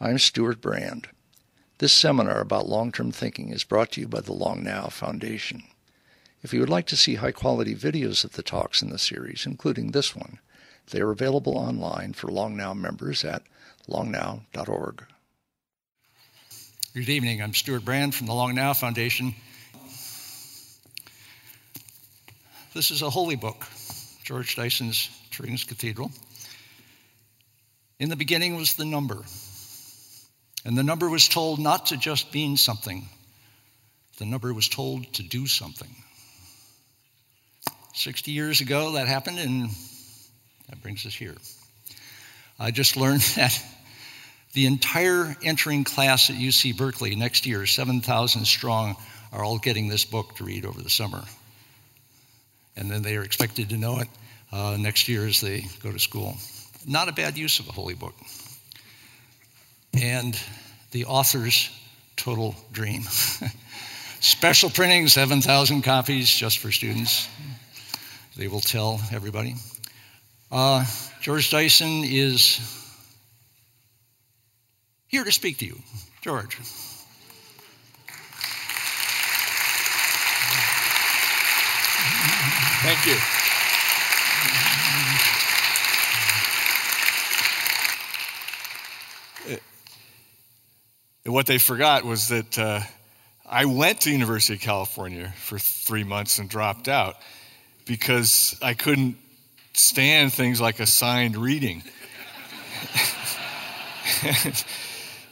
[0.00, 1.08] I'm Stewart Brand.
[1.78, 5.64] This seminar about long-term thinking is brought to you by the Long Now Foundation.
[6.40, 9.90] If you would like to see high-quality videos of the talks in the series, including
[9.90, 10.38] this one,
[10.92, 13.42] they are available online for Long Now members at
[13.88, 15.04] longnow.org.
[16.94, 17.42] Good evening.
[17.42, 19.34] I'm Stewart Brand from the Long Now Foundation.
[22.72, 23.66] This is a holy book,
[24.22, 26.12] George Dyson's Turing's Cathedral.
[27.98, 29.24] In the beginning was the number,
[30.64, 33.08] and the number was told not to just mean something,
[34.18, 35.94] the number was told to do something.
[37.94, 39.70] 60 years ago, that happened, and
[40.68, 41.34] that brings us here.
[42.58, 43.60] I just learned that
[44.52, 48.96] the entire entering class at UC Berkeley next year, 7,000 strong,
[49.32, 51.22] are all getting this book to read over the summer.
[52.76, 54.08] And then they are expected to know it
[54.52, 56.36] uh, next year as they go to school.
[56.86, 58.14] Not a bad use of a holy book.
[60.00, 60.38] And
[60.92, 61.70] the author's
[62.16, 63.02] total dream.
[64.20, 67.28] Special printing, 7,000 copies just for students.
[68.36, 69.54] They will tell everybody.
[70.50, 70.84] Uh,
[71.20, 72.60] George Dyson is
[75.08, 75.78] here to speak to you.
[76.22, 76.56] George.
[82.82, 83.37] Thank you.
[91.28, 92.80] And what they forgot was that uh,
[93.44, 97.16] I went to University of California for three months and dropped out
[97.84, 99.18] because I couldn't
[99.74, 101.82] stand things like assigned reading.
[104.22, 104.64] this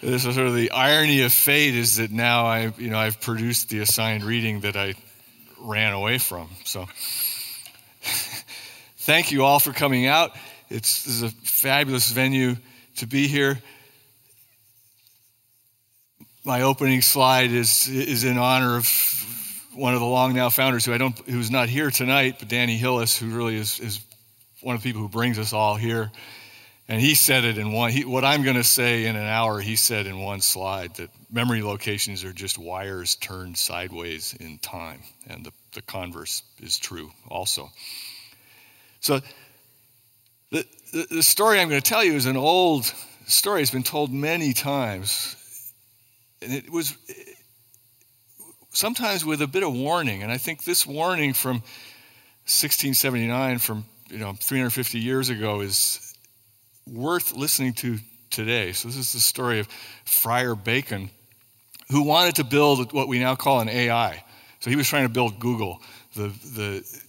[0.02, 3.70] is sort of the irony of fate is that now I, you know, I've produced
[3.70, 4.96] the assigned reading that I
[5.58, 6.50] ran away from.
[6.64, 6.86] So,
[8.98, 10.32] thank you all for coming out.
[10.68, 12.56] It's this is a fabulous venue
[12.96, 13.62] to be here
[16.46, 18.88] my opening slide is, is in honor of
[19.74, 22.76] one of the Long Now founders who I don't, who's not here tonight, but Danny
[22.76, 24.00] Hillis, who really is, is
[24.62, 26.12] one of the people who brings us all here.
[26.88, 29.58] And he said it in one, he, what I'm going to say in an hour,
[29.58, 35.00] he said in one slide that memory locations are just wires turned sideways in time.
[35.28, 37.70] And the, the converse is true also.
[39.00, 39.18] So
[40.52, 42.84] the, the, the story I'm going to tell you is an old
[43.26, 43.62] story.
[43.62, 45.35] It's been told many times
[46.42, 46.96] and it was
[48.72, 50.22] sometimes with a bit of warning.
[50.22, 51.56] And I think this warning from
[52.46, 56.14] 1679, from you know 350 years ago, is
[56.86, 57.98] worth listening to
[58.30, 58.72] today.
[58.72, 59.68] So this is the story of
[60.04, 61.10] Friar Bacon,
[61.90, 64.22] who wanted to build what we now call an AI.
[64.60, 65.80] So he was trying to build Google,
[66.14, 67.00] the the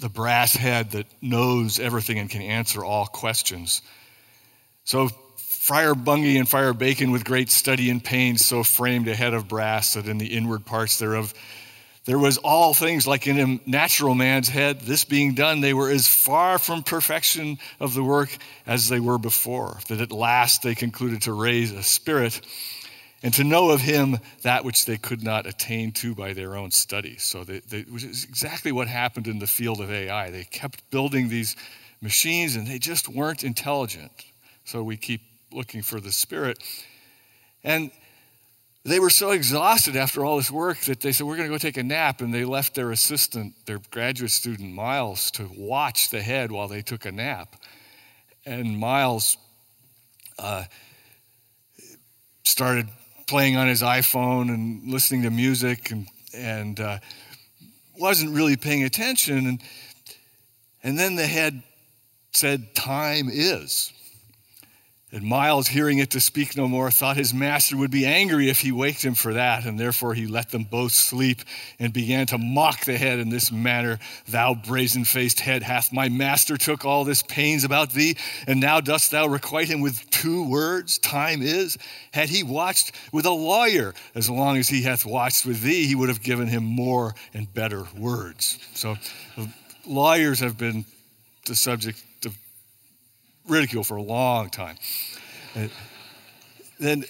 [0.00, 3.82] the brass head that knows everything and can answer all questions.
[4.84, 5.10] So
[5.62, 9.46] Friar Bungay and Friar Bacon, with great study and pains, so framed a head of
[9.46, 11.32] brass that in the inward parts thereof
[12.04, 14.80] there was all things like in a natural man's head.
[14.80, 18.36] This being done, they were as far from perfection of the work
[18.66, 22.40] as they were before, that at last they concluded to raise a spirit
[23.22, 26.72] and to know of him that which they could not attain to by their own
[26.72, 27.18] study.
[27.18, 30.28] So, they, they, which is exactly what happened in the field of AI.
[30.30, 31.54] They kept building these
[32.00, 34.10] machines and they just weren't intelligent.
[34.64, 35.20] So, we keep
[35.52, 36.58] looking for the Spirit.
[37.64, 37.90] And
[38.84, 41.58] they were so exhausted after all this work that they said, We're going to go
[41.58, 42.20] take a nap.
[42.20, 46.82] And they left their assistant, their graduate student, Miles, to watch the head while they
[46.82, 47.54] took a nap.
[48.44, 49.36] And Miles
[50.38, 50.64] uh,
[52.42, 52.88] started
[53.28, 56.98] playing on his iPhone and listening to music and, and uh,
[57.96, 59.46] wasn't really paying attention.
[59.46, 59.62] And,
[60.82, 61.62] and then the head
[62.32, 63.92] said, Time is.
[65.14, 68.60] And Miles, hearing it to speak no more, thought his master would be angry if
[68.60, 71.42] he waked him for that, and therefore he let them both sleep
[71.78, 76.08] and began to mock the head in this manner Thou brazen faced head, hath my
[76.08, 80.48] master took all this pains about thee, and now dost thou requite him with two
[80.48, 80.96] words?
[80.98, 81.76] Time is.
[82.14, 85.94] Had he watched with a lawyer as long as he hath watched with thee, he
[85.94, 88.58] would have given him more and better words.
[88.72, 88.96] So
[89.36, 89.46] uh,
[89.86, 90.86] lawyers have been
[91.44, 92.02] the subject
[93.46, 94.76] ridicule for a long time.
[95.54, 95.70] And
[96.78, 97.04] then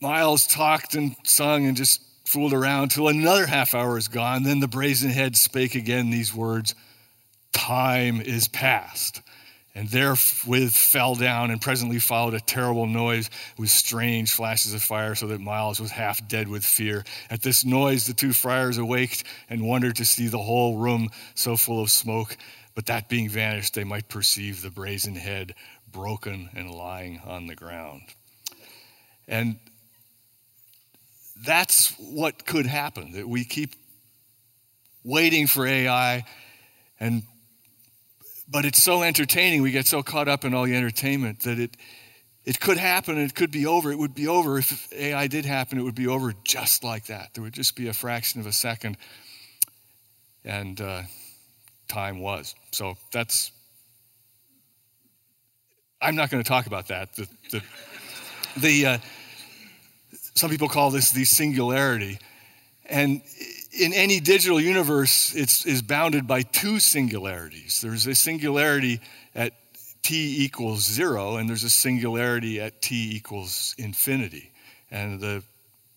[0.00, 4.42] Miles talked and sung and just fooled around till another half hour is gone.
[4.42, 6.74] Then the brazen head spake again these words
[7.52, 9.22] Time is past.
[9.74, 13.28] And therewith fell down, and presently followed a terrible noise
[13.58, 17.04] with strange flashes of fire, so that Miles was half dead with fear.
[17.28, 21.58] At this noise, the two friars awaked and wondered to see the whole room so
[21.58, 22.38] full of smoke.
[22.76, 25.54] But that being vanished, they might perceive the brazen head
[25.90, 28.02] broken and lying on the ground.
[29.26, 29.56] And
[31.44, 33.74] that's what could happen that we keep
[35.02, 36.24] waiting for AI
[37.00, 37.22] and
[38.48, 41.76] but it's so entertaining we get so caught up in all the entertainment that it
[42.44, 44.58] it could happen it could be over it would be over.
[44.58, 47.34] If AI did happen it would be over just like that.
[47.34, 48.96] There would just be a fraction of a second.
[50.44, 51.02] And uh,
[51.88, 53.52] time was so that's
[56.00, 57.62] I'm not going to talk about that the the,
[58.58, 58.98] the uh,
[60.36, 62.18] some people call this the singularity.
[62.88, 63.22] And
[63.72, 67.80] in any digital universe, it's is bounded by two singularities.
[67.80, 69.00] There's a singularity
[69.34, 69.54] at
[70.02, 74.52] t equals zero, and there's a singularity at t equals infinity.
[74.90, 75.42] And the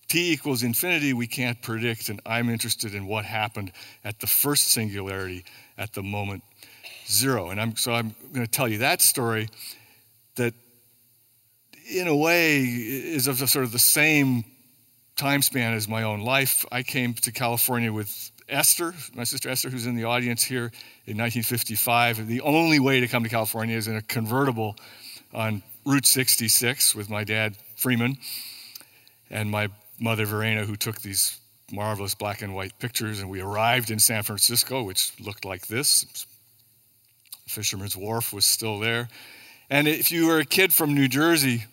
[0.07, 3.71] t equals infinity we can't predict, and I'm interested in what happened
[4.03, 5.45] at the first singularity
[5.79, 6.43] at the moment
[7.07, 7.49] zero.
[7.49, 9.49] And I'm, so I'm going to tell you that story
[10.35, 10.53] that
[11.89, 14.43] in a way, is of sort of the same
[15.15, 16.65] time span as my own life.
[16.71, 20.71] I came to California with Esther, my sister Esther, who's in the audience here
[21.05, 22.27] in 1955.
[22.27, 24.75] The only way to come to California is in a convertible
[25.33, 28.17] on Route 66 with my dad, Freeman,
[29.29, 31.38] and my mother, Verena, who took these
[31.71, 33.19] marvelous black and white pictures.
[33.19, 36.25] And we arrived in San Francisco, which looked like this.
[37.47, 39.09] Fisherman's Wharf was still there.
[39.69, 41.65] And if you were a kid from New Jersey,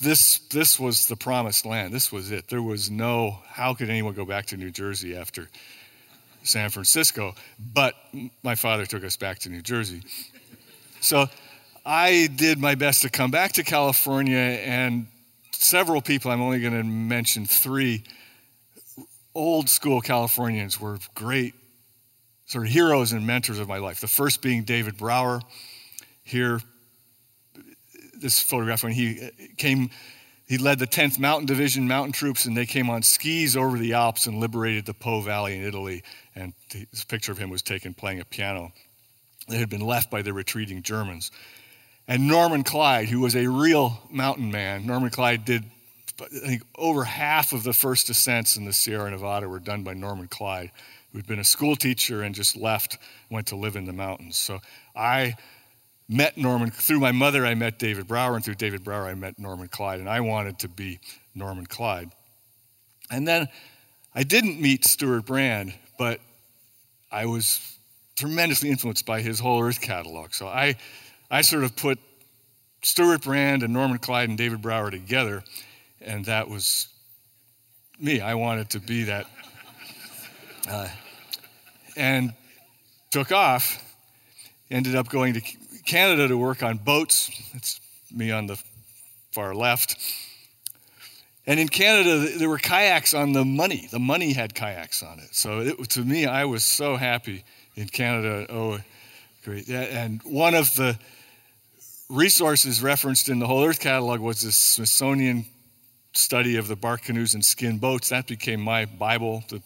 [0.00, 1.92] this, this was the promised land.
[1.92, 2.48] This was it.
[2.48, 5.48] There was no, how could anyone go back to New Jersey after
[6.42, 7.34] San Francisco?
[7.72, 7.94] But
[8.42, 10.02] my father took us back to New Jersey.
[11.00, 11.26] So
[11.86, 15.06] I did my best to come back to California, and
[15.52, 18.04] several people, I'm only going to mention three,
[19.34, 21.54] old school Californians were great
[22.46, 24.00] sort of heroes and mentors of my life.
[24.00, 25.40] The first being David Brower
[26.22, 26.60] here
[28.24, 29.90] this photograph when he uh, came,
[30.48, 33.92] he led the 10th Mountain Division mountain troops, and they came on skis over the
[33.92, 36.02] Alps and liberated the Po Valley in Italy.
[36.34, 38.72] And this picture of him was taken playing a piano
[39.48, 41.30] that had been left by the retreating Germans.
[42.08, 45.64] And Norman Clyde, who was a real mountain man, Norman Clyde did,
[46.20, 49.94] I think, over half of the first ascents in the Sierra Nevada were done by
[49.94, 50.70] Norman Clyde,
[51.12, 52.98] who'd been a school teacher and just left,
[53.30, 54.36] went to live in the mountains.
[54.36, 54.60] So
[54.94, 55.34] I
[56.08, 59.38] met Norman, through my mother, I met David Brower, and through David Brower, I met
[59.38, 61.00] Norman Clyde, and I wanted to be
[61.34, 62.10] Norman Clyde.
[63.10, 63.48] And then
[64.14, 66.20] I didn't meet Stewart Brand, but
[67.10, 67.76] I was
[68.16, 70.32] tremendously influenced by his whole Earth catalog.
[70.32, 70.76] So I,
[71.30, 71.98] I sort of put
[72.82, 75.42] Stewart Brand and Norman Clyde and David Brower together,
[76.04, 76.88] and that was
[77.98, 78.20] me.
[78.20, 79.26] I wanted to be that.
[80.68, 80.88] Uh,
[81.96, 82.32] and
[83.10, 83.82] took off,
[84.70, 85.40] ended up going to
[85.86, 87.30] Canada to work on boats.
[87.52, 87.80] That's
[88.10, 88.60] me on the
[89.32, 89.96] far left.
[91.46, 93.88] And in Canada, there were kayaks on the money.
[93.90, 95.34] The money had kayaks on it.
[95.34, 97.44] So it, to me, I was so happy
[97.76, 98.46] in Canada.
[98.48, 98.78] Oh,
[99.44, 99.68] great.
[99.68, 100.98] And one of the
[102.08, 105.44] resources referenced in the Whole Earth catalog was this Smithsonian
[106.14, 108.08] study of the bark canoes and skin boats.
[108.08, 109.44] That became my Bible.
[109.48, 109.60] The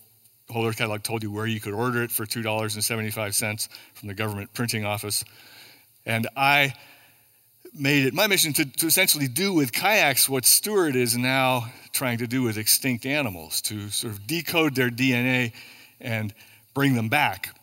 [0.51, 4.53] Whole Earth catalog told you where you could order it for $2.75 from the government
[4.55, 5.25] printing office.
[6.07, 6.75] And I
[7.75, 12.19] made it my mission to, to essentially do with kayaks what Stewart is now trying
[12.19, 15.53] to do with extinct animals, to sort of decode their DNA
[16.01, 16.33] and
[16.75, 17.55] bring them back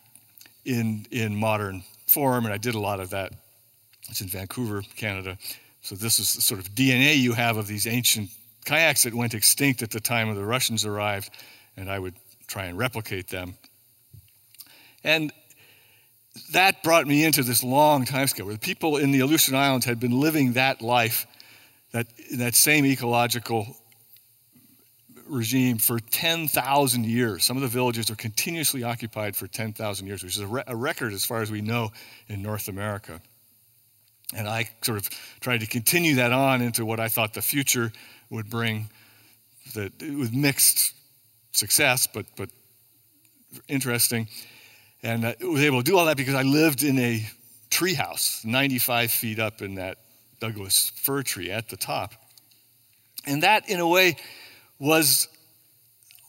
[0.66, 2.46] in, in modern form.
[2.46, 3.34] And I did a lot of that.
[4.10, 5.38] It's in Vancouver, Canada.
[5.82, 8.30] So this is the sort of DNA you have of these ancient
[8.66, 11.30] kayaks that went extinct at the time of the Russians arrived,
[11.78, 12.16] and I would
[12.48, 13.56] try and replicate them.
[15.04, 15.32] And
[16.52, 19.86] that brought me into this long time scale where the people in the Aleutian Islands
[19.86, 21.28] had been living that life,
[21.92, 22.08] that,
[22.38, 23.78] that same ecological
[25.28, 27.44] regime for 10,000 years.
[27.44, 30.76] Some of the villages are continuously occupied for 10,000 years, which is a, re- a,
[30.76, 31.92] record as far as we know
[32.28, 33.22] in North America.
[34.36, 37.92] And I sort of tried to continue that on into what I thought the future
[38.30, 38.90] would bring,
[39.74, 40.94] that with mixed
[41.52, 42.50] success, but, but
[43.68, 44.28] interesting.
[45.04, 47.26] And I was able to do all that because I lived in a
[47.70, 49.98] treehouse, 95 feet up in that
[50.40, 52.14] Douglas fir tree at the top.
[53.26, 54.18] And that, in a way,
[54.80, 55.28] was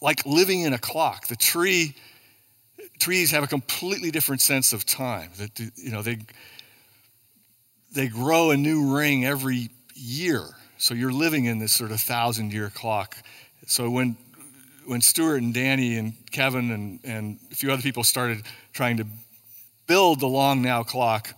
[0.01, 1.27] like living in a clock.
[1.27, 1.95] The tree,
[2.99, 5.31] trees have a completely different sense of time.
[5.39, 6.19] That you know they
[7.93, 10.45] they grow a new ring every year.
[10.79, 13.17] So you're living in this sort of thousand year clock.
[13.67, 14.17] So when
[14.87, 18.43] when Stewart and Danny and Kevin and, and a few other people started
[18.73, 19.07] trying to
[19.87, 21.35] build the long now clock,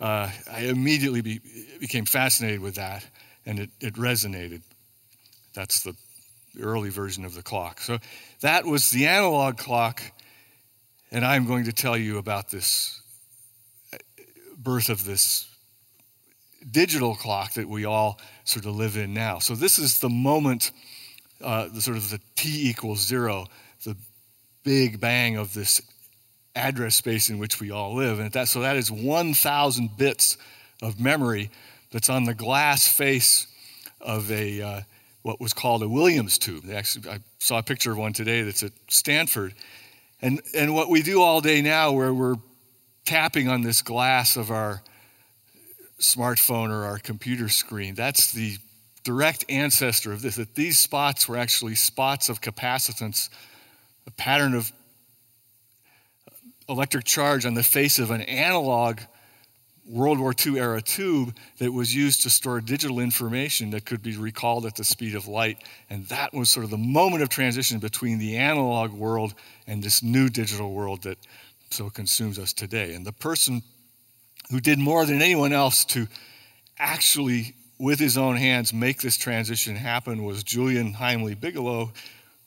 [0.00, 1.40] uh, I immediately be,
[1.80, 3.06] became fascinated with that,
[3.46, 4.60] and it, it resonated.
[5.54, 5.94] That's the
[6.60, 7.80] early version of the clock.
[7.80, 7.98] So
[8.40, 10.02] that was the analog clock,
[11.10, 13.00] and I'm going to tell you about this
[14.58, 15.48] birth of this
[16.70, 19.38] digital clock that we all sort of live in now.
[19.38, 20.70] So this is the moment,
[21.42, 23.46] uh, the sort of the t equals zero,
[23.84, 23.96] the
[24.64, 25.80] big bang of this
[26.54, 28.18] address space in which we all live.
[28.18, 30.36] And that, so that is 1,000 bits
[30.82, 31.50] of memory
[31.92, 33.46] that's on the glass face
[34.00, 34.80] of a uh,
[35.22, 36.64] what was called a Williams tube.
[36.64, 39.54] They actually, I saw a picture of one today that's at Stanford.
[40.22, 42.36] And, and what we do all day now, where we're
[43.04, 44.82] tapping on this glass of our
[46.00, 48.56] smartphone or our computer screen, that's the
[49.04, 50.36] direct ancestor of this.
[50.36, 53.28] That these spots were actually spots of capacitance,
[54.06, 54.72] a pattern of
[56.68, 59.00] electric charge on the face of an analog
[59.88, 64.16] World War II era tube that was used to store digital information that could be
[64.16, 65.64] recalled at the speed of light.
[65.88, 69.34] And that was sort of the moment of transition between the analog world
[69.66, 71.18] and this new digital world that
[71.70, 72.92] so consumes us today.
[72.92, 73.62] And the person
[74.50, 76.06] who did more than anyone else to
[76.78, 81.92] actually, with his own hands, make this transition happen was Julian Himely Bigelow,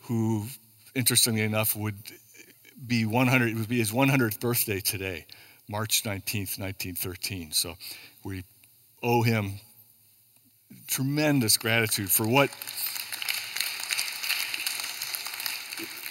[0.03, 0.45] who,
[0.95, 1.95] interestingly enough, would
[2.85, 5.25] be 100, it would be his 100th birthday today.
[5.69, 7.51] March 19th, 1913.
[7.51, 7.75] So
[8.23, 8.43] we
[9.03, 9.59] owe him
[10.87, 12.49] tremendous gratitude for what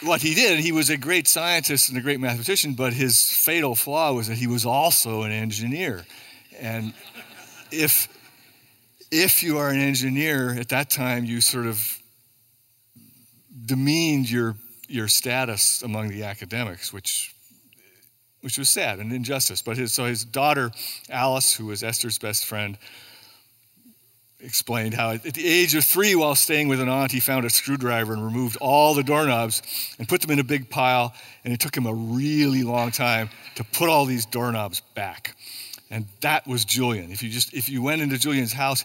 [0.02, 0.59] what he did.
[0.59, 4.37] He was a great scientist and a great mathematician, but his fatal flaw was that
[4.37, 6.04] he was also an engineer.
[6.59, 6.92] And
[7.71, 8.09] if
[9.11, 11.99] if you are an engineer at that time, you sort of
[13.66, 14.57] demeaned your
[14.88, 17.35] your status among the academics, which
[18.40, 19.62] which was sad and injustice.
[19.62, 20.71] But his, so his daughter,
[21.11, 22.78] Alice, who was Esther's best friend,
[24.42, 27.50] explained how at the age of three, while staying with an aunt, he found a
[27.50, 29.62] screwdriver and removed all the doorknobs
[29.99, 31.14] and put them in a big pile.
[31.44, 35.37] And it took him a really long time to put all these doorknobs back.
[35.90, 37.11] And that was Julian.
[37.11, 38.85] If you just if you went into Julian's house,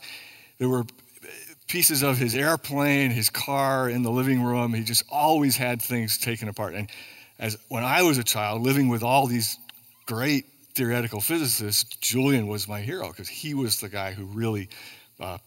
[0.57, 0.85] there were
[1.67, 4.74] pieces of his airplane, his car in the living room.
[4.74, 6.74] He just always had things taken apart.
[6.74, 6.89] And
[7.39, 9.57] as when I was a child, living with all these
[10.05, 10.45] great
[10.75, 14.69] theoretical physicists, Julian was my hero because he was the guy who really
[15.19, 15.38] uh,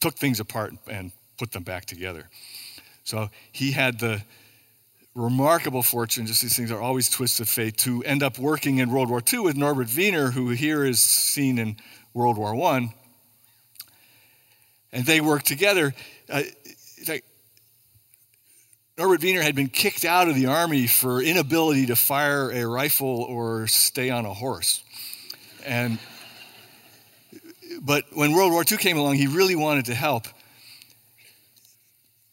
[0.00, 2.28] took things apart and put them back together.
[3.04, 4.22] So he had the
[5.14, 8.90] remarkable fortune, just these things are always twists of fate, to end up working in
[8.90, 11.76] World War II with Norbert Wiener, who here is seen in
[12.14, 12.94] World War I.
[14.92, 15.94] And they worked together.
[16.30, 16.42] Uh,
[18.96, 23.22] Norbert Wiener had been kicked out of the army for inability to fire a rifle
[23.22, 24.82] or stay on a horse.
[25.64, 25.98] And
[27.80, 30.26] but when World War II came along, he really wanted to help.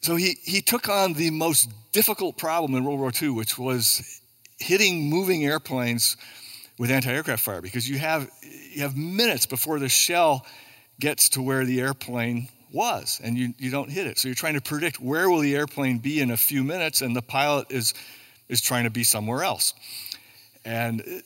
[0.01, 4.21] So he, he took on the most difficult problem in World War II, which was
[4.59, 6.17] hitting moving airplanes
[6.77, 10.45] with anti-aircraft fire, because you have you have minutes before the shell
[10.99, 14.53] gets to where the airplane was and you, you don't hit it so you're trying
[14.53, 17.93] to predict where will the airplane be in a few minutes and the pilot is
[18.49, 19.73] is trying to be somewhere else
[20.65, 21.23] and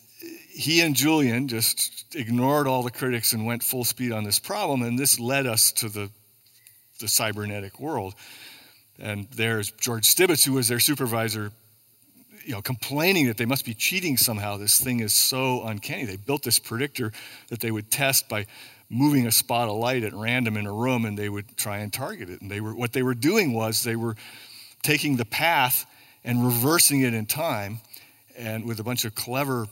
[0.59, 4.81] he and julian just ignored all the critics and went full speed on this problem
[4.81, 6.09] and this led us to the
[6.99, 8.13] the cybernetic world
[8.99, 11.51] and there's george stibitz who was their supervisor
[12.49, 14.57] you know, complaining that they must be cheating somehow.
[14.57, 16.05] This thing is so uncanny.
[16.05, 17.11] They built this predictor
[17.49, 18.47] that they would test by
[18.89, 21.93] moving a spot of light at random in a room and they would try and
[21.93, 22.41] target it.
[22.41, 24.15] And they were, what they were doing was they were
[24.81, 25.85] taking the path
[26.23, 27.81] and reversing it in time
[28.35, 29.67] and with a bunch of clever,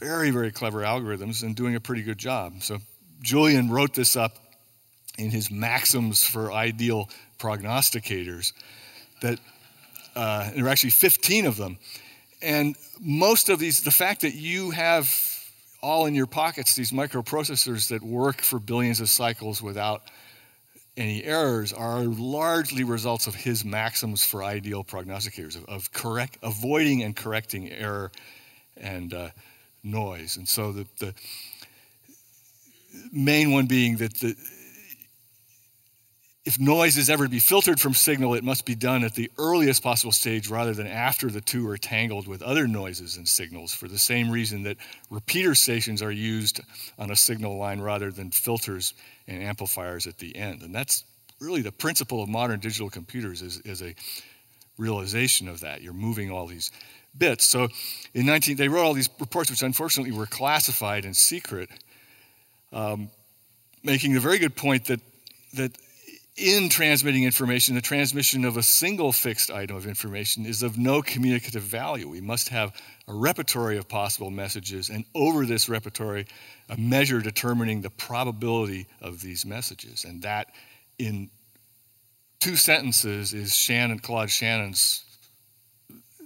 [0.00, 2.62] very, very clever algorithms and doing a pretty good job.
[2.62, 2.78] So
[3.22, 4.38] Julian wrote this up
[5.18, 8.52] in his maxims for ideal prognosticators
[9.20, 9.38] that
[10.16, 11.78] uh, there are actually 15 of them.
[12.40, 15.06] And most of these, the fact that you have
[15.82, 20.02] all in your pockets, these microprocessors that work for billions of cycles without
[20.96, 27.02] any errors are largely results of his maxims for ideal prognosticators of, of correct avoiding
[27.02, 28.10] and correcting error
[28.76, 29.28] and uh,
[29.82, 31.14] noise and so the, the
[33.12, 34.34] main one being that the
[36.44, 39.30] if noise is ever to be filtered from signal, it must be done at the
[39.38, 43.74] earliest possible stage rather than after the two are tangled with other noises and signals,
[43.74, 44.78] for the same reason that
[45.10, 46.60] repeater stations are used
[46.98, 48.94] on a signal line rather than filters
[49.28, 50.62] and amplifiers at the end.
[50.62, 51.04] And that's
[51.40, 53.94] really the principle of modern digital computers is, is a
[54.78, 55.82] realization of that.
[55.82, 56.70] You're moving all these
[57.16, 57.46] bits.
[57.46, 57.68] So
[58.14, 61.68] in 19, they wrote all these reports, which unfortunately were classified and secret,
[62.72, 63.10] um,
[63.82, 65.00] making the very good point that,
[65.54, 65.76] that
[66.36, 71.02] in transmitting information, the transmission of a single fixed item of information is of no
[71.02, 72.08] communicative value.
[72.08, 76.26] We must have a repertory of possible messages, and over this repertory,
[76.68, 80.04] a measure determining the probability of these messages.
[80.04, 80.48] And that,
[80.98, 81.28] in
[82.38, 85.04] two sentences, is Shannon, Claude Shannon's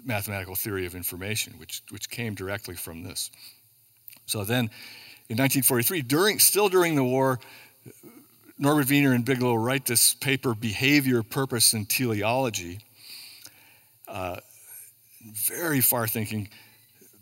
[0.05, 3.31] mathematical theory of information, which, which came directly from this.
[4.27, 4.71] So then,
[5.29, 7.41] in 1943, during, still during the war,
[8.59, 12.79] Norbert Wiener and Bigelow write this paper, Behavior, Purpose, and Teleology.
[14.07, 14.37] Uh,
[15.33, 16.49] very far thinking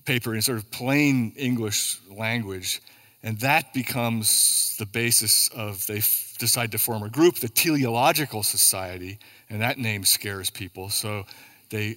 [0.05, 2.83] paper in sort of plain English language.
[3.23, 8.43] And that becomes the basis of, they f- decide to form a group, the Teleological
[8.43, 10.91] Society, and that name scares people.
[10.91, 11.25] So
[11.71, 11.97] they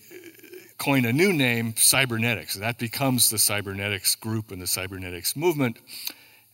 [0.78, 2.56] coin a new name, cybernetics.
[2.56, 5.78] That becomes the cybernetics group and the cybernetics movement.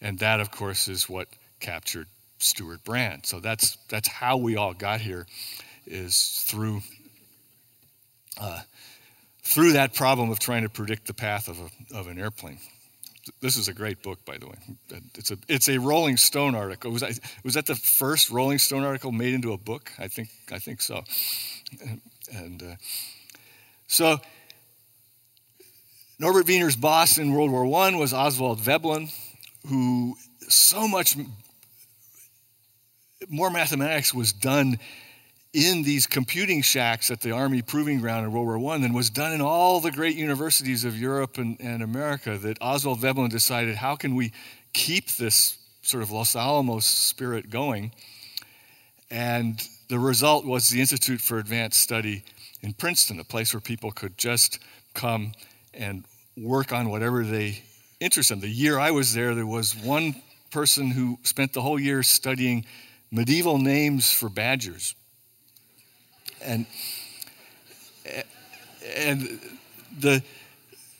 [0.01, 1.27] And that, of course, is what
[1.59, 2.07] captured
[2.39, 3.25] Stewart Brand.
[3.25, 5.27] So that's, that's how we all got here,
[5.85, 6.81] is through,
[8.39, 8.61] uh,
[9.43, 12.57] through that problem of trying to predict the path of, a, of an airplane.
[13.39, 14.55] This is a great book, by the way.
[15.15, 16.91] It's a, it's a Rolling Stone article.
[16.91, 19.91] Was that, was that the first Rolling Stone article made into a book?
[19.99, 21.03] I think, I think so.
[21.85, 22.01] And,
[22.33, 22.75] and uh,
[23.91, 24.21] so
[26.17, 29.09] Norbert Wiener's boss in World War I was Oswald Veblen,
[29.67, 30.15] who
[30.47, 31.17] so much
[33.27, 34.79] more mathematics was done
[35.51, 39.09] in these computing shacks at the Army Proving Ground in World War I than was
[39.09, 43.75] done in all the great universities of Europe and, and America that Oswald Veblen decided
[43.75, 44.31] how can we
[44.71, 47.91] keep this sort of Los Alamos spirit going?
[49.09, 52.23] And the result was the Institute for Advanced Study
[52.61, 54.59] in Princeton, a place where people could just
[54.93, 55.33] come
[55.73, 56.03] and
[56.37, 57.63] work on whatever they
[57.99, 58.39] interest them.
[58.39, 60.15] The year I was there, there was one
[60.51, 62.65] person who spent the whole year studying
[63.11, 64.95] medieval names for badgers.
[66.43, 66.65] And,
[68.95, 69.39] and
[69.99, 70.23] the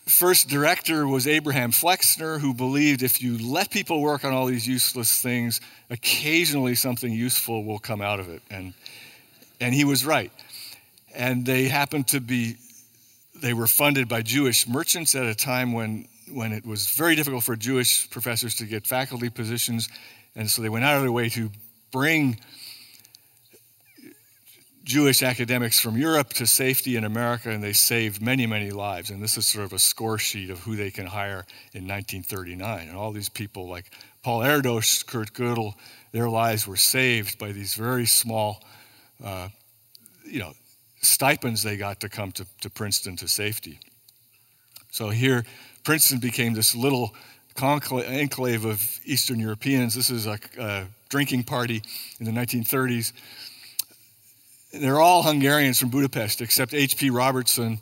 [0.05, 4.67] first director was Abraham Flexner, who believed if you let people work on all these
[4.67, 8.41] useless things, occasionally something useful will come out of it.
[8.49, 8.73] And,
[9.59, 10.31] and he was right.
[11.13, 12.55] And they happened to be,
[13.41, 17.43] they were funded by Jewish merchants at a time when, when it was very difficult
[17.43, 19.89] for Jewish professors to get faculty positions.
[20.35, 21.51] And so they went out of their way to
[21.91, 22.39] bring
[24.83, 29.11] Jewish academics from Europe to safety in America, and they saved many, many lives.
[29.11, 32.87] And this is sort of a score sheet of who they can hire in 1939.
[32.87, 33.91] And all these people, like
[34.23, 35.75] Paul Erdos, Kurt Gödel,
[36.11, 38.63] their lives were saved by these very small,
[39.23, 39.49] uh,
[40.25, 40.53] you know,
[41.01, 43.79] stipends they got to come to, to Princeton to safety.
[44.91, 45.45] So here,
[45.83, 47.15] Princeton became this little
[47.61, 49.95] enclave of Eastern Europeans.
[49.95, 51.81] This is a, a drinking party
[52.19, 53.13] in the 1930s.
[54.73, 57.09] They're all Hungarians from Budapest, except H.P.
[57.09, 57.79] Robertson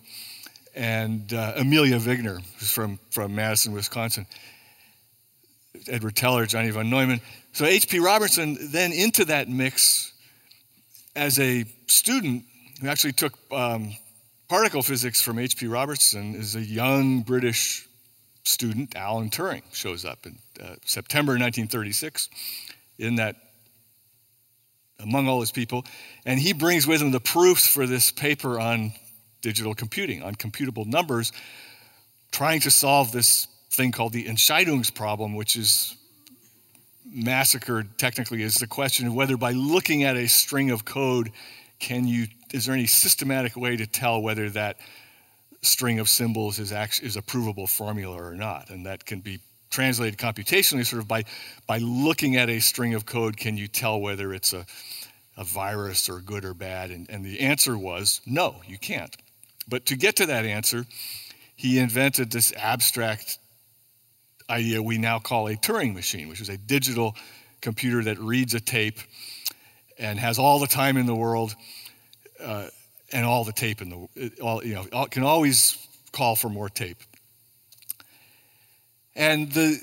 [0.75, 4.25] and uh, Amelia Wigner, who's from, from Madison, Wisconsin.
[5.87, 7.21] Edward Teller, Johnny von Neumann.
[7.53, 7.99] So H.P.
[7.99, 10.13] Robertson then into that mix
[11.15, 12.43] as a student
[12.81, 13.95] who actually took um,
[14.47, 15.67] particle physics from H.P.
[15.67, 17.87] Robertson is a young British
[18.43, 22.29] student, Alan Turing, shows up in uh, September 1936
[22.97, 23.35] in that
[25.01, 25.85] among all his people,
[26.25, 28.91] and he brings with him the proofs for this paper on
[29.41, 31.31] digital computing, on computable numbers,
[32.31, 35.95] trying to solve this thing called the Entscheidungsproblem, which is
[37.11, 41.31] massacred technically is the question of whether by looking at a string of code
[41.79, 44.77] can you is there any systematic way to tell whether that
[45.61, 48.69] string of symbols is is a provable formula or not?
[48.69, 51.25] And that can be translated computationally sort of by
[51.67, 54.65] by looking at a string of code can you tell whether it's a,
[55.37, 56.91] a virus or good or bad?
[56.91, 59.15] And, and the answer was no you can't.
[59.67, 60.85] But to get to that answer
[61.55, 63.37] he invented this abstract
[64.49, 67.15] idea we now call a turing machine which is a digital
[67.61, 68.99] computer that reads a tape
[69.99, 71.53] and has all the time in the world
[72.43, 72.67] uh,
[73.11, 76.97] and all the tape in the all you know can always call for more tape
[79.19, 79.77] and the,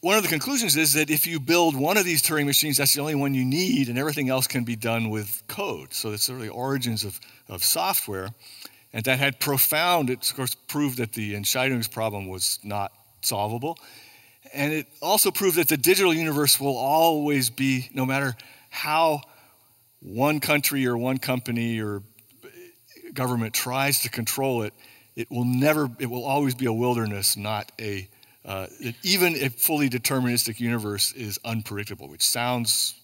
[0.00, 2.94] one of the conclusions is that if you build one of these Turing machines, that's
[2.94, 5.94] the only one you need, and everything else can be done with code.
[5.94, 8.30] So it's sort of the origins of, of software.
[8.92, 13.78] And that had profound, it of course proved that the Entscheidungsproblem was not solvable.
[14.52, 18.34] And it also proved that the digital universe will always be, no matter
[18.68, 19.20] how
[20.02, 22.02] one country or one company or
[23.14, 24.74] government tries to control it,
[25.14, 28.08] it will never, it will always be a wilderness, not a
[28.44, 28.66] uh,
[29.04, 32.94] even a fully deterministic universe is unpredictable, which sounds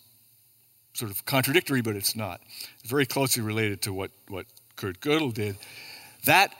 [0.94, 2.40] sort of contradictory, but it's not.
[2.80, 5.56] It's very closely related to what, what Kurt Gödel did.
[6.24, 6.52] That,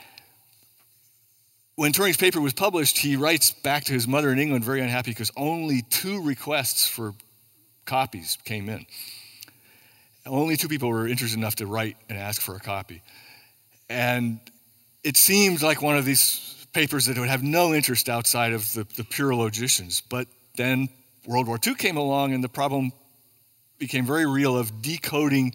[1.75, 5.11] when Turing's paper was published, he writes back to his mother in England very unhappy
[5.11, 7.15] because only two requests for
[7.85, 8.87] copies came in.
[10.29, 13.03] Only two people were interested enough to write and ask for a copy.
[13.89, 14.41] And
[15.03, 18.87] it seemed like one of these papers that would have no interest outside of the,
[18.97, 20.01] the pure logicians.
[20.01, 20.89] But then
[21.27, 22.93] World War II came along, and the problem
[23.79, 25.55] became very real of decoding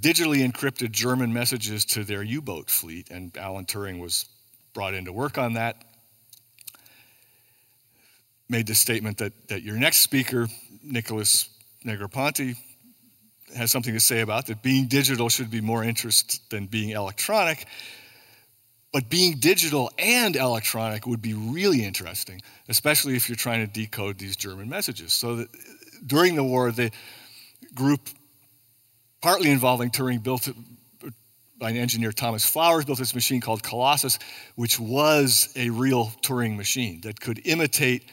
[0.00, 3.10] digitally encrypted German messages to their U boat fleet.
[3.10, 4.26] And Alan Turing was
[4.74, 5.76] brought in to work on that.
[8.48, 10.48] Made the statement that, that your next speaker,
[10.82, 11.48] Nicholas
[11.84, 12.56] Negroponte,
[13.56, 17.66] has something to say about that being digital should be more interest than being electronic.
[18.92, 24.18] But being digital and electronic would be really interesting, especially if you're trying to decode
[24.18, 25.12] these German messages.
[25.12, 25.46] So
[26.06, 26.90] during the war, the
[27.74, 28.08] group,
[29.20, 30.48] partly involving Turing, built
[31.58, 34.18] by an engineer, Thomas Flowers, built this machine called Colossus,
[34.54, 38.04] which was a real Turing machine that could imitate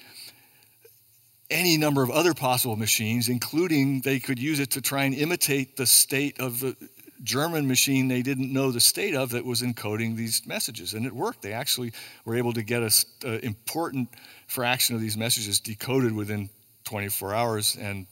[1.49, 5.77] any number of other possible machines, including they could use it to try and imitate
[5.77, 6.75] the state of the
[7.23, 10.93] German machine they didn't know the state of that was encoding these messages.
[10.93, 11.41] And it worked.
[11.41, 11.91] They actually
[12.23, 14.09] were able to get an important
[14.47, 16.49] fraction of these messages decoded within
[16.85, 18.05] 24 hours, and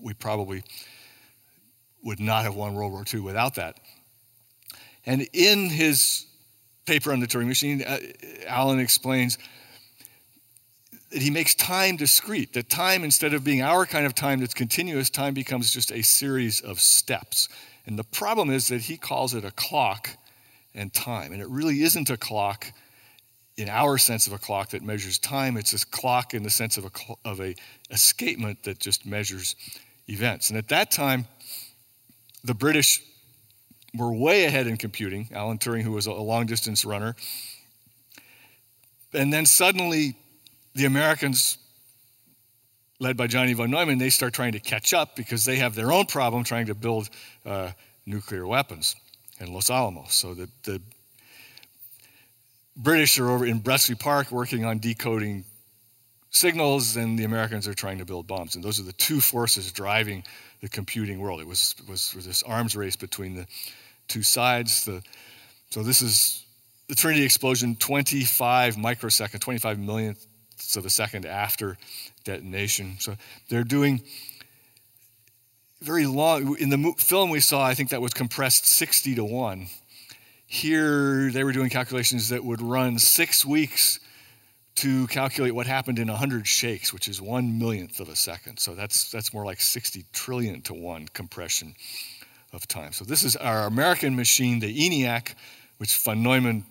[0.00, 0.62] we probably
[2.02, 3.80] would not have won World War II without that.
[5.04, 6.26] And in his
[6.86, 7.98] paper on the Turing machine, uh,
[8.46, 9.38] Alan explains
[11.22, 12.52] he makes time discrete.
[12.52, 16.02] That time, instead of being our kind of time that's continuous, time becomes just a
[16.02, 17.48] series of steps.
[17.86, 20.10] And the problem is that he calls it a clock
[20.74, 21.32] and time.
[21.32, 22.72] And it really isn't a clock
[23.56, 25.56] in our sense of a clock that measures time.
[25.56, 26.90] It's a clock in the sense of a,
[27.24, 27.54] of a
[27.90, 29.56] escapement that just measures
[30.08, 30.50] events.
[30.50, 31.26] And at that time,
[32.44, 33.00] the British
[33.94, 35.30] were way ahead in computing.
[35.32, 37.16] Alan Turing, who was a long distance runner.
[39.14, 40.16] And then suddenly
[40.76, 41.56] the Americans,
[43.00, 45.90] led by Johnny von Neumann, they start trying to catch up because they have their
[45.90, 47.08] own problem trying to build
[47.46, 47.70] uh,
[48.04, 48.94] nuclear weapons
[49.40, 50.12] in Los Alamos.
[50.12, 50.82] So the, the
[52.76, 55.44] British are over in Bletchley Park working on decoding
[56.30, 58.54] signals, and the Americans are trying to build bombs.
[58.54, 60.24] And those are the two forces driving
[60.60, 61.40] the computing world.
[61.40, 63.46] It was, was, was this arms race between the
[64.08, 64.84] two sides.
[64.84, 65.02] The,
[65.70, 66.44] so this is
[66.88, 70.26] the Trinity explosion, 25 microseconds, 25 millionths
[70.76, 71.76] of the second after
[72.24, 72.96] detonation.
[72.98, 73.16] So
[73.48, 74.02] they're doing
[75.80, 76.56] very long.
[76.58, 79.66] In the film we saw, I think that was compressed 60 to 1.
[80.46, 84.00] Here, they were doing calculations that would run six weeks
[84.76, 88.58] to calculate what happened in 100 shakes, which is one millionth of a second.
[88.58, 91.74] So that's, that's more like 60 trillion to one compression
[92.52, 92.92] of time.
[92.92, 95.34] So this is our American machine, the ENIAC,
[95.78, 96.64] which von Neumann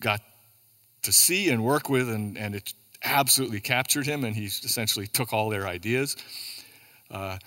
[0.00, 0.20] got
[1.02, 2.72] to see and work with, and, and it
[3.06, 6.16] absolutely captured him, and he essentially took all their ideas.
[7.10, 7.38] Uh,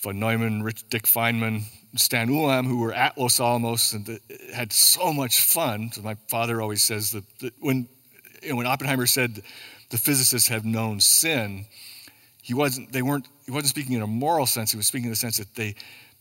[0.00, 1.62] von Neumann, Rich, Dick Feynman,
[1.96, 4.20] Stan Ulam, who were at Los Alamos and the,
[4.54, 5.90] had so much fun.
[5.92, 7.88] So my father always says that, that when,
[8.42, 9.42] you know, when Oppenheimer said
[9.90, 11.66] the physicists have known sin,
[12.42, 14.70] he wasn't, they weren't, he wasn't speaking in a moral sense.
[14.70, 15.74] He was speaking in the sense that they,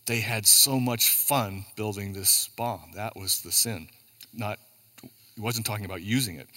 [0.06, 2.92] they had so much fun building this bomb.
[2.96, 3.90] That was the sin.
[4.34, 4.60] Not,
[5.02, 6.48] he wasn't talking about using it.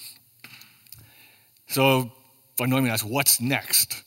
[1.68, 2.10] So
[2.56, 4.02] von Neumann asks, what's next?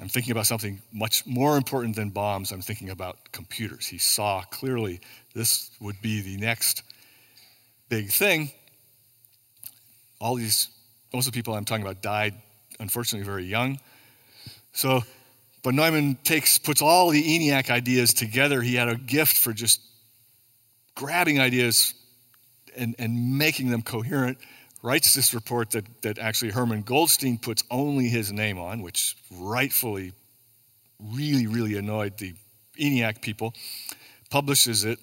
[0.00, 2.52] I'm thinking about something much more important than bombs.
[2.52, 3.86] I'm thinking about computers.
[3.86, 5.00] He saw clearly
[5.34, 6.82] this would be the next
[7.88, 8.50] big thing.
[10.20, 10.68] All these,
[11.12, 12.34] most of the people I'm talking about died,
[12.80, 13.78] unfortunately, very young.
[14.72, 15.02] So,
[15.62, 18.62] but Neumann takes, puts all the ENIAC ideas together.
[18.62, 19.80] He had a gift for just
[20.94, 21.94] grabbing ideas
[22.76, 24.38] and, and making them coherent
[24.82, 30.12] writes this report that, that actually Herman Goldstine puts only his name on, which rightfully
[30.98, 32.34] really, really annoyed the
[32.78, 33.54] ENIAC people,
[34.30, 34.98] publishes it,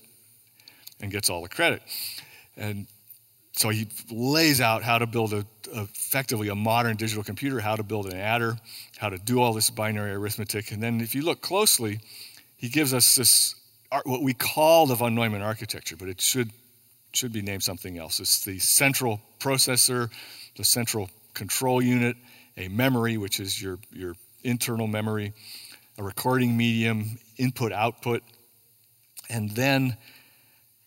[0.99, 1.81] and gets all the credit.
[2.55, 2.87] And
[3.53, 7.83] so he lays out how to build a, effectively a modern digital computer, how to
[7.83, 8.57] build an adder,
[8.97, 10.71] how to do all this binary arithmetic.
[10.71, 11.99] And then if you look closely,
[12.55, 13.55] he gives us this,
[14.05, 16.51] what we call the von Neumann architecture, but it should
[17.17, 18.19] should be named something else.
[18.19, 20.09] It's the central processor,
[20.55, 22.15] the central control unit,
[22.57, 25.33] a memory, which is your, your internal memory,
[25.97, 28.23] a recording medium, input output,
[29.29, 29.97] and then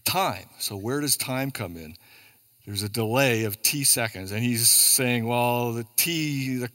[0.05, 0.47] time.
[0.59, 1.95] So, where does time come in?
[2.67, 6.71] There's a delay of t seconds, and he's saying, well, the t, the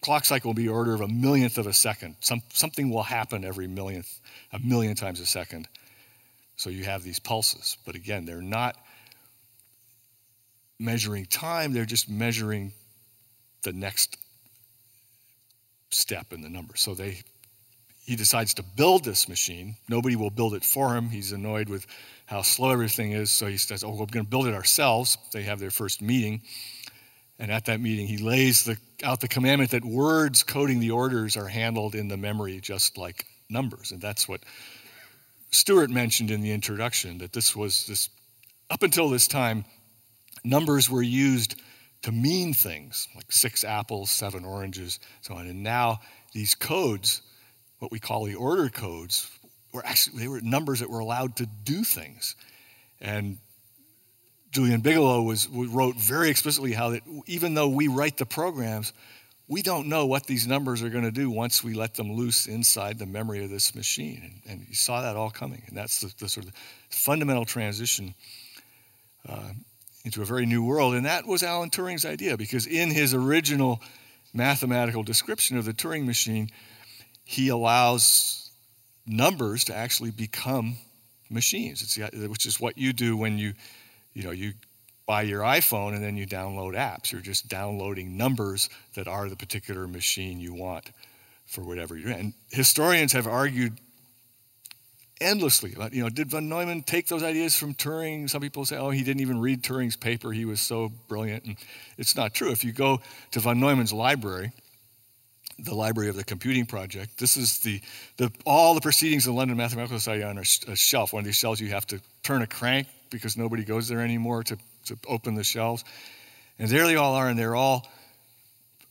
[0.00, 2.16] clock cycle will be order of a millionth of a second.
[2.20, 4.20] Some, something will happen every millionth,
[4.52, 5.68] a million times a second.
[6.56, 7.78] So you have these pulses.
[7.86, 8.76] But again, they're not
[10.80, 12.72] measuring time, they're just measuring
[13.62, 14.16] the next
[15.90, 16.76] step in the number.
[16.76, 17.22] So they
[18.10, 19.76] he decides to build this machine.
[19.88, 21.10] Nobody will build it for him.
[21.10, 21.86] He's annoyed with
[22.26, 23.30] how slow everything is.
[23.30, 25.16] So he says, Oh, we're going to build it ourselves.
[25.32, 26.42] They have their first meeting.
[27.38, 31.36] And at that meeting, he lays the, out the commandment that words coding the orders
[31.36, 33.92] are handled in the memory just like numbers.
[33.92, 34.40] And that's what
[35.52, 38.08] Stewart mentioned in the introduction that this was this,
[38.70, 39.64] up until this time,
[40.44, 41.60] numbers were used
[42.02, 45.46] to mean things like six apples, seven oranges, so on.
[45.46, 46.00] And now
[46.32, 47.22] these codes
[47.80, 49.28] what we call the order codes
[49.72, 52.36] were actually they were numbers that were allowed to do things.
[53.00, 53.38] And
[54.52, 58.92] Julian Bigelow was, wrote very explicitly how that even though we write the programs,
[59.48, 62.46] we don't know what these numbers are going to do once we let them loose
[62.46, 64.42] inside the memory of this machine.
[64.44, 65.62] And, and you saw that all coming.
[65.68, 66.52] And that's the, the sort of
[66.90, 68.14] fundamental transition
[69.28, 69.50] uh,
[70.04, 70.94] into a very new world.
[70.94, 73.80] And that was Alan Turing's idea because in his original
[74.32, 76.50] mathematical description of the Turing machine,
[77.24, 78.50] he allows
[79.06, 80.76] numbers to actually become
[81.28, 81.82] machines.
[81.82, 81.96] It's,
[82.28, 83.54] which is what you do when you,
[84.14, 84.52] you know, you
[85.06, 87.12] buy your iPhone and then you download apps.
[87.12, 90.90] You're just downloading numbers that are the particular machine you want
[91.46, 92.10] for whatever you're.
[92.10, 93.78] And historians have argued
[95.20, 98.28] endlessly about, you know, did von Neumann take those ideas from Turing?
[98.28, 100.32] Some people say, oh, he didn't even read Turing's paper.
[100.32, 101.44] He was so brilliant.
[101.44, 101.56] And
[101.98, 102.50] it's not true.
[102.50, 103.00] If you go
[103.32, 104.52] to von Neumann's library,
[105.64, 107.18] the Library of the Computing Project.
[107.18, 107.80] This is the,
[108.16, 111.12] the all the proceedings of the London Mathematical Society on a, a, shelf.
[111.12, 114.42] One of these shelves you have to turn a crank because nobody goes there anymore
[114.44, 114.56] to,
[114.86, 115.84] to open the shelves.
[116.58, 117.86] And there they all are, and they're all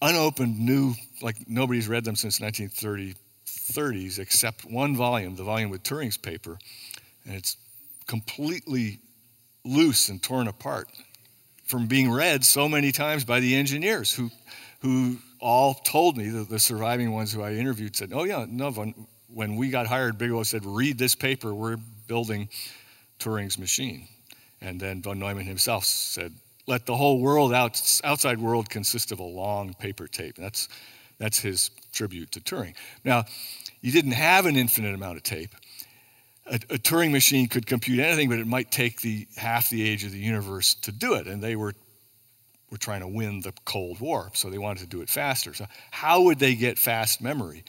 [0.01, 2.39] unopened, new, like nobody's read them since
[3.73, 6.57] 1930s, except one volume, the volume with Turing's paper,
[7.25, 7.57] and it's
[8.07, 8.99] completely
[9.65, 10.87] loose and torn apart
[11.65, 14.31] from being read so many times by the engineers who,
[14.81, 18.71] who all told me, the, the surviving ones who I interviewed said, oh, yeah, no,
[18.71, 18.93] when,
[19.31, 21.77] when we got hired, Bigelow said, read this paper, we're
[22.07, 22.49] building
[23.19, 24.07] Turing's machine.
[24.61, 26.33] And then von Neumann himself said,
[26.65, 30.35] let the whole world, out, outside world, consist of a long paper tape.
[30.35, 30.69] That's,
[31.19, 32.75] that's his tribute to Turing.
[33.03, 33.25] Now,
[33.81, 35.53] you didn't have an infinite amount of tape.
[36.47, 40.03] A, a, Turing machine could compute anything, but it might take the half the age
[40.03, 41.27] of the universe to do it.
[41.27, 41.73] And they were
[42.71, 45.53] were trying to win the Cold War, so they wanted to do it faster.
[45.53, 47.63] So, how would they get fast memory?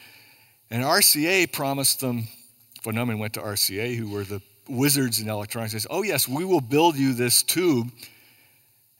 [0.69, 2.27] And RCA promised them,
[2.83, 6.45] von Neumann went to RCA, who were the wizards in electronics, says, Oh, yes, we
[6.45, 7.91] will build you this tube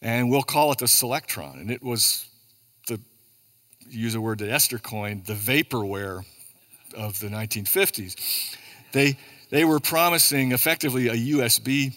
[0.02, 1.60] and we'll call it the Selectron.
[1.60, 2.28] And it was
[2.88, 3.00] the,
[3.88, 6.26] use a word that Esther coined, the vaporware
[6.93, 8.56] of the 1950s.
[8.91, 9.17] They,
[9.49, 11.95] they were promising effectively a USB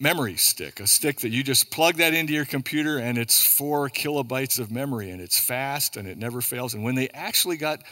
[0.00, 3.88] memory stick, a stick that you just plug that into your computer and it's four
[3.88, 6.74] kilobytes of memory and it's fast and it never fails.
[6.74, 7.82] And when they actually got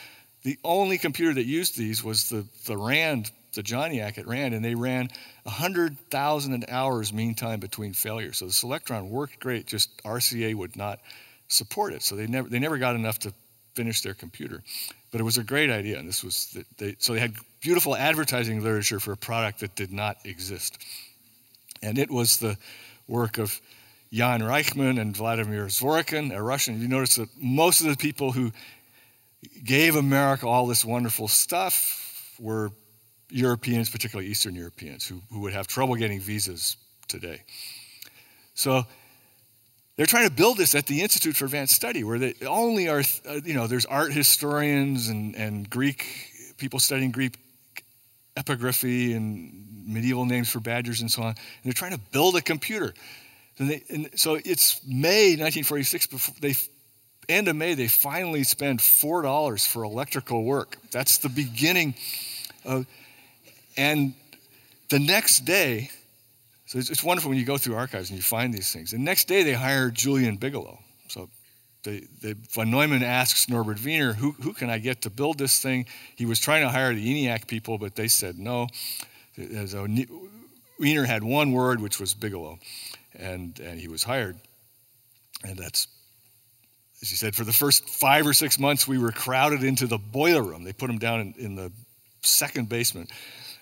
[0.42, 4.64] the only computer that used these was the, the RAND, the JOHNNIAC at RAND, and
[4.64, 5.08] they ran
[5.42, 8.38] 100,000 hours mean time between failures.
[8.38, 11.00] So the Selectron worked great, just RCA would not
[11.48, 12.02] support it.
[12.02, 13.34] So they never, they never got enough to
[13.74, 14.62] finish their computer.
[15.16, 18.62] But it was a great idea, and this was, they, so they had beautiful advertising
[18.62, 20.76] literature for a product that did not exist.
[21.80, 22.58] And it was the
[23.08, 23.58] work of
[24.12, 26.82] Jan Rajchman and Vladimir Zworykin, a Russian.
[26.82, 28.52] You notice that most of the people who
[29.64, 32.70] gave America all this wonderful stuff were
[33.30, 36.76] Europeans, particularly Eastern Europeans, who, who would have trouble getting visas
[37.08, 37.42] today.
[38.52, 38.84] So
[39.96, 43.02] they're trying to build this at the Institute for Advanced Study, where they only are,
[43.28, 46.04] uh, you know, there's art historians and, and Greek
[46.58, 47.36] people studying Greek
[48.36, 51.28] epigraphy and medieval names for badgers and so on.
[51.28, 52.92] And they're trying to build a computer.
[53.58, 56.06] And, they, and so it's May 1946.
[56.08, 56.54] Before they
[57.28, 60.76] end of May, they finally spend four dollars for electrical work.
[60.90, 61.94] That's the beginning
[62.64, 62.86] of.
[63.78, 64.14] And
[64.88, 65.90] the next day,
[66.66, 68.90] so it's, it's wonderful when you go through archives and you find these things.
[68.90, 70.78] The next day, they hire Julian Bigelow.
[71.08, 71.30] So
[71.84, 75.60] they, they, von Neumann asks Norbert Wiener, who, who can I get to build this
[75.60, 75.86] thing?
[76.16, 78.66] He was trying to hire the ENIAC people, but they said no.
[79.38, 79.86] Uh, so
[80.80, 82.58] Wiener had one word, which was Bigelow,
[83.14, 84.36] and, and he was hired.
[85.44, 85.86] And that's,
[87.00, 89.98] as he said, for the first five or six months, we were crowded into the
[89.98, 90.64] boiler room.
[90.64, 91.70] They put him down in, in the
[92.22, 93.12] second basement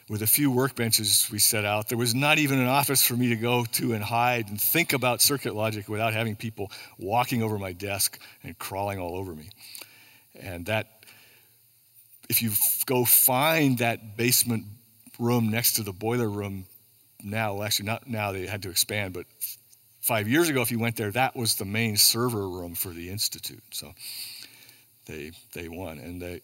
[0.09, 1.89] with a few workbenches we set out.
[1.89, 4.93] There was not even an office for me to go to and hide and think
[4.93, 9.49] about circuit logic without having people walking over my desk and crawling all over me.
[10.39, 11.05] And that,
[12.29, 12.51] if you
[12.87, 14.65] go find that basement
[15.19, 16.67] room next to the boiler room
[17.23, 19.25] now, well, actually, not now, they had to expand, but
[20.03, 23.09] five years ago, if you went there, that was the main server room for the
[23.09, 23.63] Institute.
[23.71, 23.95] So
[25.07, 25.99] they, they won.
[25.99, 26.43] And they,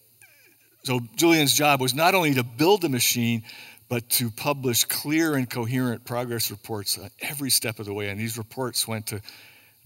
[0.83, 3.43] so Julian's job was not only to build the machine,
[3.89, 8.09] but to publish clear and coherent progress reports on every step of the way.
[8.09, 9.21] And these reports went to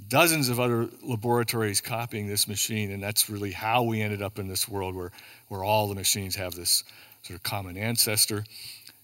[0.08, 4.46] dozens of other laboratories copying this machine, and that's really how we ended up in
[4.46, 5.10] this world where,
[5.48, 6.84] where all the machines have this
[7.22, 8.44] sort of common ancestor.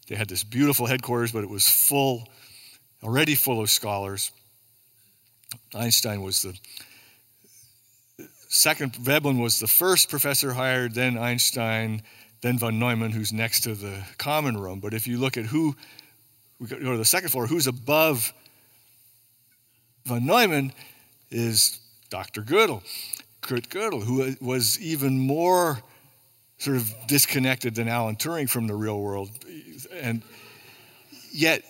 [0.09, 2.29] They had this beautiful headquarters, but it was full,
[3.03, 4.33] already full of scholars.
[5.75, 6.55] Einstein was the
[8.51, 12.03] second, Veblen was the first professor hired, then Einstein,
[12.43, 14.81] then von Neumann, who's next to the common room.
[14.81, 15.75] But if you look at who,
[16.59, 18.35] we go to the second floor, who's above
[20.05, 20.73] von Neumann
[21.31, 22.43] is Dr.
[22.43, 22.83] Gödel,
[23.41, 25.81] Kurt Gödel, who was even more
[26.59, 29.31] sort of disconnected than Alan Turing from the real world.
[29.95, 30.23] And
[31.33, 31.63] yet,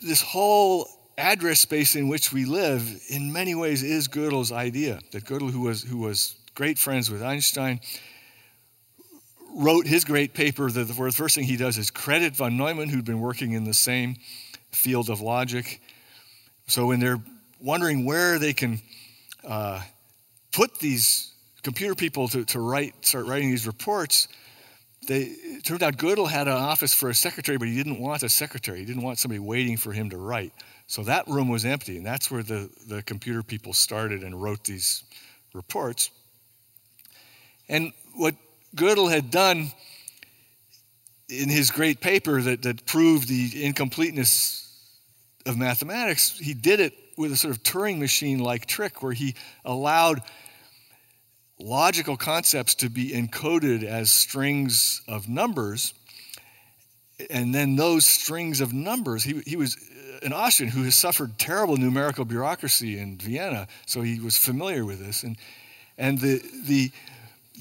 [0.00, 5.00] this whole address space in which we live, in many ways, is Gödel's idea.
[5.12, 7.80] That Gödel, who was, who was great friends with Einstein,
[9.54, 10.70] wrote his great paper.
[10.70, 13.74] The, the first thing he does is credit von Neumann, who'd been working in the
[13.74, 14.16] same
[14.70, 15.80] field of logic.
[16.66, 17.22] So when they're
[17.60, 18.80] wondering where they can
[19.46, 19.80] uh,
[20.52, 24.28] put these computer people to, to write, start writing these reports,
[25.06, 28.28] they, turned out Gödel had an office for a secretary, but he didn't want a
[28.28, 28.78] secretary.
[28.78, 30.52] He didn't want somebody waiting for him to write.
[30.86, 34.64] So that room was empty, and that's where the, the computer people started and wrote
[34.64, 35.02] these
[35.52, 36.10] reports.
[37.68, 38.34] And what
[38.76, 39.72] Gödel had done
[41.28, 44.62] in his great paper that, that proved the incompleteness
[45.44, 49.34] of mathematics, he did it with a sort of Turing machine like trick where he
[49.64, 50.22] allowed
[51.58, 55.94] logical concepts to be encoded as strings of numbers.
[57.30, 61.38] And then those strings of numbers, he, he was uh, an Austrian who has suffered
[61.38, 65.22] terrible numerical bureaucracy in Vienna, so he was familiar with this.
[65.22, 65.38] And,
[65.96, 66.90] and the, the,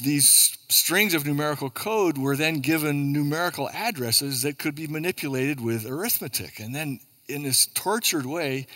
[0.04, 5.86] these strings of numerical code were then given numerical addresses that could be manipulated with
[5.86, 6.60] arithmetic.
[6.60, 8.68] And then, in this tortured way,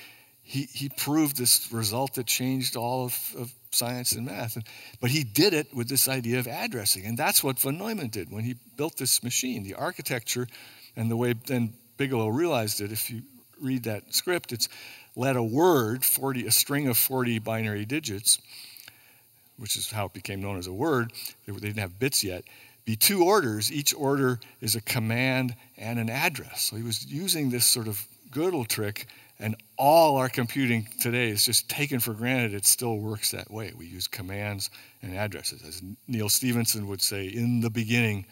[0.43, 4.57] he, he proved this result that changed all of, of science and math.
[4.99, 7.05] But he did it with this idea of addressing.
[7.05, 9.63] And that's what von Neumann did when he built this machine.
[9.63, 10.47] The architecture
[10.95, 13.21] and the way then Bigelow realized it, if you
[13.61, 14.69] read that script, it's
[15.15, 18.39] let a word, 40, a string of 40 binary digits,
[19.57, 21.11] which is how it became known as a word,
[21.45, 22.45] they didn't have bits yet,
[22.85, 23.71] be two orders.
[23.71, 26.63] Each order is a command and an address.
[26.63, 29.07] So he was using this sort of Gödel trick
[29.39, 32.53] and all our computing today is just taken for granted.
[32.53, 33.71] It still works that way.
[33.75, 34.69] We use commands
[35.01, 35.63] and addresses.
[35.63, 38.25] As Neal Stephenson would say, in the beginning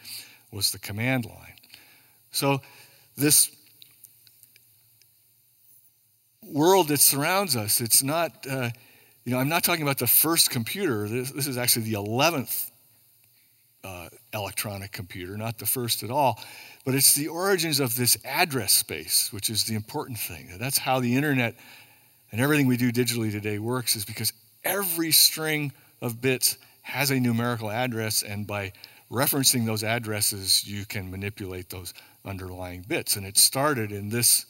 [0.51, 1.53] was the command line.
[2.31, 2.61] So,
[3.15, 3.55] this
[6.43, 8.69] world that surrounds us, it's not, uh,
[9.25, 11.07] you know, I'm not talking about the first computer.
[11.07, 12.71] This, this is actually the 11th
[13.83, 16.39] uh, electronic computer, not the first at all.
[16.85, 20.49] But it's the origins of this address space, which is the important thing.
[20.57, 21.55] That's how the internet
[22.31, 25.71] and everything we do digitally today works, is because every string
[26.01, 28.71] of bits has a numerical address, and by
[29.11, 31.93] referencing those addresses, you can manipulate those
[32.25, 33.15] underlying bits.
[33.15, 34.45] And it started in this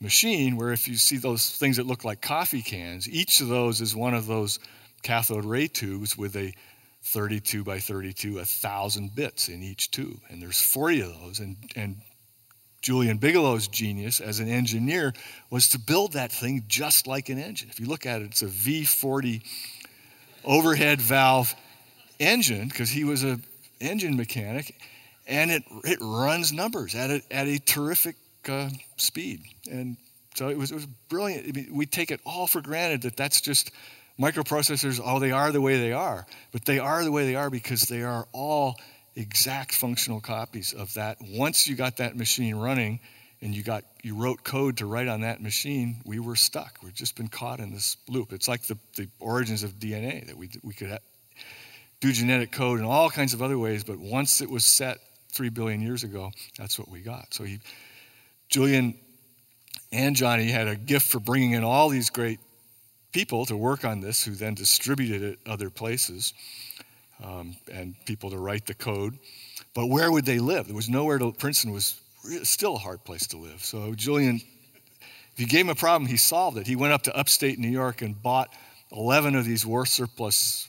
[0.00, 3.80] machine where if you see those things that look like coffee cans, each of those
[3.80, 4.60] is one of those
[5.02, 6.52] cathode ray tubes with a
[7.08, 10.20] 32 by 32, 1,000 bits in each tube.
[10.28, 11.40] And there's 40 of those.
[11.40, 11.96] And, and
[12.82, 15.14] Julian Bigelow's genius as an engineer
[15.50, 17.68] was to build that thing just like an engine.
[17.70, 19.42] If you look at it, it's a V40
[20.44, 21.54] overhead valve
[22.18, 23.42] engine because he was an
[23.80, 24.76] engine mechanic.
[25.26, 28.16] And it, it runs numbers at a, at a terrific
[28.48, 29.42] uh, speed.
[29.70, 29.96] And
[30.34, 31.48] so it was, it was brilliant.
[31.48, 33.70] I mean, we take it all for granted that that's just
[34.20, 36.26] microprocessors, oh, they are the way they are.
[36.52, 38.76] But they are the way they are because they are all
[39.16, 41.18] exact functional copies of that.
[41.20, 43.00] Once you got that machine running
[43.40, 46.78] and you got you wrote code to write on that machine, we were stuck.
[46.82, 48.32] We've just been caught in this loop.
[48.32, 50.98] It's like the, the origins of DNA that we, we could
[52.00, 54.98] do genetic code in all kinds of other ways, but once it was set
[55.30, 57.34] three billion years ago, that's what we got.
[57.34, 57.58] So he,
[58.48, 58.94] Julian
[59.92, 62.38] and Johnny had a gift for bringing in all these great
[63.12, 66.34] people to work on this who then distributed it other places
[67.22, 69.18] um, and people to write the code.
[69.74, 70.66] But where would they live?
[70.66, 72.00] There was nowhere to, Princeton was
[72.42, 73.64] still a hard place to live.
[73.64, 74.40] So Julian,
[75.32, 76.66] if you gave him a problem, he solved it.
[76.66, 78.52] He went up to upstate New York and bought
[78.92, 80.68] 11 of these war surplus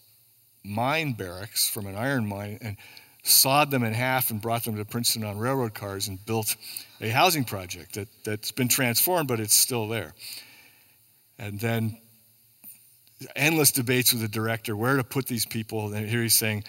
[0.64, 2.78] mine barracks from an iron mine and
[3.24, 6.56] sawed them in half and brought them to Princeton on railroad cars and built
[7.02, 10.14] a housing project that, that's been transformed, but it's still there.
[11.38, 11.98] And then
[13.36, 15.94] endless debates with the director where to put these people.
[15.94, 16.64] And here he's saying,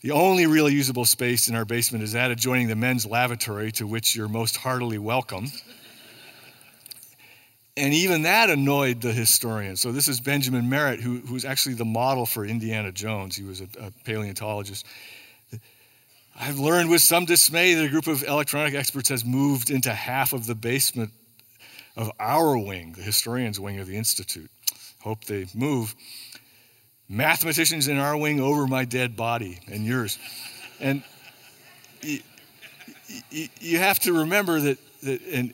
[0.00, 3.86] the only really usable space in our basement is that adjoining the men's lavatory, to
[3.86, 5.50] which you're most heartily welcome.
[7.76, 9.76] and even that annoyed the historian.
[9.76, 13.34] So, this is Benjamin Meritt, who, who's actually the model for Indiana Jones.
[13.34, 14.86] He was a, a paleontologist.
[16.38, 20.32] I've learned with some dismay that a group of electronic experts has moved into half
[20.32, 21.12] of the basement
[21.96, 24.50] of our wing, the historians' wing of the Institute.
[25.04, 25.94] Hope they move.
[27.10, 30.18] Mathematicians in our wing over my dead body and yours.
[30.80, 31.02] And
[32.00, 32.20] you,
[33.30, 35.52] you have to remember that, that and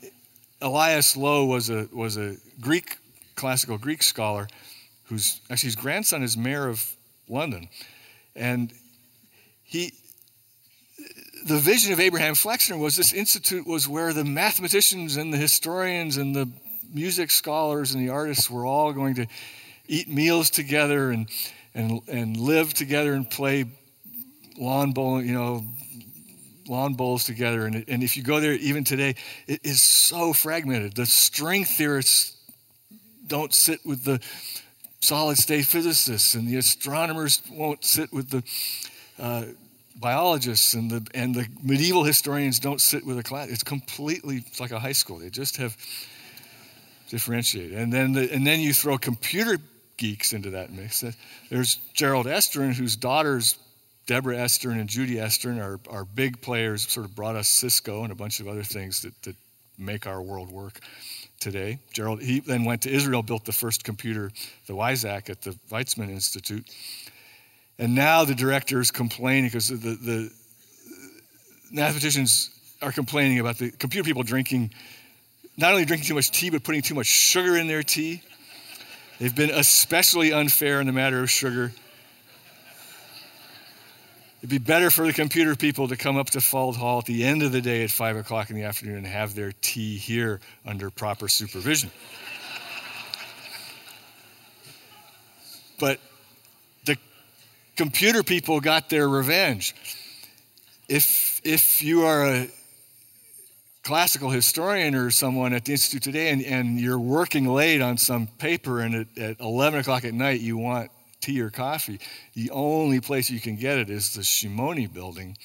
[0.63, 2.99] Elias Lowe was a, was a Greek,
[3.35, 4.47] classical Greek scholar
[5.07, 6.89] who's actually his grandson is mayor of
[7.29, 7.69] London.
[8.37, 8.73] And
[9.65, 9.93] he,
[11.45, 16.19] the vision of Abraham Flexner was this institute was where the mathematicians and the historians
[16.19, 16.49] and the
[16.93, 19.27] music scholars and the artists were all going to
[19.89, 21.29] eat meals together and
[21.75, 23.65] and and live together and play
[24.59, 25.65] lawn bowling, you know,
[26.69, 27.67] lawn bowls together.
[27.67, 29.17] And, and if you go there even today,
[29.47, 30.95] it is so fragmented.
[30.95, 32.37] The string theorists
[33.27, 34.21] don't sit with the
[35.01, 38.43] solid state physicists, and the astronomers won't sit with the
[39.19, 39.47] uh,
[39.97, 43.49] biologists and the and the medieval historians don't sit with a class.
[43.49, 45.19] It's completely it's like a high school.
[45.19, 45.77] They just have
[47.11, 47.77] differentiated.
[47.77, 49.59] And then the, and then you throw computer
[49.97, 51.05] geeks into that mix.
[51.51, 53.59] There's Gerald Estrin, whose daughters
[54.07, 58.11] Deborah Estrin and Judy Estrin are, are big players, sort of brought us Cisco and
[58.11, 59.37] a bunch of other things that, that
[59.77, 60.81] make our world work
[61.39, 61.79] today.
[61.93, 64.31] Gerald, he then went to Israel, built the first computer,
[64.67, 66.67] the WEIZAC, at the Weizmann Institute.
[67.79, 70.31] And now the directors complain because the, the
[71.71, 72.51] mathematicians
[72.83, 74.71] are complaining about the computer people drinking,
[75.61, 78.23] not only drinking too much tea, but putting too much sugar in their tea.
[79.19, 81.73] They've been especially unfair in the matter of sugar.
[84.39, 87.25] It'd be better for the computer people to come up to Fuld Hall at the
[87.25, 90.41] end of the day at 5 o'clock in the afternoon and have their tea here
[90.65, 91.91] under proper supervision.
[95.81, 95.99] but
[96.85, 96.97] the
[97.77, 99.75] computer people got their revenge.
[100.89, 102.49] If, if you are a
[103.83, 108.27] classical historian or someone at the Institute today and, and you're working late on some
[108.27, 112.01] paper and at, at 11 o'clock at night you want tea or coffee,
[112.35, 115.37] the only place you can get it is the Simonyi building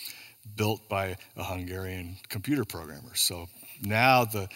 [0.55, 3.13] built by a Hungarian computer programmer.
[3.15, 3.47] So
[3.81, 4.47] now the,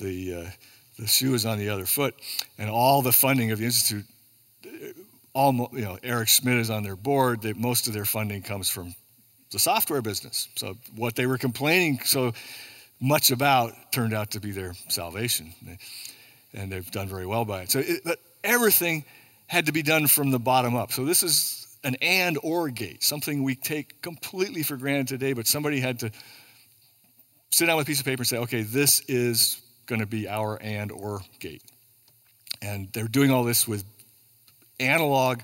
[0.00, 0.50] the, uh,
[0.98, 2.14] the shoe is on the other foot,
[2.58, 4.04] and all the funding of the Institute
[5.34, 7.42] all, you know, Eric Schmidt is on their board.
[7.42, 8.94] They, most of their funding comes from
[9.50, 10.48] the software business.
[10.56, 12.32] So what they were complaining so
[13.04, 15.52] much about turned out to be their salvation,
[16.54, 17.70] and they've done very well by it.
[17.70, 19.04] So it, but everything
[19.46, 20.90] had to be done from the bottom up.
[20.90, 25.46] So this is an and or gate, something we take completely for granted today, but
[25.46, 26.10] somebody had to
[27.50, 30.26] sit down with a piece of paper and say, okay, this is going to be
[30.26, 31.62] our and or gate.
[32.62, 33.84] And they're doing all this with
[34.80, 35.40] analog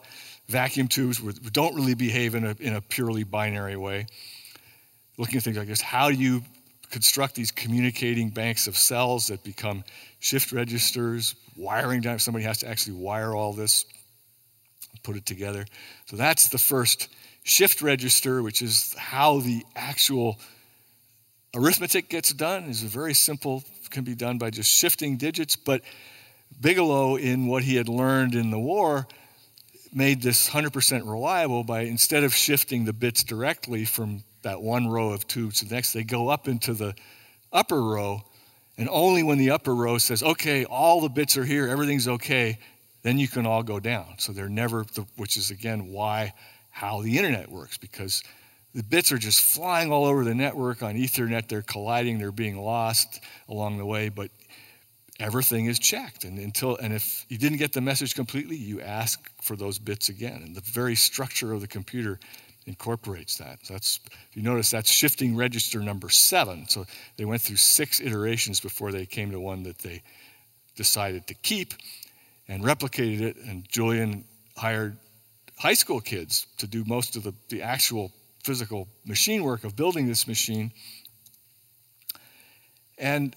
[0.49, 4.07] vacuum tubes which don't really behave in a, in a purely binary way.
[5.19, 6.43] Looking at things like this, how do you
[6.91, 9.85] construct these communicating banks of cells that become
[10.19, 13.85] shift registers, wiring down, somebody has to actually wire all this,
[15.03, 15.65] put it together.
[16.07, 17.09] So that's the first
[17.45, 20.39] shift register, which is how the actual
[21.55, 22.65] arithmetic gets done.
[22.65, 25.83] is very simple, can be done by just shifting digits, but
[26.61, 29.07] Bigelow, in what he had learned in the war,
[29.93, 35.13] made this 100% reliable by instead of shifting the bits directly from that one row
[35.13, 36.95] of tubes the next, they go up into the
[37.53, 38.23] upper row.
[38.79, 42.59] And only when the upper row says, okay, all the bits are here, everything's okay,
[43.03, 44.15] then you can all go down.
[44.19, 46.33] So they're never, the, which is again why,
[46.71, 48.23] how the internet works, because
[48.75, 51.49] the bits are just flying all over the network on Ethernet.
[51.49, 54.31] They're colliding, they're being lost along the way, but
[55.19, 56.25] everything is checked.
[56.25, 60.09] And until and if you didn't get the message completely, you ask for those bits
[60.09, 60.43] again.
[60.43, 62.21] And the very structure of the computer
[62.67, 63.59] incorporates that.
[63.63, 66.69] So that's if you notice that's shifting register number seven.
[66.69, 66.87] So
[67.17, 70.03] they went through six iterations before they came to one that they
[70.77, 71.75] decided to keep
[72.49, 73.37] and replicated it.
[73.37, 74.25] And Julian
[74.57, 74.97] hired
[75.59, 78.13] high school kids to do most of the, the actual
[78.45, 80.73] physical machine work of building this machine.
[82.99, 83.35] And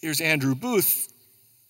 [0.00, 1.12] here's Andrew Booth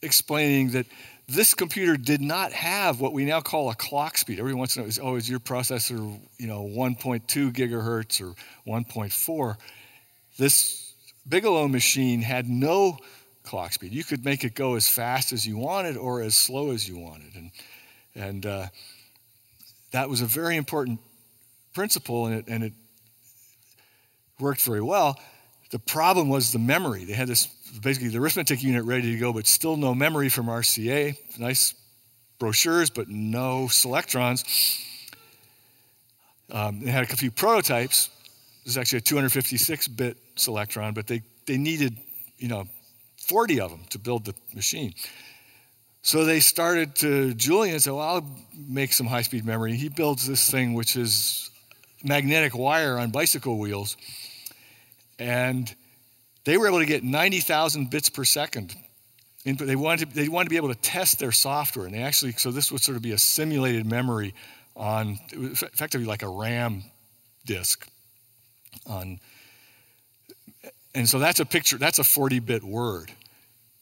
[0.03, 0.87] explaining that
[1.29, 4.41] this computer did not have what we now call a clock speed.
[4.41, 8.35] Every once in a while, oh, is your processor, you know, 1.2 gigahertz or
[8.67, 9.57] 1.4?
[10.39, 10.95] This
[11.29, 12.97] Bigelow machine had no
[13.43, 13.93] clock speed.
[13.93, 16.99] You could make it go as fast as you wanted or as slow as you
[16.99, 17.51] wanted, and
[18.15, 18.67] and uh,
[19.93, 21.01] that was a very important
[21.75, 22.73] principle, and it, and it
[24.41, 25.19] worked very well.
[25.71, 27.05] The problem was the memory.
[27.05, 27.47] They had this
[27.83, 31.17] basically the arithmetic unit ready to go, but still no memory from RCA.
[31.39, 31.75] Nice
[32.39, 34.45] brochures, but no selectrons.
[36.51, 38.09] Um, they had a few prototypes.
[38.65, 41.97] This is actually a 256-bit selectron, but they, they needed,
[42.39, 42.67] you know,
[43.27, 44.95] 40 of them to build the machine.
[46.03, 49.77] So they started to, Julian said, well, I'll make some high-speed memory.
[49.77, 51.51] He builds this thing, which is
[52.03, 53.97] magnetic wire on bicycle wheels.
[55.19, 55.75] And
[56.45, 58.75] they were able to get 90,000 bits per second.
[59.45, 61.87] They wanted, to, they wanted to be able to test their software.
[61.87, 64.35] And they actually, so this would sort of be a simulated memory
[64.77, 66.85] on, effectively like a RAM
[67.47, 67.89] disk.
[68.87, 69.19] On,
[70.95, 73.11] and so that's a picture, that's a 40 bit word.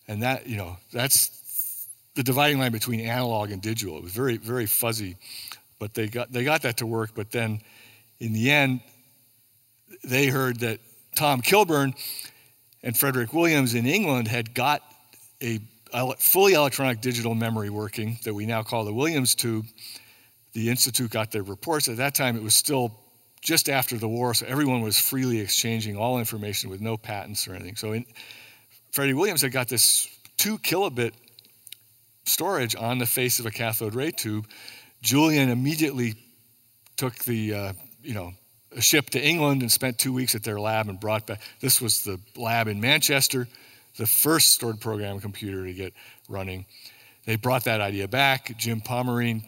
[0.09, 3.97] And that, you know, that's the dividing line between analog and digital.
[3.97, 5.17] It was very, very fuzzy,
[5.79, 7.11] but they got, they got that to work.
[7.15, 7.61] But then
[8.21, 8.81] in the end,
[10.05, 10.81] they heard that
[11.17, 11.95] Tom Kilburn
[12.83, 14.83] and Frederick Williams in England had got
[15.43, 15.61] a
[16.19, 19.67] fully electronic digital memory working that we now call the Williams tube.
[20.53, 21.89] The Institute got their reports.
[21.89, 23.01] At that time, it was still
[23.41, 27.55] just after the war, so everyone was freely exchanging all information with no patents or
[27.55, 27.77] anything.
[27.77, 28.05] So in,
[28.93, 31.13] Freddie Williams had got this two kilobit
[32.25, 34.49] storage on the face of a cathode ray tube.
[35.03, 36.15] Julian immediately
[36.97, 38.33] took the, uh, you know,
[38.75, 41.41] a ship to England and spent two weeks at their lab and brought back.
[41.61, 43.49] This was the lab in Manchester,
[43.97, 45.93] the first stored program computer to get
[46.29, 46.67] running.
[47.25, 48.57] They brought that idea back.
[48.57, 49.45] Jim Pomerene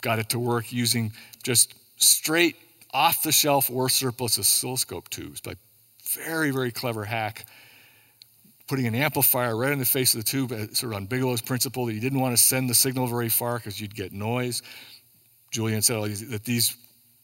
[0.00, 1.12] got it to work using
[1.42, 2.56] just straight
[2.92, 5.54] off the shelf or surplus oscilloscope tubes by
[6.04, 7.46] very, very clever hack.
[8.66, 11.42] Putting an amplifier right in the face of the tube, uh, sort of on Bigelow's
[11.42, 14.62] principle that you didn't want to send the signal very far because you'd get noise.
[15.50, 16.76] Julian said that these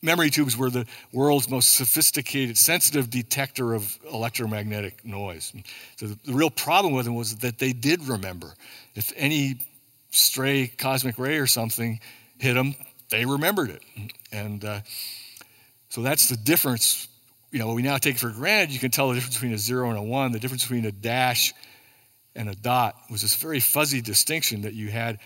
[0.03, 5.53] memory tubes were the world's most sophisticated, sensitive detector of electromagnetic noise.
[5.97, 8.55] So the, the, real problem with them was that they did remember.
[8.95, 9.59] If any
[10.11, 12.01] stray cosmic ray or something
[12.39, 12.75] hit them,
[13.11, 13.83] they remembered it.
[14.33, 14.81] And uh,
[15.91, 17.09] so that's the difference.
[17.51, 19.91] You know, we now take for granted, you can tell the difference between a zero
[19.91, 20.33] and a one.
[20.33, 21.53] The difference between a dash
[22.35, 25.19] and a dot was this very fuzzy distinction that you had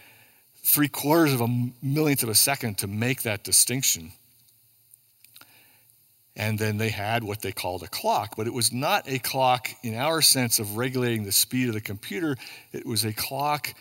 [0.62, 4.10] three quarters of a millionth of a second to make that distinction.
[6.36, 9.68] And then they had what they called a clock, but it was not a clock
[9.82, 12.36] in our sense of regulating the speed of the computer.
[12.72, 13.72] It was a clock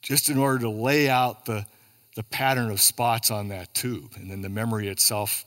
[0.00, 1.66] just in order to lay out the,
[2.14, 4.12] the pattern of spots on that tube.
[4.14, 5.44] And then the memory itself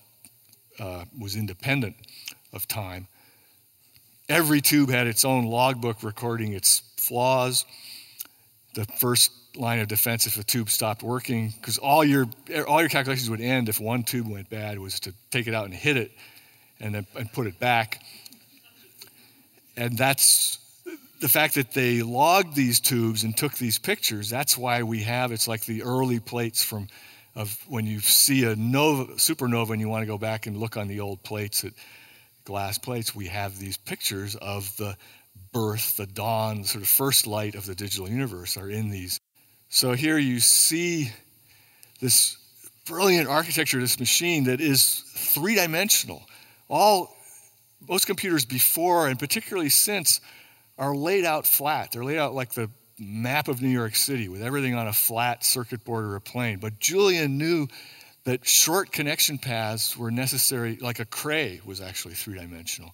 [0.78, 1.96] uh, was independent
[2.52, 3.08] of time.
[4.28, 7.66] Every tube had its own logbook recording its flaws.
[8.76, 12.28] The first line of defense if a tube stopped working because all your
[12.68, 15.66] all your calculations would end if one tube went bad was to take it out
[15.66, 16.12] and hit it
[16.80, 18.02] and then and put it back.
[19.76, 20.60] And that's
[21.20, 25.32] the fact that they logged these tubes and took these pictures that's why we have
[25.32, 26.88] it's like the early plates from
[27.36, 30.78] of when you see a nova supernova and you want to go back and look
[30.78, 31.74] on the old plates at
[32.46, 34.96] glass plates we have these pictures of the
[35.52, 39.20] birth the dawn sort of first light of the digital universe are in these
[39.70, 41.12] so here you see
[42.00, 42.38] this
[42.90, 46.24] brilliant architecture this machine that is three dimensional.
[46.68, 47.16] All
[47.88, 50.22] most computers before and particularly since
[50.80, 51.92] are laid out flat.
[51.92, 55.44] They're laid out like the map of New York City with everything on a flat
[55.44, 56.58] circuit board or a plane.
[56.58, 57.68] But Julian knew
[58.24, 62.92] that short connection paths were necessary, like a Cray was actually three dimensional.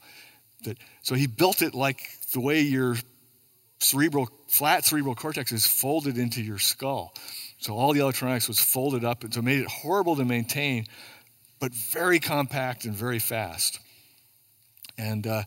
[0.66, 2.02] That, so he built it like
[2.34, 2.98] the way your
[3.80, 7.14] cerebral, flat cerebral cortex is folded into your skull.
[7.58, 10.86] So all the electronics was folded up, and so made it horrible to maintain,
[11.60, 13.80] but very compact and very fast.
[14.98, 15.44] And, uh,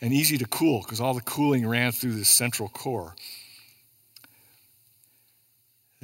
[0.00, 3.14] and easy to cool because all the cooling ran through this central core.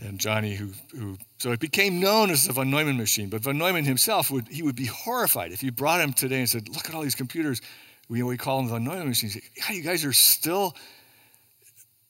[0.00, 3.56] And Johnny, who, who, so it became known as the von Neumann machine, but von
[3.56, 6.88] Neumann himself would, he would be horrified if you brought him today and said, look
[6.88, 7.62] at all these computers,
[8.08, 9.36] we, we call them the Neumann machines.
[9.36, 10.74] Yeah, you guys are still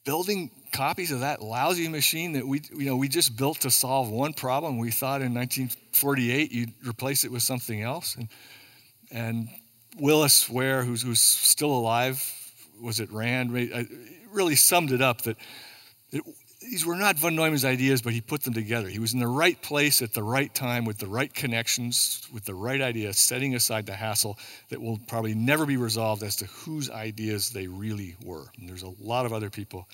[0.05, 4.11] building copies of that lousy machine that we, you know, we just built to solve
[4.11, 4.79] one problem.
[4.79, 8.15] We thought in 1948 you'd replace it with something else.
[8.15, 8.29] And,
[9.11, 9.49] and
[9.99, 12.23] Willis Ware, who's, who's still alive,
[12.81, 13.85] was it Rand, uh,
[14.31, 15.37] really summed it up that
[16.13, 16.23] it,
[16.71, 18.89] these were not von Neumann's ideas, but he put them together.
[18.89, 22.45] He was in the right place at the right time with the right connections, with
[22.45, 24.39] the right idea, setting aside the hassle
[24.69, 28.47] that will probably never be resolved as to whose ideas they really were.
[28.59, 29.89] And there's a lot of other people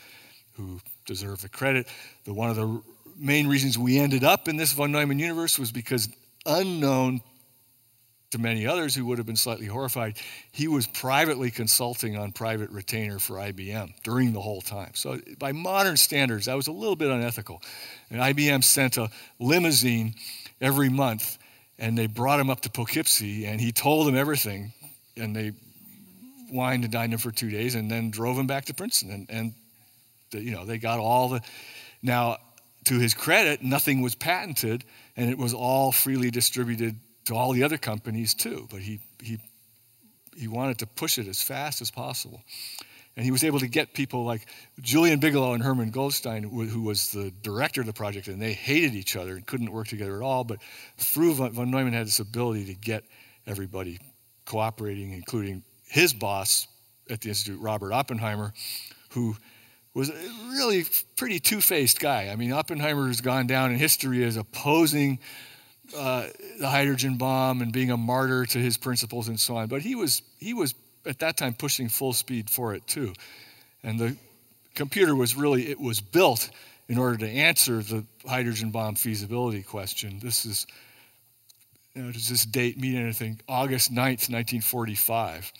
[0.54, 1.86] who deserve the credit.
[2.24, 2.82] The one of the
[3.16, 6.08] main reasons we ended up in this von Neumann universe was because
[6.46, 7.20] unknown
[8.33, 10.16] to many others who would have been slightly horrified,
[10.53, 14.91] he was privately consulting on private retainer for IBM during the whole time.
[14.95, 17.62] So, by modern standards, that was a little bit unethical.
[18.11, 20.14] And IBM sent a limousine
[20.61, 21.39] every month,
[21.78, 24.72] and they brought him up to Poughkeepsie, and he told them everything,
[25.16, 25.53] and they
[26.51, 29.11] wined and dined him for two days, and then drove him back to Princeton.
[29.11, 29.55] And, and
[30.30, 31.43] the, you know, they got all the.
[32.03, 32.39] Now,
[32.87, 34.85] to his credit, nothing was patented,
[35.18, 38.66] and it was all freely distributed to all the other companies too.
[38.70, 39.38] But he, he,
[40.36, 42.42] he wanted to push it as fast as possible.
[43.16, 44.46] And he was able to get people like
[44.80, 48.94] Julian Bigelow and Herman Goldstine, who was the director of the project, and they hated
[48.94, 50.44] each other and couldn't work together at all.
[50.44, 50.60] But
[50.96, 53.04] through von Neumann had this ability to get
[53.46, 53.98] everybody
[54.46, 56.66] cooperating, including his boss
[57.10, 58.54] at the Institute, Robert Oppenheimer,
[59.10, 59.36] who
[59.92, 60.14] was a
[60.48, 62.28] really pretty two-faced guy.
[62.28, 65.18] I mean, Oppenheimer has gone down in history as opposing
[65.97, 66.28] uh,
[66.59, 69.68] the hydrogen bomb and being a martyr to his principles and so on.
[69.68, 70.74] But he was he was
[71.07, 73.14] at that time pushing full speed for it too,
[73.82, 74.16] and the
[74.74, 76.51] computer was really it was built
[76.88, 80.18] in order to answer the hydrogen bomb feasibility question.
[80.22, 80.66] This is
[81.95, 83.40] you know, does this date mean anything?
[83.49, 85.53] August 9th, 1945.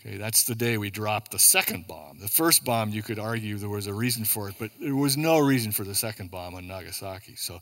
[0.00, 2.18] Okay, that's the day we dropped the second bomb.
[2.18, 5.16] The first bomb, you could argue there was a reason for it, but there was
[5.16, 7.36] no reason for the second bomb on Nagasaki.
[7.36, 7.60] So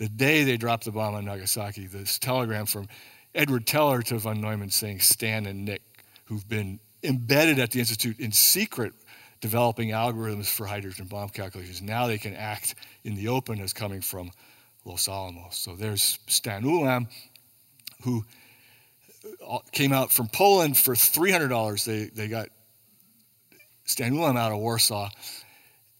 [0.00, 2.88] the day they dropped the bomb on Nagasaki, this telegram from
[3.34, 5.82] Edward Teller to von Neumann saying Stan and Nick,
[6.24, 8.94] who've been embedded at the Institute in secret
[9.42, 14.00] developing algorithms for hydrogen bomb calculations, now they can act in the open as coming
[14.00, 14.30] from
[14.86, 15.54] Los Alamos.
[15.54, 17.06] So there's Stan Ulam,
[18.02, 18.24] who
[19.46, 21.84] uh, came out from Poland for $300.
[21.84, 22.48] They, they got
[23.84, 25.10] Stan Ulam out of Warsaw.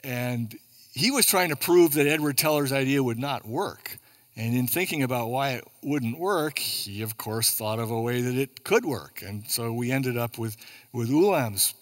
[0.03, 0.59] And
[0.93, 3.99] he was trying to prove that Edward Teller's idea would not work.
[4.37, 8.23] And in thinking about why it wouldn't work, he, of course, thought of a way
[8.23, 9.23] that it could work.
[9.23, 10.57] And so we ended up with,
[10.93, 11.75] with Ulam's,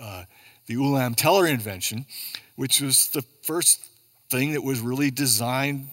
[0.00, 0.24] uh,
[0.66, 2.06] the Ulam Teller invention,
[2.56, 3.80] which was the first
[4.28, 5.88] thing that was really designed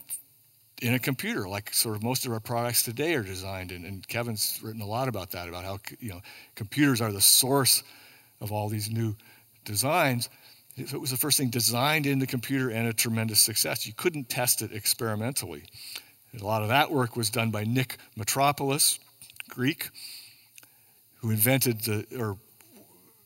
[0.81, 3.71] in a computer, like sort of most of our products today are designed.
[3.71, 6.21] And, and Kevin's written a lot about that, about how you know
[6.55, 7.83] computers are the source
[8.41, 9.15] of all these new
[9.65, 10.29] designs.
[10.77, 13.87] It was the first thing designed in the computer and a tremendous success.
[13.87, 15.63] You couldn't test it experimentally.
[16.39, 18.99] A lot of that work was done by Nick Metropolis,
[19.49, 19.89] Greek,
[21.15, 22.37] who invented the, or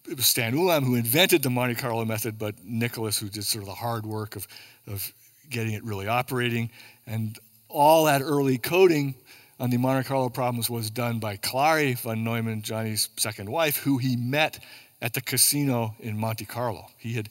[0.10, 3.64] it was Stan Ulam who invented the Monte Carlo method, but Nicholas who did sort
[3.64, 4.48] of the hard work of,
[4.88, 5.14] of
[5.50, 6.70] getting it really operating.
[7.06, 7.38] And
[7.68, 9.16] all that early coding
[9.60, 13.98] on the Monte Carlo problems was done by Klari von Neumann, Johnny's second wife, who
[13.98, 14.60] he met
[15.02, 16.88] at the casino in Monte Carlo.
[16.98, 17.30] He had,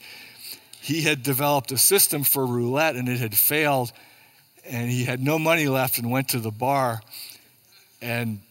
[0.81, 3.91] he had developed a system for roulette and it had failed,
[4.65, 7.01] and he had no money left and went to the bar.
[8.01, 8.41] And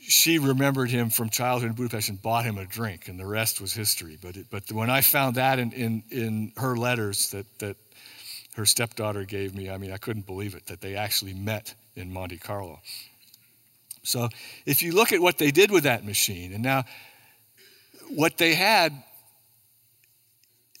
[0.00, 3.60] she remembered him from childhood in Budapest and bought him a drink, and the rest
[3.60, 4.18] was history.
[4.20, 7.76] But, it, but when I found that in, in, in her letters that, that
[8.56, 12.12] her stepdaughter gave me, I mean, I couldn't believe it, that they actually met in
[12.12, 12.80] Monte Carlo.
[14.02, 14.28] So
[14.66, 16.84] if you look at what they did with that machine, and now
[18.10, 18.92] what they had,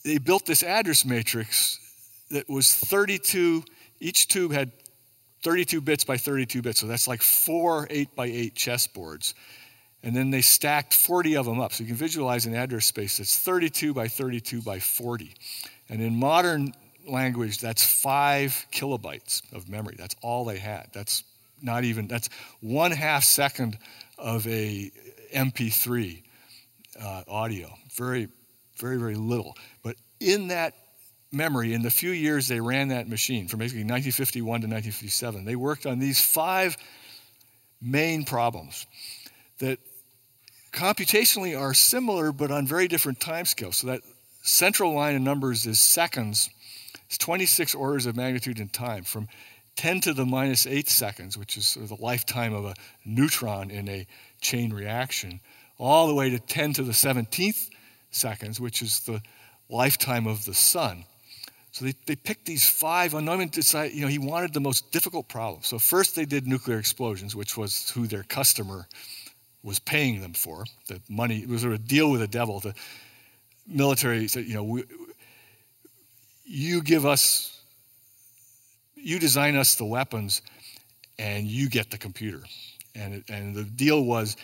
[0.04, 1.78] they built this address matrix
[2.30, 3.64] that was 32,
[4.00, 4.72] each tube had
[5.42, 6.80] 32 bits by 32 bits.
[6.80, 9.34] So that's like four 8 by 8 chessboards.
[10.02, 11.72] And then they stacked 40 of them up.
[11.72, 15.34] So you can visualize an address space that's 32 by 32 by 40.
[15.88, 16.74] And in modern
[17.06, 19.94] language, that's five kilobytes of memory.
[19.98, 20.88] That's all they had.
[20.92, 21.24] That's
[21.62, 22.28] not even, that's
[22.60, 23.78] one half second
[24.18, 24.90] of a
[25.34, 26.23] MP3
[27.00, 27.70] uh, audio.
[27.94, 28.28] Very,
[28.76, 29.56] very, very little.
[29.82, 30.74] But in that
[31.32, 35.56] memory, in the few years they ran that machine, from basically 1951 to 1957, they
[35.56, 36.76] worked on these five
[37.80, 38.86] main problems
[39.58, 39.78] that
[40.72, 43.74] computationally are similar but on very different timescales.
[43.74, 44.00] So that
[44.42, 46.50] central line of numbers is seconds.
[47.06, 49.28] It's 26 orders of magnitude in time, from
[49.76, 52.74] 10 to the minus 8 seconds, which is sort of the lifetime of a
[53.04, 54.06] neutron in a
[54.40, 55.40] chain reaction,
[55.78, 57.70] all the way to 10 to the 17th
[58.10, 59.20] seconds, which is the
[59.68, 61.04] lifetime of the sun.
[61.72, 63.14] So they, they picked these five.
[63.14, 65.62] And decided, you know, he wanted the most difficult problem.
[65.64, 68.86] So first they did nuclear explosions, which was who their customer
[69.64, 70.64] was paying them for.
[70.86, 72.60] The money, it was sort of a deal with the devil.
[72.60, 72.74] The
[73.66, 74.84] military said, you know, we,
[76.44, 77.60] you give us,
[78.94, 80.42] you design us the weapons,
[81.18, 82.42] and you get the computer.
[82.94, 84.36] And, and the deal was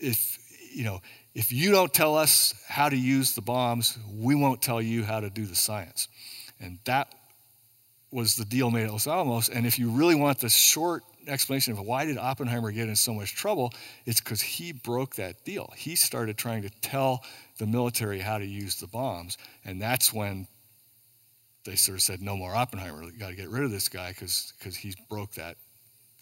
[0.00, 0.37] if,
[0.78, 1.02] you know,
[1.34, 5.18] if you don't tell us how to use the bombs, we won't tell you how
[5.18, 6.06] to do the science.
[6.60, 7.12] And that
[8.12, 9.48] was the deal made at Los Alamos.
[9.48, 13.12] And if you really want the short explanation of why did Oppenheimer get in so
[13.12, 13.74] much trouble,
[14.06, 15.72] it's because he broke that deal.
[15.76, 17.24] He started trying to tell
[17.58, 19.36] the military how to use the bombs.
[19.64, 20.46] And that's when
[21.64, 23.02] they sort of said, no more Oppenheimer.
[23.18, 25.56] Got to get rid of this guy because he broke that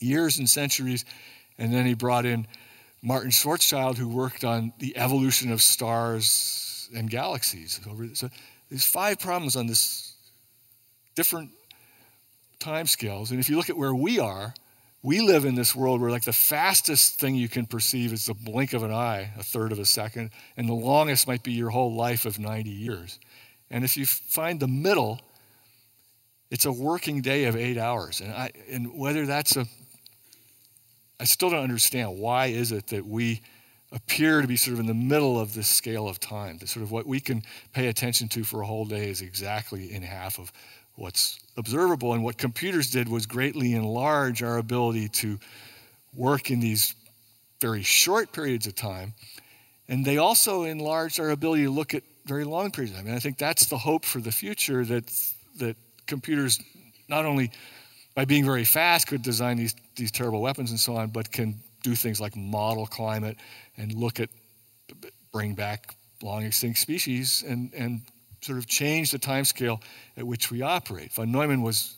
[0.00, 1.04] years and centuries.
[1.58, 2.46] And then he brought in
[3.02, 7.80] Martin Schwarzschild, who worked on the evolution of stars and galaxies.
[8.14, 8.30] So
[8.70, 10.13] there's five problems on this
[11.14, 11.50] different
[12.58, 13.30] time scales.
[13.30, 14.54] And if you look at where we are,
[15.02, 18.34] we live in this world where like the fastest thing you can perceive is the
[18.34, 21.70] blink of an eye, a third of a second, and the longest might be your
[21.70, 23.18] whole life of 90 years.
[23.70, 25.20] And if you find the middle,
[26.50, 28.22] it's a working day of eight hours.
[28.22, 29.66] And, I, and whether that's a,
[31.20, 33.42] I still don't understand why is it that we
[33.92, 36.58] appear to be sort of in the middle of this scale of time.
[36.58, 37.42] That sort of what we can
[37.72, 40.50] pay attention to for a whole day is exactly in half of
[40.96, 42.14] what's observable.
[42.14, 45.38] And what computers did was greatly enlarge our ability to
[46.14, 46.94] work in these
[47.60, 49.12] very short periods of time.
[49.88, 53.06] And they also enlarged our ability to look at very long periods of time.
[53.06, 55.04] And I think that's the hope for the future that,
[55.58, 55.76] that
[56.06, 56.60] computers
[57.08, 57.50] not only
[58.14, 61.58] by being very fast could design these, these terrible weapons and so on, but can
[61.82, 63.36] do things like model climate
[63.76, 64.30] and look at,
[65.32, 68.00] bring back long extinct species and, and
[68.44, 69.80] sort of change the time scale
[70.16, 71.12] at which we operate.
[71.12, 71.96] Von Neumann was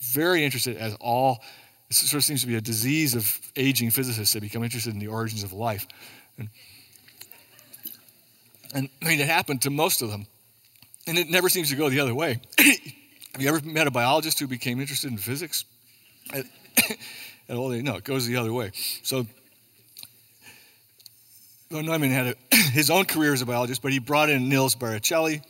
[0.00, 1.42] very interested, as all,
[1.88, 4.98] it sort of seems to be a disease of aging physicists that become interested in
[4.98, 5.86] the origins of life.
[6.38, 6.50] And,
[8.74, 10.26] and I mean, it happened to most of them.
[11.06, 12.40] And it never seems to go the other way.
[12.58, 15.64] Have you ever met a biologist who became interested in physics?
[16.34, 16.44] At,
[17.48, 18.72] at all, no, it goes the other way.
[19.02, 19.26] So,
[21.70, 24.74] von Neumann had a, his own career as a biologist, but he brought in Nils
[24.74, 25.42] Barricelli,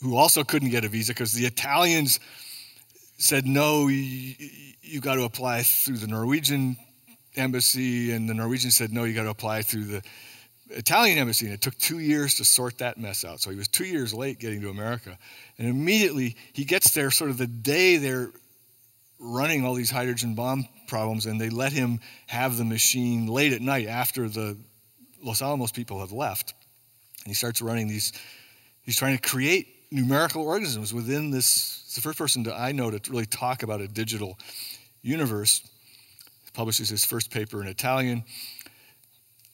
[0.00, 2.20] who also couldn't get a visa because the Italians
[3.18, 4.34] said, no, you,
[4.82, 6.76] you got to apply through the Norwegian
[7.36, 8.12] embassy.
[8.12, 10.02] And the Norwegian said, no, you got to apply through the
[10.70, 11.46] Italian embassy.
[11.46, 13.40] And it took two years to sort that mess out.
[13.40, 15.18] So he was two years late getting to America.
[15.58, 18.30] And immediately he gets there sort of the day they're
[19.18, 23.60] running all these hydrogen bomb problems, and they let him have the machine late at
[23.60, 24.56] night after the
[25.22, 26.54] Los Alamos people have left.
[27.24, 28.12] And he starts running these,
[28.82, 31.82] he's trying to create numerical organisms within this.
[31.86, 34.38] It's the first person that I know to really talk about a digital
[35.02, 35.62] universe.
[36.44, 38.24] He publishes his first paper in Italian.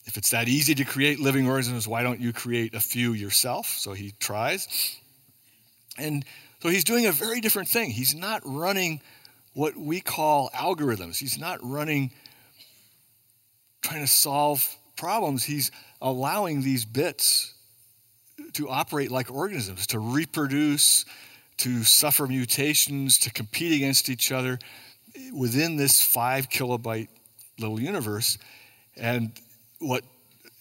[0.05, 3.67] If it's that easy to create living organisms, why don't you create a few yourself?
[3.67, 4.67] So he tries.
[5.97, 6.25] And
[6.61, 7.89] so he's doing a very different thing.
[7.89, 9.01] He's not running
[9.53, 12.11] what we call algorithms, he's not running
[13.85, 15.43] trying to solve problems.
[15.43, 15.71] He's
[16.01, 17.53] allowing these bits
[18.55, 21.05] to operate like organisms, to reproduce,
[21.57, 24.57] to suffer mutations, to compete against each other
[25.33, 27.07] within this five kilobyte
[27.59, 28.37] little universe.
[28.97, 29.31] And
[29.79, 30.03] what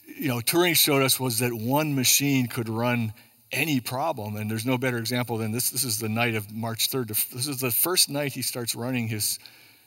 [0.06, 3.12] you know Turing showed us was that one machine could run
[3.52, 5.70] any problem, and there's no better example than this.
[5.70, 7.08] This is the night of March 3rd.
[7.30, 9.38] This is the first night he starts running his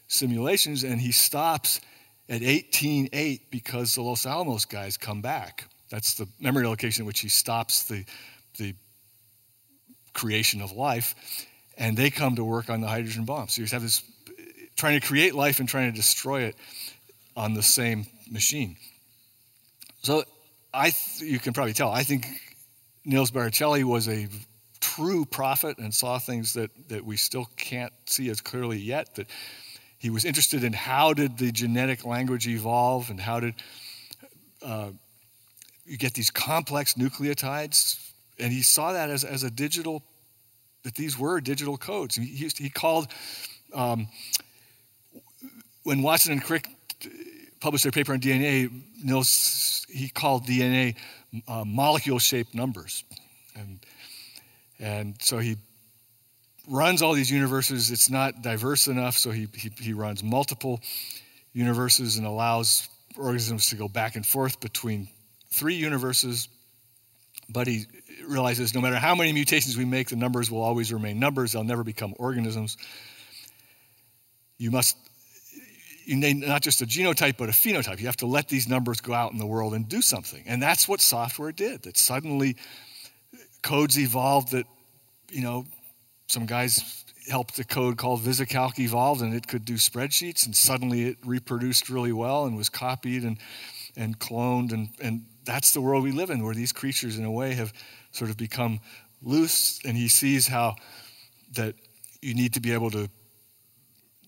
[0.08, 1.82] simulations, and he stops
[2.30, 5.68] at 18.8 because the Los Alamos guys come back.
[5.89, 8.05] That's the memory location in which he stops the,
[8.57, 8.75] the
[10.13, 11.15] creation of life.
[11.77, 13.47] And they come to work on the hydrogen bomb.
[13.49, 14.01] So you have this
[14.75, 16.55] trying to create life and trying to destroy it
[17.35, 18.75] on the same machine.
[20.01, 20.23] So
[20.73, 22.27] I, you can probably tell, I think
[23.05, 24.27] Nils Barricelli was a
[24.79, 29.15] true prophet and saw things that, that we still can't see as clearly yet.
[29.15, 29.27] That
[29.97, 33.55] he was interested in how did the genetic language evolve and how did
[34.63, 34.89] uh,
[35.88, 40.03] you get these complex nucleotides, and he saw that as, as a digital,
[40.83, 42.15] that these were digital codes.
[42.15, 43.07] He, he, called,
[43.73, 44.07] um,
[45.83, 46.67] when Watson and Crick
[47.59, 48.69] published their paper on DNA,
[49.89, 50.95] he called DNA
[51.47, 53.03] uh, molecule shaped numbers.
[53.55, 53.79] And,
[54.79, 55.55] and so he
[56.69, 57.91] runs all these universes.
[57.91, 60.81] It's not diverse enough, so he, he, he runs multiple
[61.53, 65.07] universes and allows organisms to go back and forth between
[65.50, 66.50] three universes.
[67.50, 67.86] But he
[68.28, 71.64] realizes no matter how many mutations we make, the numbers will always remain numbers, they'll
[71.64, 72.78] never become organisms.
[74.58, 74.98] You must
[76.06, 78.00] you need not just a genotype but a phenotype.
[78.00, 80.41] You have to let these numbers go out in the world and do something.
[80.48, 81.84] And that's what software did.
[81.84, 82.56] That suddenly
[83.62, 84.66] codes evolved that,
[85.30, 85.66] you know,
[86.28, 91.08] some guys helped a code called VisiCalc evolved and it could do spreadsheets and suddenly
[91.08, 93.38] it reproduced really well and was copied and,
[93.98, 97.32] and cloned and, and that's the world we live in where these creatures in a
[97.32, 97.74] way have
[98.12, 98.82] sort of become
[99.24, 100.76] loose and he sees how
[101.54, 101.74] that
[102.22, 103.10] you need to be able to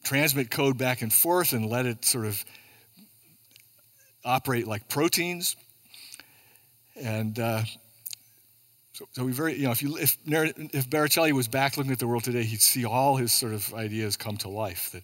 [0.04, 2.44] transmit code back and forth and let it sort of
[4.24, 5.58] operate like proteins.
[6.96, 7.64] And uh,
[8.94, 12.00] so, so, we very, you know, if, you, if, if Barricelli was back looking at
[12.00, 14.92] the world today, he'd see all his sort of ideas come to life.
[14.92, 15.04] That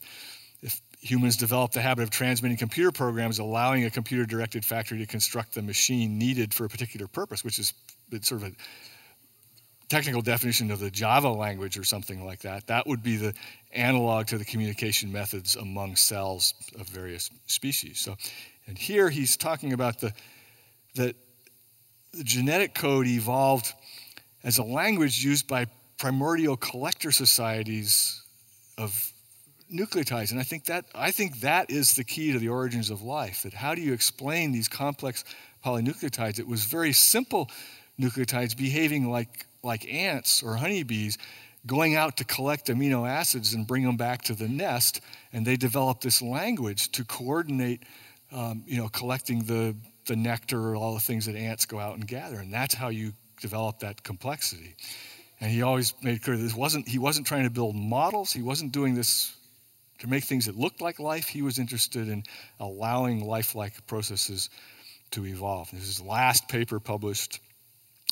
[1.05, 5.53] humans developed the habit of transmitting computer programs, allowing a computer directed factory to construct
[5.53, 7.73] the machine needed for a particular purpose, which is
[8.21, 8.51] sort of a
[9.87, 13.35] technical definition of the Java language or something like that, that would be the
[13.71, 17.99] analog to the communication methods among cells of various species.
[17.99, 18.15] So,
[18.65, 20.11] and here he's talking about the
[20.95, 21.15] that
[22.13, 23.73] the genetic code evolved
[24.43, 28.23] as a language used by primordial collector societies
[28.77, 29.13] of
[29.73, 33.01] nucleotides and i think that i think that is the key to the origins of
[33.01, 35.23] life that how do you explain these complex
[35.65, 36.39] polynucleotides?
[36.39, 37.49] It was very simple
[37.99, 41.17] nucleotides behaving like like ants or honeybees
[41.65, 45.01] going out to collect amino acids and bring them back to the nest
[45.33, 47.83] and they develop this language to coordinate
[48.31, 51.95] um, you know collecting the the nectar or all the things that ants go out
[51.95, 53.11] and gather and that's how you
[53.41, 54.75] develop that complexity.
[55.41, 58.71] And he always made clear this wasn't he wasn't trying to build models he wasn't
[58.71, 59.35] doing this
[59.99, 62.23] to make things that looked like life he was interested in
[62.59, 64.49] allowing lifelike processes
[65.11, 67.39] to evolve this is the last paper published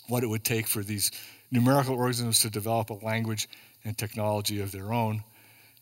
[0.07, 1.11] what it would take for these
[1.51, 3.47] numerical organisms to develop a language
[3.85, 5.23] and technology of their own.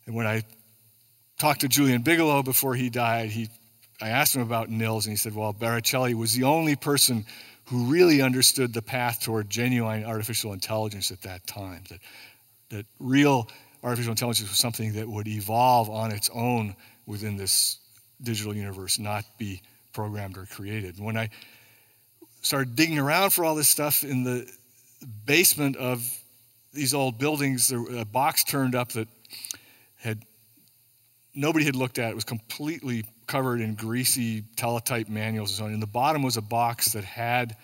[0.05, 0.43] And when I
[1.39, 3.49] talked to Julian Bigelow before he died, he,
[4.01, 7.25] I asked him about Nils, and he said, well, Barricelli was the only person
[7.65, 11.99] who really understood the path toward genuine artificial intelligence at that time, that,
[12.69, 13.47] that real
[13.83, 16.75] artificial intelligence was something that would evolve on its own
[17.05, 17.79] within this
[18.21, 19.61] digital universe, not be
[19.93, 20.99] programmed or created.
[20.99, 21.29] When I
[22.41, 24.49] started digging around for all this stuff in the
[25.25, 26.07] basement of
[26.73, 29.07] these old buildings, there, a box turned up that
[29.97, 30.23] had
[31.33, 32.11] nobody had looked at.
[32.11, 35.73] It was completely covered in greasy teletype manuals and so on.
[35.73, 37.55] In the bottom was a box that had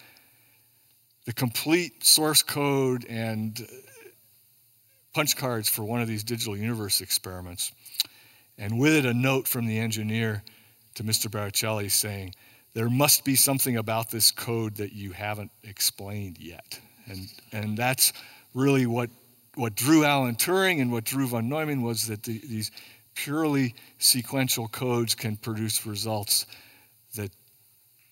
[1.25, 3.67] the complete source code and
[5.17, 7.71] punch cards for one of these digital universe experiments.
[8.59, 10.43] And with it, a note from the engineer
[10.93, 11.27] to Mr.
[11.27, 12.35] Barricelli saying,
[12.75, 16.79] There must be something about this code that you haven't explained yet.
[17.07, 18.13] And, and that's
[18.53, 19.09] really what,
[19.55, 22.69] what drew Alan Turing and what drew von Neumann was that the, these
[23.15, 26.45] purely sequential codes can produce results
[27.15, 27.31] that,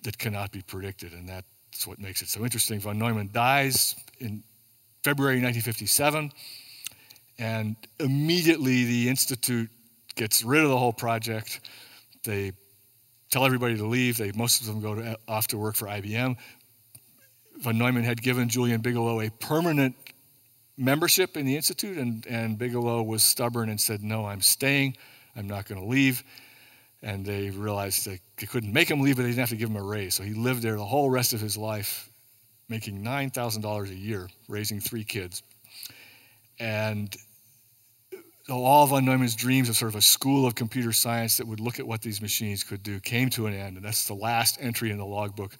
[0.01, 1.13] that cannot be predicted.
[1.13, 2.79] And that's what makes it so interesting.
[2.79, 4.41] Von Neumann dies in
[5.03, 6.31] February 1957,
[7.37, 9.69] and immediately the Institute
[10.15, 11.61] gets rid of the whole project.
[12.23, 12.53] They
[13.29, 14.17] tell everybody to leave.
[14.17, 16.37] They, most of them go to, off to work for IBM
[17.57, 19.95] von Neumann had given Julian Bigelow a permanent
[20.77, 24.97] membership in the Institute, and, and Bigelow was stubborn and said, No, I'm staying.
[25.35, 26.23] I'm not going to leave.
[27.01, 29.69] And they realized they, they couldn't make him leave, but they didn't have to give
[29.69, 30.15] him a raise.
[30.15, 32.09] So he lived there the whole rest of his life,
[32.67, 35.43] making $9,000 a year, raising three kids.
[36.59, 37.15] And
[38.47, 41.59] so all von Neumann's dreams of sort of a school of computer science that would
[41.59, 43.77] look at what these machines could do came to an end.
[43.77, 45.57] And that's the last entry in the logbook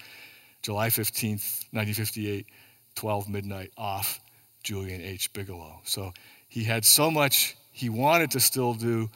[0.62, 2.48] July 15th, 1958,
[2.96, 4.20] 12 midnight off
[4.64, 5.32] Julian H.
[5.34, 5.80] Bigelow.
[5.84, 6.12] So
[6.48, 9.10] he had so much he wanted to still do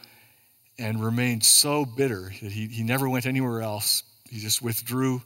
[0.78, 4.04] and remained so bitter that he, he never went anywhere else.
[4.30, 5.22] He just withdrew,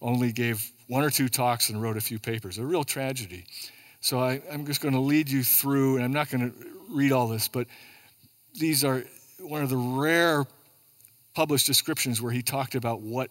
[0.00, 2.58] only gave one or two talks and wrote a few papers.
[2.58, 3.46] A real tragedy.
[4.04, 7.10] So I, I'm just going to lead you through, and I'm not going to read
[7.10, 7.66] all this, but
[8.52, 9.02] these are
[9.40, 10.44] one of the rare
[11.32, 13.30] published descriptions where he talked about what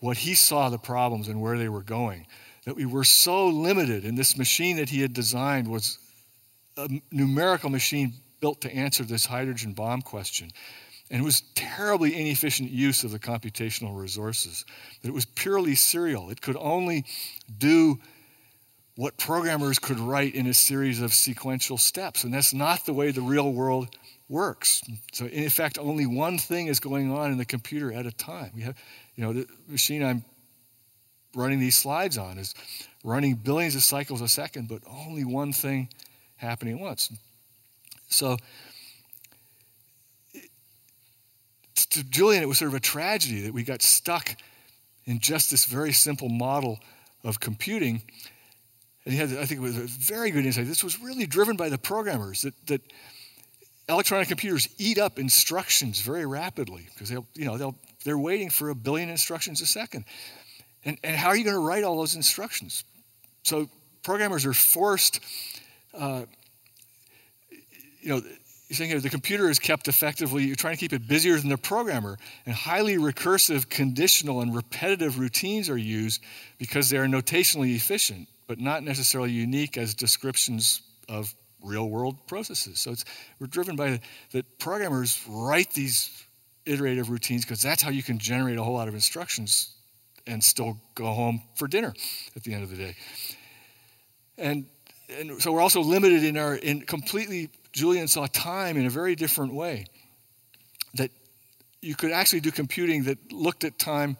[0.00, 2.26] what he saw the problems and where they were going.
[2.64, 5.98] That we were so limited, and this machine that he had designed was
[6.78, 10.50] a numerical machine built to answer this hydrogen bomb question.
[11.10, 14.64] And it was terribly inefficient use of the computational resources.
[15.02, 16.30] That it was purely serial.
[16.30, 17.04] It could only
[17.58, 17.98] do
[18.98, 22.24] what programmers could write in a series of sequential steps.
[22.24, 23.94] And that's not the way the real world
[24.28, 24.82] works.
[25.12, 28.50] So in effect, only one thing is going on in the computer at a time.
[28.56, 28.76] We have,
[29.14, 30.24] you know, the machine I'm
[31.32, 32.56] running these slides on is
[33.04, 35.90] running billions of cycles a second, but only one thing
[36.34, 37.08] happening at once.
[38.08, 38.36] So
[41.76, 44.34] to Julian, it was sort of a tragedy that we got stuck
[45.04, 46.80] in just this very simple model
[47.22, 48.02] of computing.
[49.08, 50.66] And he had, I think it was a very good insight.
[50.66, 52.82] This was really driven by the programmers that, that
[53.88, 58.68] electronic computers eat up instructions very rapidly because they'll, you know, they'll, they're waiting for
[58.68, 60.04] a billion instructions a second.
[60.84, 62.84] And, and how are you going to write all those instructions?
[63.44, 63.70] So
[64.02, 65.20] programmers are forced,
[65.94, 66.24] uh,
[68.02, 71.08] you know, you're saying here the computer is kept effectively, you're trying to keep it
[71.08, 72.18] busier than the programmer.
[72.44, 76.22] And highly recursive, conditional, and repetitive routines are used
[76.58, 81.32] because they are notationally efficient, but not necessarily unique as descriptions of
[81.62, 82.80] real world processes.
[82.80, 83.04] So it's,
[83.38, 84.00] we're driven by
[84.32, 86.24] that programmers write these
[86.66, 89.74] iterative routines because that's how you can generate a whole lot of instructions
[90.26, 91.94] and still go home for dinner
[92.36, 92.96] at the end of the day.
[94.36, 94.66] And,
[95.08, 99.14] and so we're also limited in our in completely Julian saw time in a very
[99.14, 99.86] different way.
[100.94, 101.10] That
[101.82, 104.16] you could actually do computing that looked at time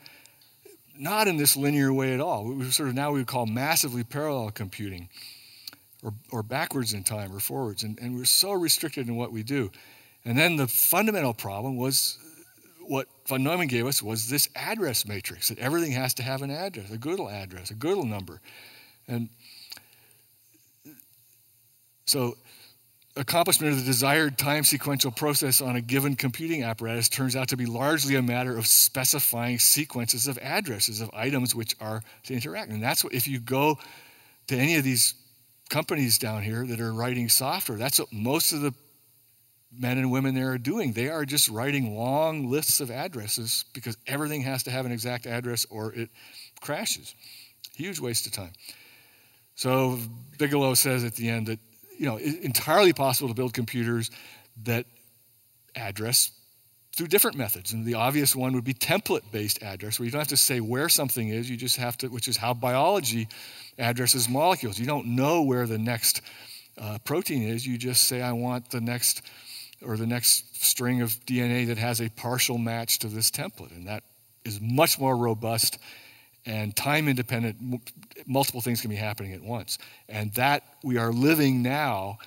[0.98, 2.44] not in this linear way at all.
[2.44, 5.08] We sort of now we would call massively parallel computing,
[6.02, 7.82] or, or backwards in time or forwards.
[7.82, 9.70] And, and we're so restricted in what we do.
[10.24, 12.18] And then the fundamental problem was
[12.80, 16.50] what von Neumann gave us was this address matrix that everything has to have an
[16.50, 18.40] address, a Gödel address, a Gödel number.
[19.06, 19.28] And
[22.06, 22.36] so
[23.18, 27.56] accomplishment of the desired time sequential process on a given computing apparatus turns out to
[27.56, 32.70] be largely a matter of specifying sequences of addresses of items which are to interact.
[32.70, 33.78] And that's what, if you go
[34.46, 35.14] to any of these
[35.68, 38.72] companies down here that are writing software, that's what most of the
[39.76, 40.92] men and women there are doing.
[40.92, 45.26] They are just writing long lists of addresses because everything has to have an exact
[45.26, 46.08] address or it
[46.60, 47.14] crashes.
[47.74, 48.52] Huge waste of time.
[49.56, 49.98] So
[50.38, 51.58] Bigelow says at the end that
[51.98, 54.10] you know, it's entirely possible to build computers
[54.64, 54.86] that
[55.74, 56.30] address
[56.96, 57.72] through different methods.
[57.72, 60.60] And the obvious one would be template based address, where you don't have to say
[60.60, 63.28] where something is, you just have to, which is how biology
[63.78, 64.78] addresses molecules.
[64.78, 66.22] You don't know where the next
[66.76, 69.22] uh, protein is, you just say, I want the next
[69.84, 73.70] or the next string of DNA that has a partial match to this template.
[73.70, 74.02] And that
[74.44, 75.78] is much more robust
[76.46, 77.82] and time independent,
[78.26, 79.78] multiple things can be happening at once.
[80.08, 82.18] And that we are living now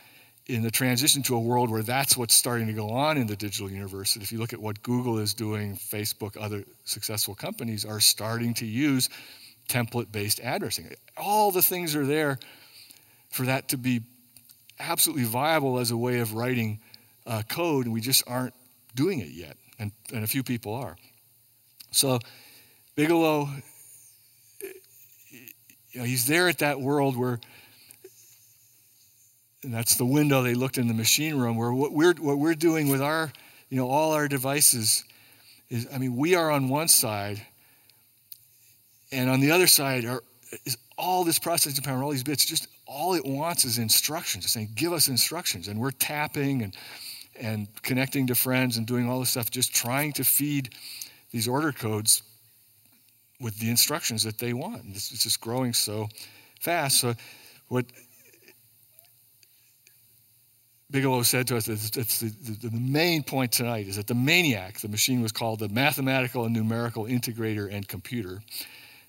[0.47, 3.35] in the transition to a world where that's what's starting to go on in the
[3.35, 4.15] digital universe.
[4.15, 8.53] And if you look at what Google is doing, Facebook, other successful companies are starting
[8.55, 9.09] to use
[9.69, 10.91] template based addressing.
[11.17, 12.37] All the things are there
[13.29, 14.01] for that to be
[14.79, 16.79] absolutely viable as a way of writing
[17.25, 18.53] uh, code, and we just aren't
[18.95, 19.55] doing it yet.
[19.79, 20.97] And, and a few people are.
[21.91, 22.19] So
[22.95, 23.49] Bigelow
[25.91, 27.39] you know, he's there at that world where,
[29.63, 32.55] and that's the window they looked in the machine room, where what we're, what we're
[32.55, 33.31] doing with our,
[33.69, 35.03] you know, all our devices
[35.69, 37.41] is, I mean, we are on one side,
[39.11, 40.23] and on the other side are,
[40.65, 44.43] is all this processing power, all these bits, just all it wants is instructions.
[44.43, 45.67] It's saying, give us instructions.
[45.67, 46.75] And we're tapping and,
[47.39, 50.73] and connecting to friends and doing all this stuff, just trying to feed
[51.31, 52.23] these order codes
[53.41, 54.83] with the instructions that they want.
[54.83, 56.07] And It's, just growing so
[56.59, 56.99] fast.
[56.99, 57.13] So,
[57.67, 57.85] what
[60.91, 64.13] Bigelow said to us that it's the, the, the, main point tonight is that the
[64.13, 68.41] MANIAC, the machine was called the Mathematical and Numerical Integrator and Computer,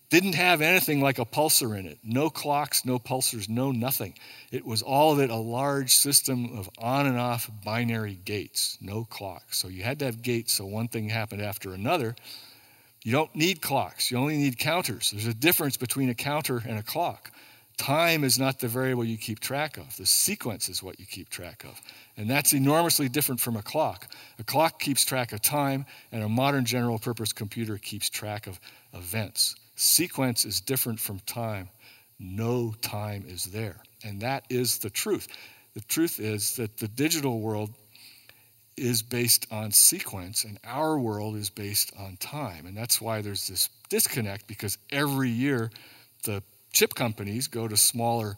[0.09, 1.99] didn't have anything like a pulsar in it.
[2.05, 4.15] No clocks, no pulsars, no nothing.
[4.51, 9.59] It was all it a large system of on and off binary gates, no clocks.
[9.59, 12.15] So you had to have gates so one thing happened after another.
[13.03, 15.11] You don't need clocks, you only need counters.
[15.11, 17.33] There's a difference between a counter and a clock.
[17.77, 21.29] Time is not the variable you keep track of, the sequence is what you keep
[21.29, 21.81] track of.
[22.17, 24.09] And that's enormously different from a clock.
[24.39, 28.61] A clock keeps track of time, and a modern general purpose computer keeps track of
[28.93, 29.57] events.
[29.75, 31.69] Sequence is different from time.
[32.21, 33.77] No time is there.
[34.05, 35.27] And that is the truth.
[35.75, 37.71] The truth is that the digital world
[38.77, 42.67] is based on sequence, and our world is based on time.
[42.67, 45.71] And that's why there's this disconnect because every year
[46.25, 46.43] the
[46.73, 48.37] chip companies go to smaller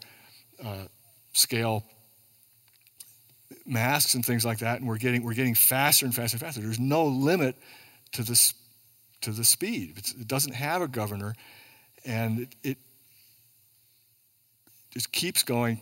[0.63, 0.85] uh,
[1.33, 1.83] scale
[3.65, 6.61] masks and things like that, and we're getting, we're getting faster and faster and faster.
[6.61, 7.55] There's no limit
[8.13, 8.53] to, this,
[9.21, 9.93] to the speed.
[9.97, 11.35] It's, it doesn't have a governor,
[12.05, 12.77] and it, it
[14.91, 15.81] just keeps going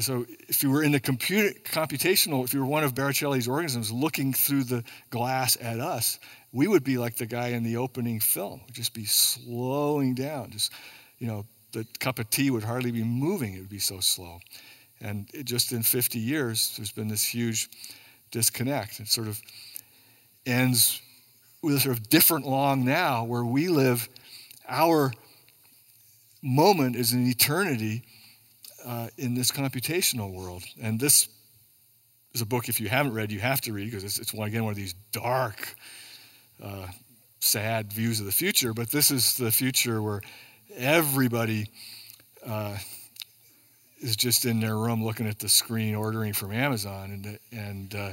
[0.00, 3.90] so if you were in the computer, computational, if you were one of Barricelli's organisms
[3.90, 6.18] looking through the glass at us,
[6.52, 8.60] we would be like the guy in the opening film.
[8.66, 10.50] We'd just be slowing down.
[10.50, 10.72] Just,
[11.18, 13.54] you know, the cup of tea would hardly be moving.
[13.54, 14.40] It would be so slow.
[15.00, 17.70] And just in 50 years, there's been this huge
[18.30, 19.00] disconnect.
[19.00, 19.40] It sort of
[20.44, 21.00] ends
[21.62, 24.08] with a sort of different long now where we live,
[24.68, 25.12] our
[26.42, 28.02] moment is an eternity
[28.84, 30.62] uh, in this computational world.
[30.80, 31.28] And this
[32.34, 34.48] is a book, if you haven't read, you have to read because it's, it's one,
[34.48, 35.74] again, one of these dark,
[36.62, 36.86] uh,
[37.40, 38.72] sad views of the future.
[38.72, 40.22] But this is the future where
[40.76, 41.68] everybody
[42.46, 42.76] uh,
[44.00, 47.10] is just in their room looking at the screen, ordering from Amazon.
[47.10, 48.12] And, and uh,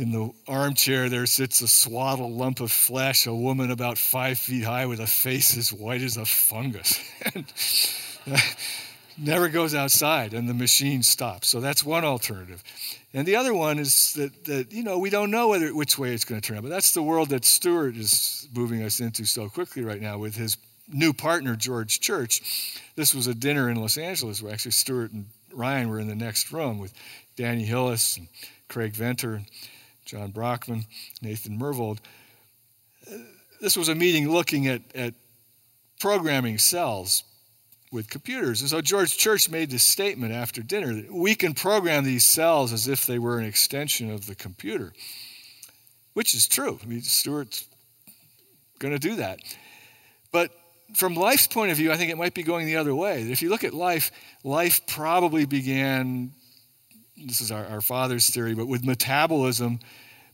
[0.00, 4.64] in the armchair, there sits a swaddled lump of flesh, a woman about five feet
[4.64, 6.98] high with a face as white as a fungus.
[8.30, 8.36] Uh,
[9.16, 11.48] never goes outside, and the machine stops.
[11.48, 12.62] So that's one alternative.
[13.14, 16.12] And the other one is that, that you know, we don't know whether, which way
[16.12, 16.64] it's going to turn out.
[16.64, 20.36] But that's the world that Stewart is moving us into so quickly right now with
[20.36, 22.78] his new partner, George Church.
[22.94, 26.14] This was a dinner in Los Angeles where actually Stewart and Ryan were in the
[26.14, 26.92] next room with
[27.36, 28.28] Danny Hillis and
[28.68, 29.40] Craig Venter
[30.10, 30.86] John Brockman,
[31.22, 31.98] Nathan Myhrvold.
[33.60, 35.14] This was a meeting looking at, at
[36.00, 37.22] programming cells
[37.92, 38.60] with computers.
[38.60, 42.72] And so George Church made this statement after dinner that we can program these cells
[42.72, 44.92] as if they were an extension of the computer,
[46.14, 46.80] which is true.
[46.82, 47.68] I mean, Stewart's
[48.80, 49.38] going to do that.
[50.32, 50.50] But
[50.94, 53.22] from life's point of view, I think it might be going the other way.
[53.22, 54.10] If you look at life,
[54.42, 56.32] life probably began,
[57.24, 59.80] this is our, our father's theory, but with metabolism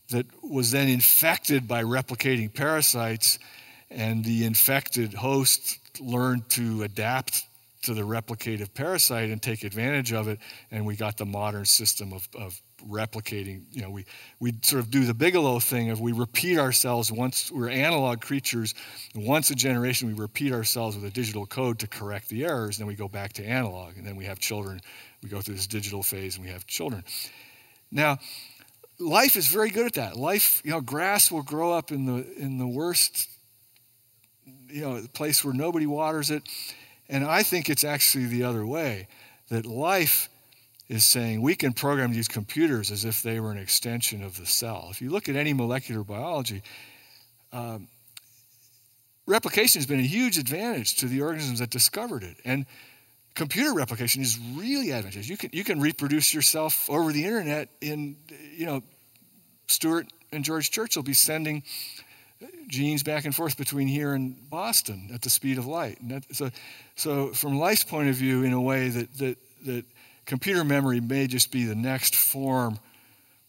[0.09, 3.39] that was then infected by replicating parasites,
[3.89, 7.45] and the infected host learned to adapt
[7.83, 10.39] to the replicative parasite and take advantage of it,
[10.71, 13.63] and we got the modern system of, of replicating.
[13.71, 14.05] You know, we,
[14.39, 18.73] we sort of do the Bigelow thing of we repeat ourselves once, we're analog creatures.
[19.15, 22.83] Once a generation, we repeat ourselves with a digital code to correct the errors, and
[22.83, 24.79] then we go back to analog, and then we have children.
[25.23, 27.03] We go through this digital phase, and we have children.
[27.91, 28.17] Now,
[28.99, 30.17] life is very good at that.
[30.17, 33.29] Life, you know, grass will grow up in the in the worst,
[34.67, 36.43] you know, place where nobody waters it.
[37.09, 39.07] And I think it's actually the other way.
[39.49, 40.27] That life
[40.89, 44.45] is saying we can program these computers as if they were an extension of the
[44.45, 44.87] cell.
[44.89, 46.61] If you look at any molecular biology,
[47.51, 47.87] um,
[49.25, 52.37] replication has been a huge advantage to the organisms that discovered it.
[52.45, 52.65] And
[53.35, 55.29] computer replication is really advantageous.
[55.29, 58.15] You can, you can reproduce yourself over the internet in,
[58.55, 58.81] you know,
[59.67, 61.63] Stewart and George Church will be sending
[62.67, 65.97] genes back and forth between here and Boston at the speed of light.
[66.09, 66.49] That, so,
[66.95, 69.85] so from life's point of view, in a way that, that, that
[70.27, 72.77] computer memory may just be the next form,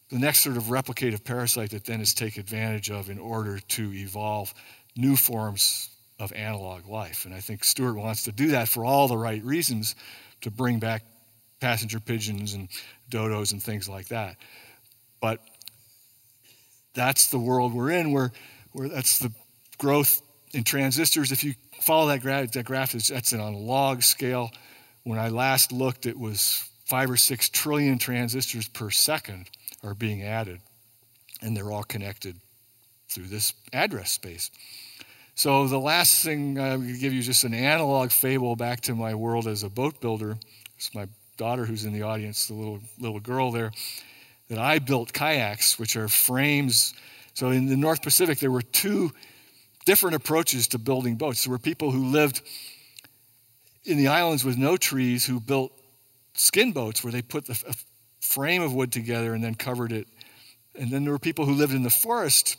[0.08, 3.92] the next sort of replicative parasite that then is taken advantage of in order to
[3.92, 4.54] evolve
[4.96, 7.26] new forms of analog life.
[7.26, 9.96] And I think Stewart wants to do that for all the right reasons
[10.40, 11.04] to bring back
[11.60, 12.68] passenger pigeons and
[13.10, 14.36] dodos and things like that.
[15.20, 15.40] But
[16.94, 18.32] that's the world we're in, where,
[18.72, 19.32] where that's the
[19.78, 20.22] growth
[20.52, 21.32] in transistors.
[21.32, 24.50] If you follow that graph, that graph is that's on a log scale.
[25.08, 29.48] When I last looked, it was five or six trillion transistors per second
[29.82, 30.60] are being added,
[31.40, 32.36] and they're all connected
[33.08, 34.50] through this address space.
[35.34, 38.82] So the last thing uh, I'm going to give you just an analog fable back
[38.82, 40.36] to my world as a boat builder.
[40.76, 41.06] It's my
[41.38, 43.72] daughter who's in the audience, the little little girl there.
[44.50, 46.92] That I built kayaks, which are frames.
[47.32, 49.12] So in the North Pacific, there were two
[49.86, 51.44] different approaches to building boats.
[51.44, 52.42] There were people who lived
[53.88, 55.72] in the islands with no trees who built
[56.34, 57.74] skin boats where they put the, a
[58.20, 60.06] frame of wood together and then covered it.
[60.78, 62.56] And then there were people who lived in the forest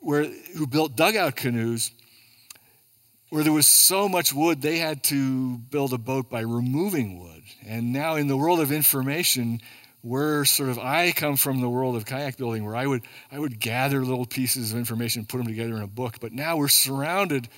[0.00, 0.24] where,
[0.56, 1.90] who built dugout canoes
[3.30, 7.42] where there was so much wood they had to build a boat by removing wood.
[7.66, 9.60] And now in the world of information,
[10.04, 13.02] we're sort of I come from the world of kayak building where I would
[13.32, 16.18] I would gather little pieces of information put them together in a book.
[16.20, 17.48] But now we're surrounded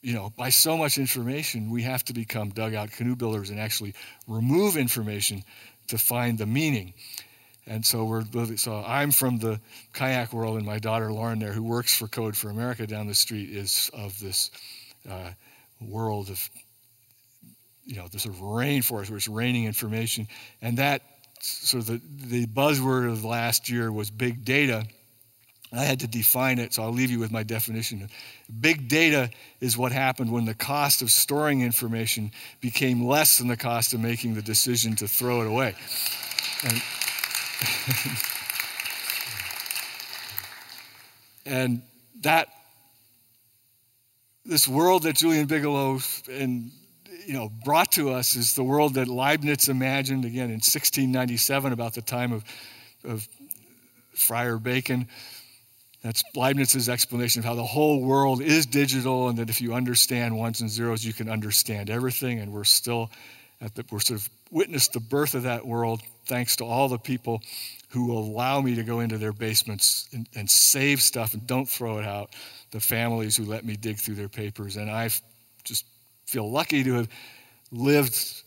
[0.00, 3.94] you know, by so much information, we have to become dugout canoe builders and actually
[4.26, 5.42] remove information
[5.88, 6.94] to find the meaning.
[7.66, 8.24] And so we're
[8.56, 9.60] so I'm from the
[9.92, 13.14] kayak world, and my daughter Lauren there, who works for Code for America down the
[13.14, 14.50] street, is of this
[15.08, 15.30] uh,
[15.80, 16.48] world of
[17.84, 20.28] you know this sort of rainforest where it's raining information,
[20.62, 21.02] and that
[21.40, 24.86] sort of the, the buzzword of last year was big data.
[25.72, 28.08] I had to define it, so I'll leave you with my definition.
[28.60, 29.30] Big data
[29.60, 34.00] is what happened when the cost of storing information became less than the cost of
[34.00, 35.74] making the decision to throw it away.
[36.64, 36.82] And,
[41.54, 41.82] and
[42.22, 42.48] that,
[44.46, 46.00] this world that Julian Bigelow
[46.30, 46.70] and
[47.28, 51.92] you know, brought to us is the world that Leibniz imagined again in 1697, about
[51.92, 52.42] the time of,
[53.04, 53.28] of
[54.14, 55.06] Friar Bacon.
[56.02, 60.36] That's Leibniz's explanation of how the whole world is digital, and that if you understand
[60.36, 62.38] ones and zeros, you can understand everything.
[62.38, 63.10] And we're still
[63.60, 66.98] at the, we're sort of witnessed the birth of that world, thanks to all the
[66.98, 67.42] people
[67.90, 71.98] who allow me to go into their basements and, and save stuff and don't throw
[71.98, 72.30] it out.
[72.70, 75.20] The families who let me dig through their papers, and I've
[75.64, 75.84] just
[76.26, 77.08] feel lucky to have
[77.72, 78.42] lived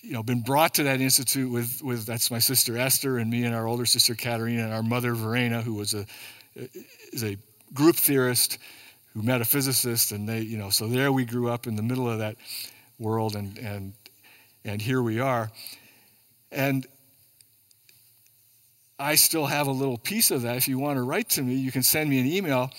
[0.00, 3.44] you know, been brought to that institute with, with that's my sister Esther and me
[3.44, 6.06] and our older sister Katerina and our mother Verena, who was a
[7.12, 7.36] is a
[7.74, 8.58] group theorist
[9.14, 11.82] who met a physicist, and they, you know, so there we grew up in the
[11.82, 12.36] middle of that
[12.98, 13.92] world, and and
[14.64, 15.50] and here we are,
[16.50, 16.86] and
[18.98, 20.56] I still have a little piece of that.
[20.56, 22.70] If you want to write to me, you can send me an email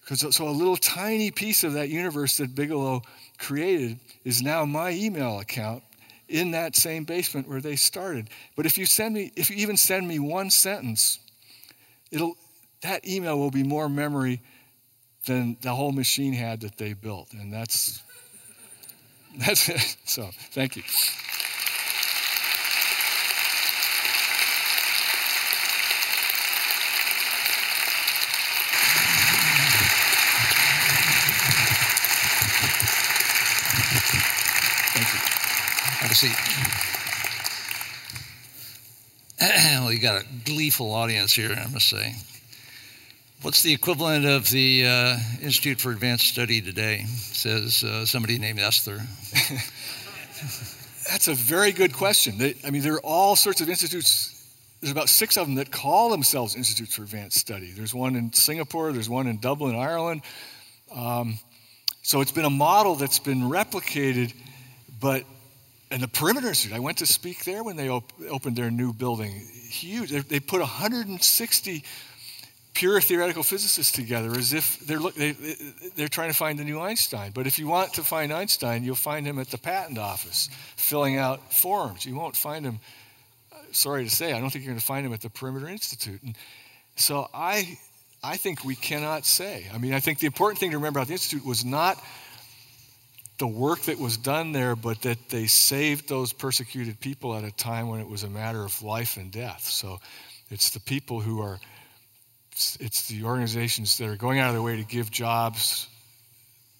[0.00, 3.02] because so a little tiny piece of that universe that Bigelow
[3.38, 5.82] created is now my email account
[6.28, 8.28] in that same basement where they started.
[8.56, 11.18] But if you send me, if you even send me one sentence,
[12.10, 12.36] it'll
[12.82, 14.40] that email will be more memory
[15.26, 17.32] than the whole machine had that they built.
[17.32, 18.02] And that's
[19.38, 19.96] that's it.
[20.04, 20.82] So thank you.
[34.94, 35.20] Thank you.
[36.00, 36.36] Have a seat.
[39.80, 42.14] well, you got a gleeful audience here, I must say.
[43.42, 47.02] What's the equivalent of the uh, Institute for Advanced Study today?
[47.08, 49.00] Says uh, somebody named Esther.
[51.10, 52.38] That's a very good question.
[52.38, 54.48] They, I mean, there are all sorts of institutes.
[54.80, 57.72] There's about six of them that call themselves Institutes for Advanced Study.
[57.72, 60.22] There's one in Singapore, there's one in Dublin, Ireland.
[60.94, 61.36] Um,
[62.02, 64.32] so it's been a model that's been replicated,
[65.00, 65.24] but
[65.90, 68.92] and the Perimeter Institute, I went to speak there when they op- opened their new
[68.92, 69.32] building.
[69.68, 70.10] Huge.
[70.10, 71.84] They, they, put 160
[72.74, 75.32] pure theoretical physicists together as if they're, look, they,
[75.94, 77.30] they're trying to find the new Einstein.
[77.32, 81.18] But if you want to find Einstein, you'll find him at the patent office filling
[81.18, 82.06] out forms.
[82.06, 82.80] You won't find him,
[83.52, 85.68] uh, sorry to say, I don't think you're going to find him at the Perimeter
[85.68, 86.22] Institute.
[86.22, 86.34] And
[86.96, 87.78] so I,
[88.22, 89.66] I think we cannot say.
[89.72, 92.02] I mean, I think the important thing to remember about the Institute was not
[93.38, 97.50] the work that was done there, but that they saved those persecuted people at a
[97.50, 99.64] time when it was a matter of life and death.
[99.64, 99.98] So
[100.48, 101.58] it's the people who are,
[102.80, 105.88] it's the organizations that are going out of their way to give jobs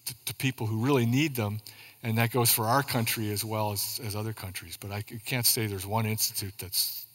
[0.05, 1.59] to, to people who really need them.
[2.03, 4.77] And that goes for our country as well as, as other countries.
[4.77, 7.05] But I can't say there's one institute that's,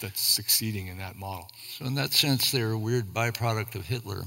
[0.00, 1.48] that's succeeding in that model.
[1.76, 4.22] So, in that sense, they're a weird byproduct of Hitler.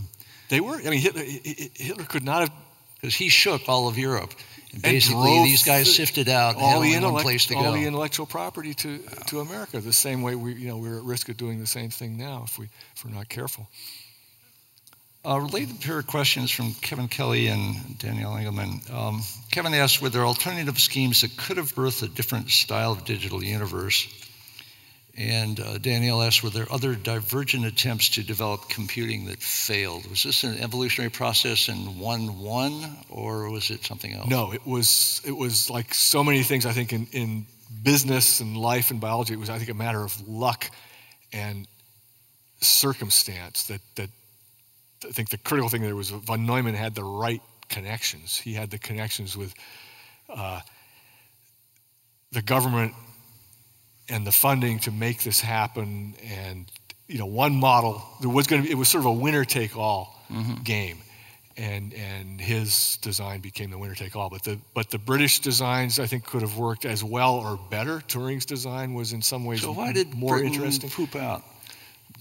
[0.49, 0.75] They were.
[0.75, 2.51] I mean, Hitler, Hitler could not have.
[3.01, 4.33] Because he shook all of Europe.
[4.73, 7.73] And basically, these guys sifted out all the one place to all go.
[7.73, 9.79] the intellectual property to, to America.
[9.79, 12.43] The same way we, you know, we're at risk of doing the same thing now
[12.45, 13.67] if we if we're not careful.
[15.25, 18.81] Uh, related pair of questions from Kevin Kelly and Daniel Engelman.
[18.91, 19.21] Um,
[19.51, 23.41] Kevin asked, were there alternative schemes that could have birthed a different style of digital
[23.41, 24.07] universe?
[25.15, 30.09] And uh, Danielle asked, were there other divergent attempts to develop computing that failed?
[30.09, 34.27] Was this an evolutionary process in one won, or was it something else?
[34.27, 35.21] No, it was.
[35.23, 36.65] It was like so many things.
[36.65, 37.45] I think in, in
[37.83, 40.71] business and life and biology, it was I think a matter of luck
[41.31, 41.67] and
[42.61, 43.67] circumstance.
[43.67, 44.09] That that
[45.05, 48.35] I think the critical thing there was von Neumann had the right connections.
[48.35, 49.53] He had the connections with
[50.27, 50.61] uh,
[52.31, 52.93] the government
[54.09, 56.65] and the funding to make this happen and
[57.07, 59.45] you know one model there was going to be it was sort of a winner
[59.45, 60.61] take all mm-hmm.
[60.63, 60.97] game.
[61.55, 65.99] And and his design became the winner take all but the but the british designs
[65.99, 67.99] i think could have worked as well or better.
[67.99, 70.89] Turing's design was in some ways so why did more Britain interesting.
[70.89, 71.43] poop out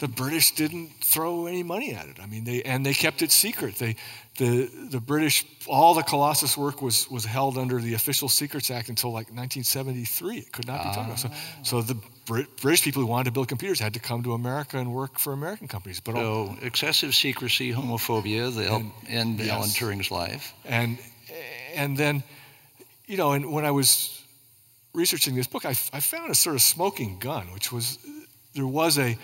[0.02, 2.16] the British didn't throw any money at it.
[2.20, 3.76] I mean, they and they kept it secret.
[3.76, 3.94] They,
[4.36, 8.88] the the British, all the Colossus work was was held under the Official Secrets Act
[8.88, 10.38] until like 1973.
[10.38, 11.18] It could not be talked about.
[11.20, 11.36] So, ah.
[11.62, 11.96] so the
[12.26, 15.20] Brit, British people who wanted to build computers had to come to America and work
[15.20, 16.00] for American companies.
[16.00, 19.50] But so all, excessive secrecy, homophobia, they helped end yes.
[19.50, 20.52] Alan Turing's life.
[20.64, 20.98] And
[21.76, 22.24] and then,
[23.06, 24.20] you know, and when I was
[24.94, 27.98] researching this book, I, I found a sort of smoking gun, which was
[28.54, 29.16] there was a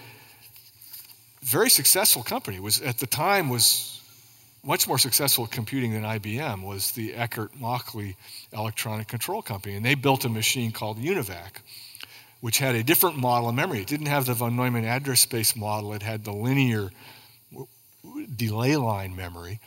[1.43, 2.61] very successful company.
[2.61, 4.01] Was at the time was
[4.65, 6.65] much more successful at computing than IBM.
[6.65, 8.17] Was the Eckert Mauchly
[8.53, 11.63] Electronic Control Company, and they built a machine called UNIVAC,
[12.41, 13.81] which had a different model of memory.
[13.81, 15.95] It didn't have the von Neumann address space model.
[15.95, 16.91] It had the linear
[18.37, 19.61] delay line memory.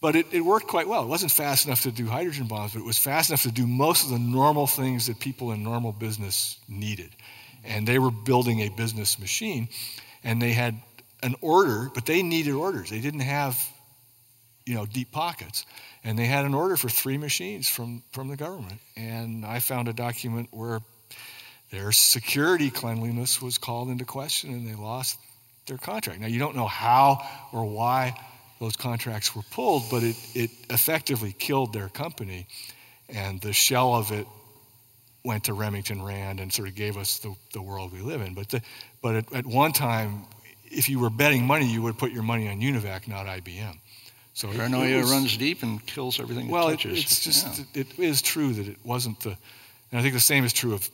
[0.00, 1.02] But it, it, worked quite well.
[1.02, 3.66] It wasn't fast enough to do hydrogen bombs, but it was fast enough to do
[3.66, 7.10] most of the normal things that people in normal business needed.
[7.64, 9.68] And they were building a business machine,
[10.22, 10.76] and they had
[11.22, 12.90] an order, but they needed orders.
[12.90, 13.58] They didn't have,
[14.66, 15.64] you know, deep pockets.
[16.04, 18.80] And they had an order for three machines from, from the government.
[18.96, 20.80] And I found a document where
[21.70, 25.18] their security cleanliness was called into question and they lost
[25.66, 26.20] their contract.
[26.20, 28.18] Now, you don't know how or why
[28.60, 32.46] those contracts were pulled, but it, it effectively killed their company.
[33.08, 34.26] And the shell of it
[35.24, 38.34] went to Remington Rand and sort of gave us the, the world we live in.
[38.34, 38.62] But, the,
[39.02, 40.24] but at, at one time,
[40.70, 43.78] if you were betting money, you would put your money on UNIVAC, not IBM.
[44.34, 46.98] So paranoia was, runs deep and kills everything well, it touches.
[46.98, 47.80] It, it's just yeah.
[47.82, 50.74] it, it is true that it wasn't the, and I think the same is true
[50.74, 50.88] of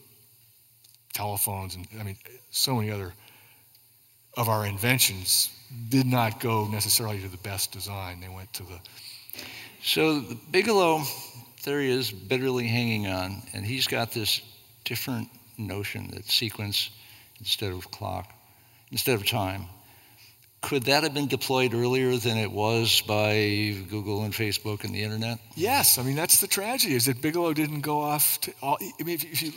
[1.13, 2.17] telephones and I mean
[2.51, 3.13] so many other
[4.37, 5.51] of our inventions
[5.89, 8.21] did not go necessarily to the best design.
[8.21, 8.81] They went to the.
[9.83, 11.03] So the Bigelow,
[11.59, 14.41] theory is, bitterly hanging on, and he's got this
[14.85, 15.29] different
[15.59, 16.91] notion that sequence
[17.39, 18.34] instead of clock
[18.95, 19.67] instead of time.
[20.63, 25.03] Could that have been deployed earlier than it was by Google and Facebook and the
[25.03, 25.41] internet?
[25.57, 28.41] Yes, I mean that's the tragedy is that Bigelow didn't go off.
[28.43, 29.53] To all, I mean, if you,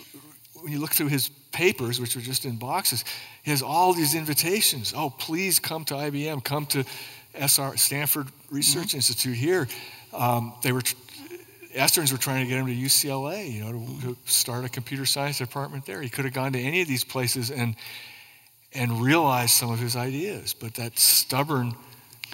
[0.56, 3.06] when you look through his papers, which were just in boxes,
[3.44, 4.92] he has all these invitations.
[4.98, 6.84] Oh, please come to IBM, come to
[7.36, 8.98] SR Stanford Research mm-hmm.
[8.98, 9.68] Institute here.
[10.14, 10.82] Um, they were
[11.76, 15.06] Esterns were trying to get him to UCLA, you know, to, to, start a computer
[15.06, 16.02] science department there.
[16.02, 17.76] He could have gone to any of these places and
[18.78, 20.54] and realized some of his ideas.
[20.54, 21.74] But that stubborn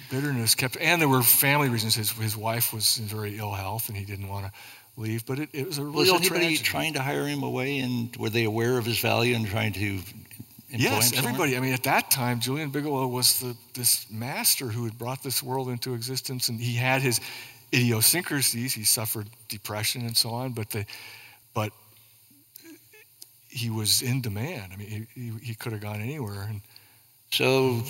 [0.10, 1.95] bitterness kept, and there were family reasons.
[1.95, 4.52] His, his wife was in very ill health and he didn't want to
[4.98, 5.26] leave.
[5.26, 6.64] But it, it was a was real anybody tragedy.
[6.64, 9.99] trying to hire him away, and were they aware of his value and trying to?
[10.70, 11.56] Yes, everybody.
[11.56, 15.44] I mean, at that time, Julian Bigelow was the, this master who had brought this
[15.44, 17.22] world into existence, and he had his
[17.72, 18.74] idiosyncrasies.
[18.74, 20.86] He suffered depression and so on, but the,
[21.53, 21.72] but
[23.53, 24.73] he was in demand.
[24.73, 26.47] I mean, he, he, he could have gone anywhere.
[26.49, 26.61] And
[27.31, 27.81] so,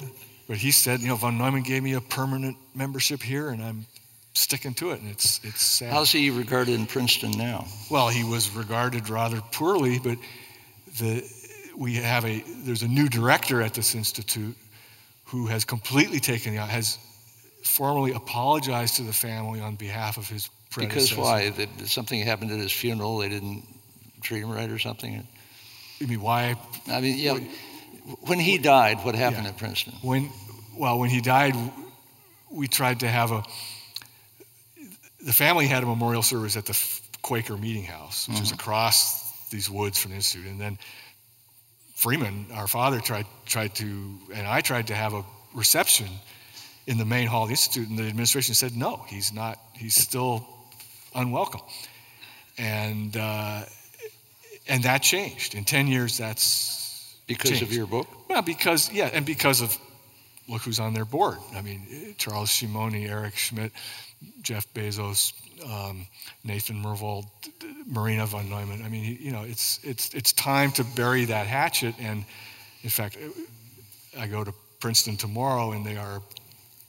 [0.48, 3.85] but he said, you know, von Neumann gave me a permanent membership here, and I'm
[4.34, 4.99] sticking to it.
[4.99, 5.94] And it's it's sad.
[5.94, 7.65] How's he regarded in Princeton now?
[7.90, 10.18] Well, he was regarded rather poorly, but
[10.99, 11.23] the
[11.77, 14.56] we have a there's a new director at this institute
[15.26, 16.98] who has completely taken the has
[17.64, 21.15] formally apologized to the family on behalf of his predecessor.
[21.15, 21.49] Because why?
[21.52, 23.19] That something happened at his funeral.
[23.19, 23.64] They didn't
[24.22, 25.26] treat him right or something.
[26.04, 26.58] You mean why?
[26.88, 27.40] I mean, yeah.
[28.28, 29.52] When he died, what happened yeah.
[29.52, 29.94] at Princeton?
[30.02, 30.30] When,
[30.78, 31.56] well, when he died,
[32.52, 33.42] we tried to have a.
[35.26, 36.78] The family had a memorial service at the
[37.22, 38.44] Quaker Meeting House, which mm-hmm.
[38.44, 40.78] is across these woods from the institute, and then
[41.96, 45.24] Freeman, our father, tried tried to, and I tried to have a
[45.56, 46.10] reception
[46.86, 49.58] in the main hall of the institute, and the administration said no, he's not.
[49.72, 50.46] He's still
[51.16, 51.62] unwelcome,
[52.58, 53.16] and.
[53.16, 53.64] Uh,
[54.68, 55.56] and that changed.
[55.56, 57.64] In 10 years, that's because changed.
[57.64, 58.07] of your book?
[58.30, 59.77] Well, because, yeah, and because of
[60.48, 61.38] look who's on their board.
[61.56, 63.72] I mean, Charles Simonyi, Eric Schmidt,
[64.41, 65.34] Jeff Bezos,
[65.65, 66.06] um,
[66.44, 67.26] Nathan Myhrvold,
[67.85, 68.81] Marina von Neumann.
[68.84, 71.95] I mean, you know, it's, it's, it's time to bury that hatchet.
[71.99, 72.26] And
[72.81, 73.18] in fact,
[74.18, 76.22] I go to Princeton tomorrow and they are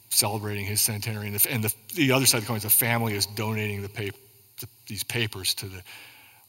[0.09, 1.27] celebrating his centenary.
[1.27, 3.81] And the, and the, the other side of the coin is the family is donating
[3.81, 4.15] the, pap-
[4.59, 5.81] the these papers to the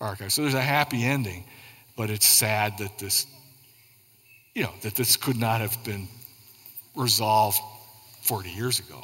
[0.00, 0.32] archive.
[0.32, 1.44] So there's a happy ending,
[1.96, 3.26] but it's sad that this,
[4.54, 6.08] you know, that this could not have been
[6.94, 7.60] resolved
[8.22, 9.02] 40 years ago.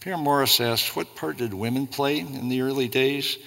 [0.00, 3.38] Pierre Morris asked, what part did women play in the early days?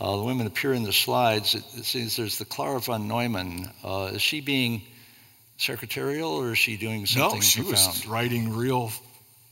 [0.00, 1.54] Uh, the women appear in the slides.
[1.54, 3.70] It, it seems there's the Clara von Neumann.
[3.84, 4.82] Uh, is she being
[5.58, 7.88] secretarial or is she doing something No, she profound?
[7.88, 8.90] was writing real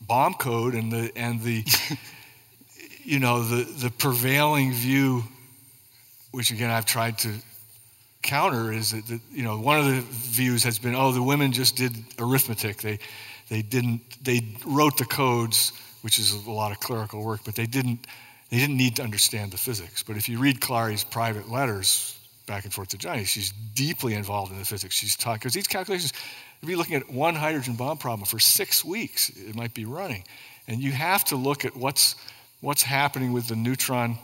[0.01, 1.65] bomb code and the, and the
[3.05, 5.23] you know, the, the prevailing view
[6.31, 7.31] which again I've tried to
[8.23, 11.52] counter is that, that, you know one of the views has been oh the women
[11.52, 12.78] just did arithmetic.
[12.78, 12.98] They
[13.48, 17.66] they didn't they wrote the codes which is a lot of clerical work but they
[17.66, 18.07] didn't
[18.51, 20.02] they didn't need to understand the physics.
[20.02, 24.52] But if you read Klari's private letters back and forth to Johnny she's deeply involved
[24.52, 24.94] in the physics.
[24.94, 26.12] She's taught because these calculations
[26.62, 30.24] if you're looking at one hydrogen bomb problem for six weeks it might be running.
[30.69, 32.16] And you have to look at what's
[32.61, 34.19] what's happening with the neutron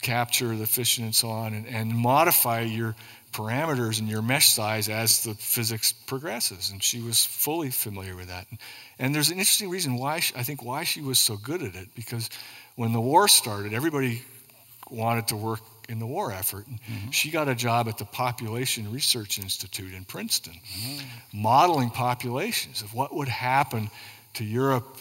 [0.00, 2.94] capture, the fission, and so on, and, and modify your
[3.32, 6.70] parameters and your mesh size as the physics progresses.
[6.70, 8.46] And she was fully familiar with that.
[8.50, 8.58] And,
[8.98, 11.74] and there's an interesting reason why she, I think why she was so good at
[11.74, 12.28] it because
[12.76, 14.22] when the war started, everybody
[14.90, 16.66] wanted to work in the war effort.
[16.66, 17.10] Mm-hmm.
[17.10, 21.42] She got a job at the Population Research Institute in Princeton, mm-hmm.
[21.42, 23.90] modeling populations of what would happen
[24.34, 24.98] to Europe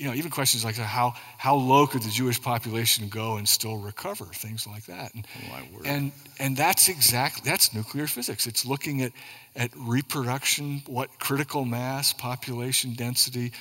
[0.00, 3.76] you know, even questions like how, how low could the Jewish population go and still
[3.76, 5.14] recover, things like that.
[5.14, 8.46] And, oh, and, and that's exactly, that's nuclear physics.
[8.46, 9.12] It's looking at,
[9.56, 13.52] at reproduction, what critical mass, population density,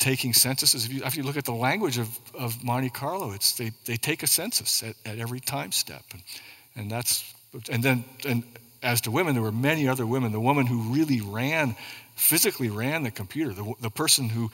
[0.00, 0.86] taking censuses.
[0.86, 3.96] If you, if you look at the language of, of Monte Carlo, it's, they, they
[3.96, 6.02] take a census at, at every time step.
[6.10, 6.22] And,
[6.74, 7.32] and that's,
[7.70, 8.42] and then, and
[8.82, 10.32] as to women, there were many other women.
[10.32, 11.76] The woman who really ran,
[12.16, 14.50] physically ran the computer, the, the person who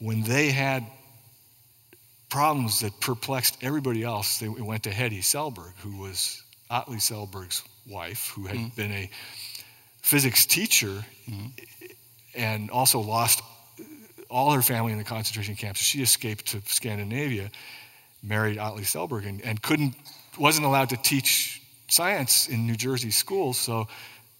[0.00, 0.84] when they had
[2.30, 8.32] problems that perplexed everybody else, they went to Hetty Selberg, who was Atle Selberg's wife,
[8.34, 8.76] who had mm-hmm.
[8.76, 9.10] been a
[10.00, 11.46] physics teacher mm-hmm.
[12.34, 13.42] and also lost
[14.30, 15.80] all her family in the concentration camps.
[15.80, 17.50] She escaped to Scandinavia,
[18.22, 19.94] married Atle Selberg, and, and couldn't,
[20.38, 23.58] wasn't allowed to teach science in New Jersey schools.
[23.58, 23.88] So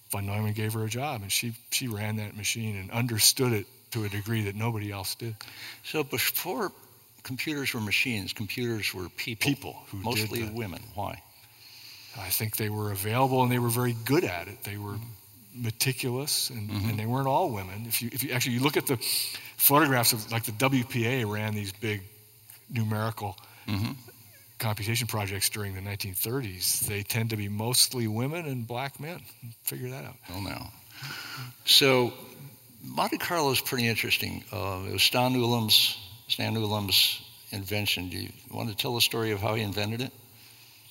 [0.09, 3.67] von Neumann gave her a job, and she, she ran that machine and understood it
[3.91, 5.35] to a degree that nobody else did.
[5.83, 6.71] So before
[7.23, 9.49] computers were machines, computers were people.
[9.49, 10.81] People who mostly women.
[10.95, 11.21] Why?
[12.17, 14.63] I think they were available and they were very good at it.
[14.63, 14.97] They were
[15.55, 16.89] meticulous and, mm-hmm.
[16.89, 17.85] and they weren't all women.
[17.87, 18.97] If you if you actually you look at the
[19.57, 22.01] photographs of like the WPA ran these big
[22.69, 23.37] numerical
[23.67, 23.91] mm-hmm.
[24.59, 29.21] computation projects during the 1930s, they tend to be mostly women and black men.
[29.63, 30.15] Figure that out.
[30.33, 30.67] Oh no.
[31.65, 32.13] So
[32.83, 34.43] Monte Carlo is pretty interesting.
[34.51, 35.97] Uh, it was Stan Ulam's,
[36.27, 37.21] Stan Ulam's
[37.51, 38.09] invention.
[38.09, 40.11] Do you want to tell the story of how he invented it?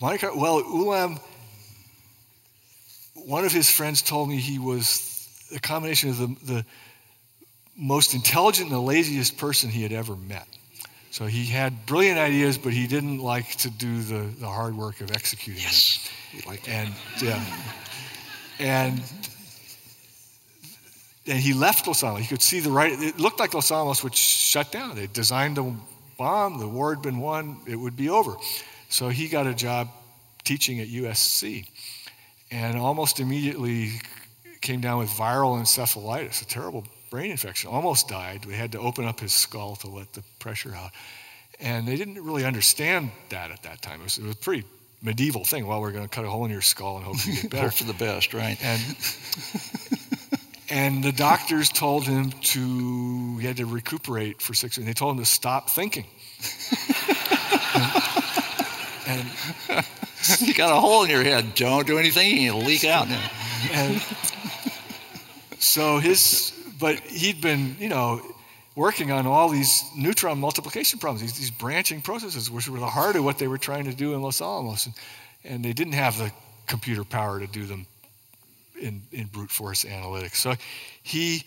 [0.00, 1.20] Monte Carlo, well, Ulam,
[3.14, 6.64] one of his friends told me he was a combination of the, the
[7.76, 10.46] most intelligent and the laziest person he had ever met.
[11.10, 15.00] So he had brilliant ideas, but he didn't like to do the, the hard work
[15.00, 16.08] of executing yes.
[16.34, 16.68] it.
[16.68, 17.44] And, yeah.
[18.60, 19.02] And
[21.26, 22.22] and he left Los Alamos.
[22.22, 24.96] He could see the right, it looked like Los Alamos would shut down.
[24.96, 25.74] They designed a
[26.18, 28.36] bomb, the war had been won, it would be over.
[28.88, 29.88] So he got a job
[30.44, 31.66] teaching at USC
[32.50, 33.92] and almost immediately
[34.60, 37.70] came down with viral encephalitis, a terrible brain infection.
[37.70, 38.44] Almost died.
[38.46, 40.90] We had to open up his skull to let the pressure out.
[41.60, 44.00] And they didn't really understand that at that time.
[44.00, 44.64] It was, it was a pretty
[45.02, 45.66] medieval thing.
[45.66, 47.64] Well, we're going to cut a hole in your skull and hope you get better.
[47.64, 48.58] hope for the best, right?
[48.62, 48.80] And
[50.70, 54.86] And the doctors told him to, he had to recuperate for six weeks.
[54.86, 56.06] They told him to stop thinking.
[59.08, 59.26] and,
[59.68, 61.56] and you got a hole in your head.
[61.56, 63.08] Don't do anything, you'll leak out.
[63.72, 64.00] And
[65.58, 68.22] so his, but he'd been, you know,
[68.76, 73.16] working on all these neutron multiplication problems, these, these branching processes, which were the heart
[73.16, 74.86] of what they were trying to do in Los Alamos.
[74.86, 74.94] And,
[75.42, 76.30] and they didn't have the
[76.68, 77.86] computer power to do them
[78.80, 80.36] in, in brute force analytics.
[80.36, 80.54] So
[81.02, 81.44] he,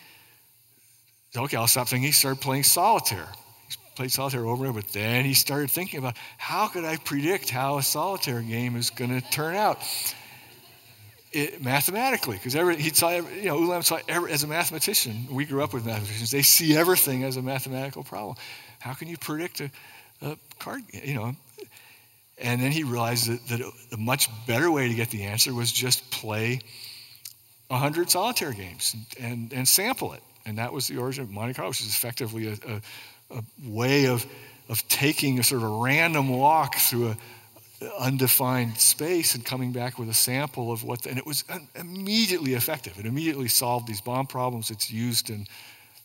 [1.36, 2.08] okay, I'll stop thinking.
[2.08, 3.28] He started playing solitaire.
[3.70, 6.98] He played solitaire over and over, but then he started thinking about how could I
[6.98, 9.80] predict how a solitaire game is going to turn out
[11.32, 12.38] it, mathematically?
[12.38, 15.28] Because every he saw, you know, Ulam saw every, as a mathematician.
[15.30, 16.32] We grew up with mathematicians.
[16.32, 18.36] They see everything as a mathematical problem.
[18.80, 19.72] How can you predict a,
[20.22, 20.82] a card?
[20.92, 21.36] You know,
[22.38, 23.62] and then he realized that, that
[23.92, 26.60] a much better way to get the answer was just play
[27.68, 30.22] 100 solitaire games and, and sample it.
[30.46, 32.54] And that was the origin of Monte Carlo, which is effectively a,
[33.32, 34.26] a, a way of,
[34.70, 37.18] of taking a sort of random walk through a
[38.00, 41.44] undefined space and coming back with a sample of what, the, and it was
[41.76, 42.98] immediately effective.
[42.98, 44.72] It immediately solved these bomb problems.
[44.72, 45.46] It's used in,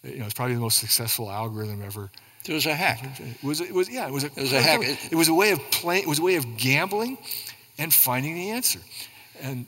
[0.03, 2.11] you know, it's probably the most successful algorithm ever.
[2.47, 3.05] It was a hack.
[3.21, 4.81] It was, it was yeah, it was a, it was a hack.
[4.83, 7.19] It, it was a way of playing, it was a way of gambling
[7.79, 8.81] and finding the answer.
[9.41, 9.67] And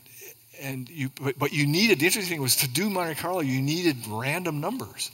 [0.61, 3.61] and you, but, but you needed, the interesting thing was to do Monte Carlo, you
[3.61, 5.11] needed random numbers.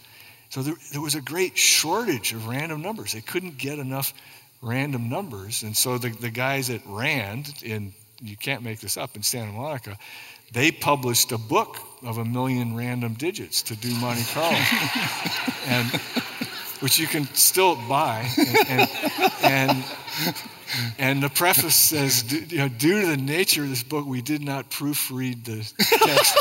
[0.49, 3.14] So there, there was a great shortage of random numbers.
[3.14, 4.14] They couldn't get enough
[4.61, 5.64] random numbers.
[5.64, 9.52] And so the, the guys at RAND in you can't make this up in Santa
[9.52, 9.98] Monica,
[10.52, 14.57] they published a book of a million random digits to do Monte Carlo,
[15.68, 15.88] and
[16.80, 18.90] which you can still buy, and, and,
[19.44, 19.84] and
[20.98, 24.41] and the preface says, you know, due to the nature of this book, we did
[24.41, 25.64] not proofread the
[25.98, 26.38] text.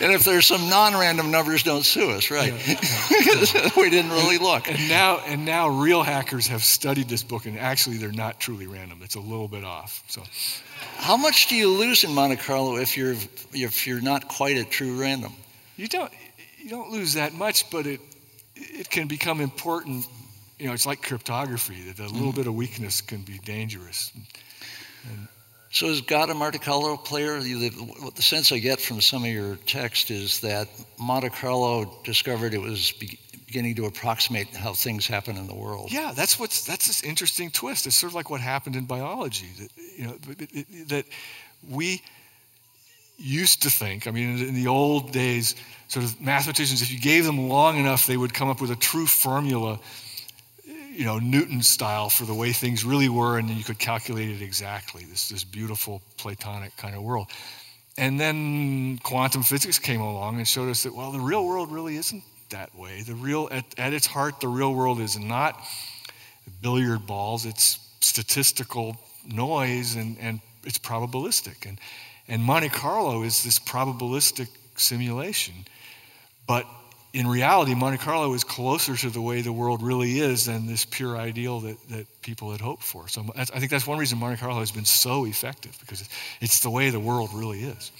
[0.00, 2.52] And if there's some non-random numbers, don't sue us, right?
[2.66, 2.76] Yeah,
[3.54, 3.70] yeah.
[3.76, 4.68] we didn't really look.
[4.68, 8.66] And now, and now, real hackers have studied this book, and actually, they're not truly
[8.66, 9.00] random.
[9.02, 10.02] It's a little bit off.
[10.08, 10.22] So,
[10.96, 13.14] how much do you lose in Monte Carlo if you're
[13.52, 15.32] if you're not quite a true random?
[15.76, 16.12] You don't
[16.58, 18.00] you don't lose that much, but it
[18.56, 20.06] it can become important
[20.58, 22.36] you know, it's like cryptography, that a little mm-hmm.
[22.36, 24.12] bit of weakness can be dangerous.
[25.04, 25.28] And,
[25.70, 27.40] so is God a Monte Carlo player?
[27.40, 27.68] The,
[28.14, 30.68] the sense I get from some of your text is that
[31.00, 33.18] Monte Carlo discovered it was be,
[33.54, 35.90] beginning to approximate how things happen in the world.
[35.92, 37.86] Yeah, that's what's that's this interesting twist.
[37.86, 39.48] It's sort of like what happened in biology.
[39.58, 40.16] That you know
[40.88, 41.06] that
[41.68, 42.02] we
[43.16, 44.06] used to think.
[44.06, 45.54] I mean, in the old days,
[45.88, 48.76] sort of mathematicians, if you gave them long enough, they would come up with a
[48.76, 49.78] true formula
[50.94, 54.42] you know, Newton style for the way things really were, and you could calculate it
[54.42, 55.04] exactly.
[55.04, 57.28] This this beautiful Platonic kind of world.
[57.96, 61.96] And then quantum physics came along and showed us that well, the real world really
[61.96, 63.02] isn't that way.
[63.02, 65.60] The real at, at its heart, the real world is not
[66.62, 67.46] billiard balls.
[67.46, 68.96] It's statistical
[69.26, 71.66] noise and, and it's probabilistic.
[71.66, 71.78] And
[72.28, 75.54] and Monte Carlo is this probabilistic simulation.
[76.46, 76.66] But
[77.14, 80.84] in reality, Monte Carlo is closer to the way the world really is than this
[80.84, 83.06] pure ideal that, that people had hoped for.
[83.06, 86.08] So I think that's one reason Monte Carlo has been so effective because
[86.40, 87.92] it's the way the world really is.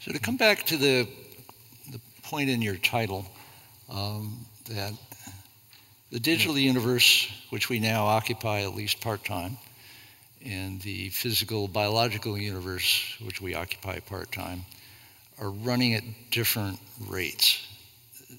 [0.00, 1.08] So to come back to the,
[1.90, 3.24] the point in your title,
[3.90, 4.92] um, that
[6.10, 9.56] the digital universe, which we now occupy at least part time,
[10.44, 14.66] and the physical biological universe, which we occupy part time,
[15.40, 17.66] are running at different rates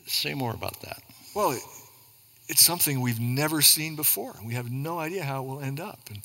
[0.05, 1.01] say more about that.
[1.35, 1.57] Well,
[2.47, 4.34] it's something we've never seen before.
[4.45, 5.99] We have no idea how it will end up.
[6.09, 6.19] And,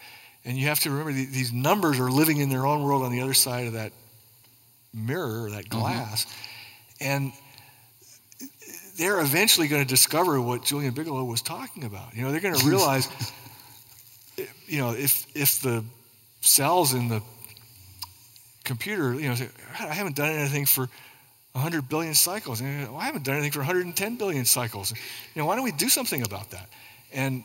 [0.45, 3.21] and you have to remember these numbers are living in their own world on the
[3.21, 3.93] other side of that
[4.95, 5.81] mirror or that mm-hmm.
[5.81, 6.25] glass.
[6.25, 7.05] Mm-hmm.
[7.05, 7.33] And
[8.97, 12.15] they're eventually going to discover what Julian Bigelow was talking about.
[12.15, 13.09] You know, they're going to realize,
[14.67, 15.85] you know, if, if the
[16.41, 17.23] cells in the
[18.65, 19.49] computer, you know, say,
[19.81, 20.89] I haven't done anything for
[21.53, 22.61] 100 billion cycles.
[22.61, 24.91] And well, I haven't done anything for 110 billion cycles.
[24.91, 26.69] You know, why don't we do something about that?
[27.13, 27.45] And,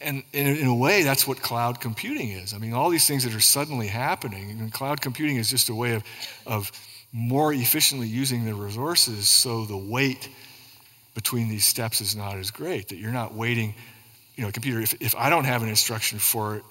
[0.00, 2.54] and in, a way, that's what cloud computing is.
[2.54, 5.74] I mean, all these things that are suddenly happening, and cloud computing is just a
[5.74, 6.04] way of,
[6.46, 6.72] of
[7.12, 10.28] more efficiently using the resources so the wait
[11.14, 13.74] between these steps is not as great, that you're not waiting,
[14.36, 16.64] you know, computer, if, if I don't have an instruction for it,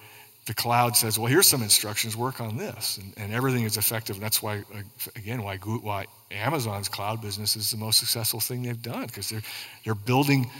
[0.46, 2.98] the cloud says, well, here's some instructions, work on this.
[2.98, 4.16] And, and everything is effective.
[4.16, 4.62] And that's why,
[5.16, 9.42] again, why, why Amazon's cloud business is the most successful thing they've done because they're,
[9.84, 10.50] they're building,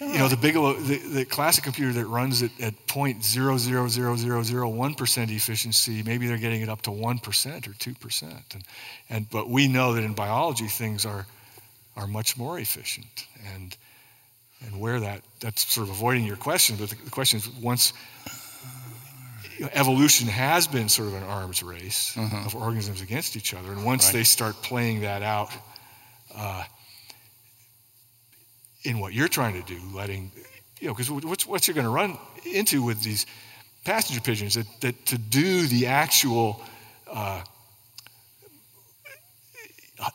[0.00, 6.26] you know, the Bigelow, the, the classic computer that runs at, at 0.000001% efficiency, maybe
[6.26, 8.22] they're getting it up to 1% or 2%.
[8.22, 8.64] And,
[9.10, 11.26] and, but we know that in biology, things are,
[11.96, 13.26] are much more efficient.
[13.54, 13.76] And,
[14.66, 17.92] and where that, that's sort of avoiding your question, but the, the question is once
[19.72, 22.46] evolution has been sort of an arms race uh-huh.
[22.46, 23.72] of organisms against each other.
[23.72, 24.14] And once right.
[24.14, 25.50] they start playing that out
[26.34, 26.64] uh,
[28.84, 30.30] in what you're trying to do, letting,
[30.80, 32.18] you know, because what's, what you're going to run
[32.52, 33.26] into with these
[33.84, 36.60] passenger pigeons, that, that to do the actual
[37.10, 37.42] uh,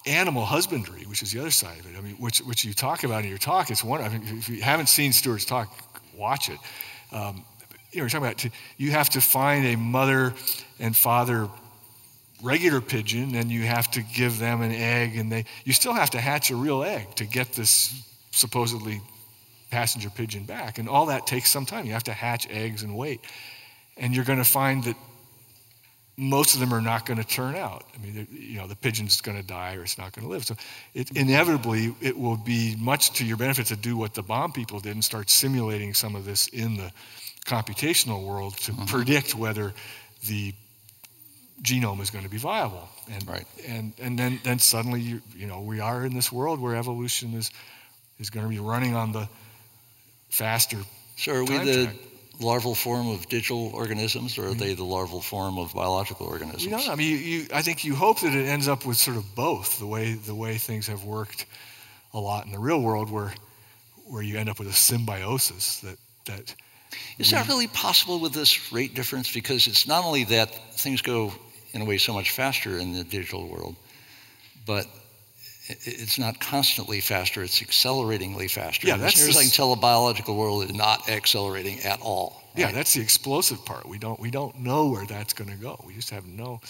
[0.05, 3.03] animal husbandry, which is the other side of it, I mean, which, which you talk
[3.03, 5.71] about in your talk, it's one, I mean, if you haven't seen Stewart's talk,
[6.15, 6.59] watch it.
[7.11, 7.45] Um,
[7.91, 8.45] you know, we're talking about
[8.77, 10.33] you have to find a mother
[10.79, 11.49] and father
[12.41, 16.09] regular pigeon and you have to give them an egg and they you still have
[16.09, 19.01] to hatch a real egg to get this supposedly
[19.71, 20.77] passenger pigeon back.
[20.77, 21.85] And all that takes some time.
[21.85, 23.21] You have to hatch eggs and wait.
[23.97, 24.95] And you're going to find that
[26.17, 27.85] most of them are not going to turn out.
[27.95, 30.45] I mean you know the pigeon's going to die or it's not going to live.
[30.45, 30.55] So
[30.93, 34.79] it, inevitably it will be much to your benefit to do what the bomb people
[34.79, 36.91] did and start simulating some of this in the
[37.45, 38.85] computational world to mm-hmm.
[38.85, 39.73] predict whether
[40.27, 40.53] the
[41.61, 42.87] genome is going to be viable.
[43.11, 43.45] And, right.
[43.67, 47.33] and, and then, then suddenly, you, you know, we are in this world where evolution
[47.33, 47.51] is,
[48.19, 49.27] is going to be running on the
[50.29, 50.77] faster.
[51.17, 51.95] So are we the track.
[52.39, 54.59] larval form of digital organisms or are mm-hmm.
[54.59, 56.63] they the larval form of biological organisms?
[56.63, 58.97] You know, I mean, you, you, I think you hope that it ends up with
[58.97, 61.45] sort of both the way, the way things have worked
[62.13, 63.33] a lot in the real world where,
[64.05, 66.55] where you end up with a symbiosis that, that
[67.17, 69.31] Is that really possible with this rate difference?
[69.33, 71.33] Because it's not only that things go
[71.73, 73.75] in a way so much faster in the digital world,
[74.65, 74.87] but
[75.69, 78.87] it's not constantly faster, it's acceleratingly faster.
[78.87, 82.41] Yeah, that's as near as I the biological world is not accelerating at all.
[82.55, 82.61] Right?
[82.61, 83.87] Yeah, that's the explosive part.
[83.87, 85.79] We don't we don't know where that's going to go.
[85.85, 86.61] We just have no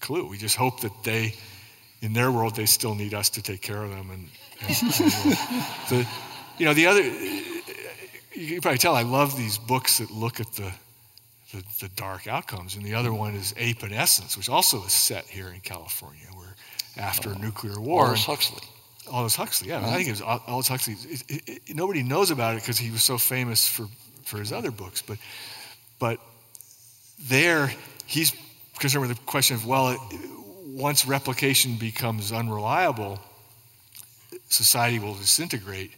[0.00, 0.28] clue.
[0.28, 1.34] We just hope that they,
[2.02, 4.10] in their world, they still need us to take care of them.
[4.10, 4.28] And,
[4.60, 4.92] and, and
[5.88, 6.06] the,
[6.58, 7.02] you know, the other,
[8.34, 10.72] you can probably tell I love these books that look at the,
[11.52, 12.76] the, the dark outcomes.
[12.76, 16.26] And the other one is Ape and Essence, which also is set here in California,
[16.34, 16.54] where
[16.96, 18.06] after oh, nuclear war.
[18.06, 18.62] Aldous Huxley.
[19.10, 19.76] Aldous Huxley, yeah.
[19.76, 19.96] I uh-huh.
[19.96, 20.94] think it was Aldous Huxley.
[21.08, 23.86] It, it, it, nobody knows about it because he was so famous for,
[24.24, 25.02] for his other books.
[25.02, 25.18] But,
[25.98, 26.20] but
[27.28, 27.72] there,
[28.06, 28.32] he's
[28.78, 29.96] concerned with the question of, well,
[30.66, 33.20] once replication becomes unreliable,
[34.48, 35.92] society will disintegrate.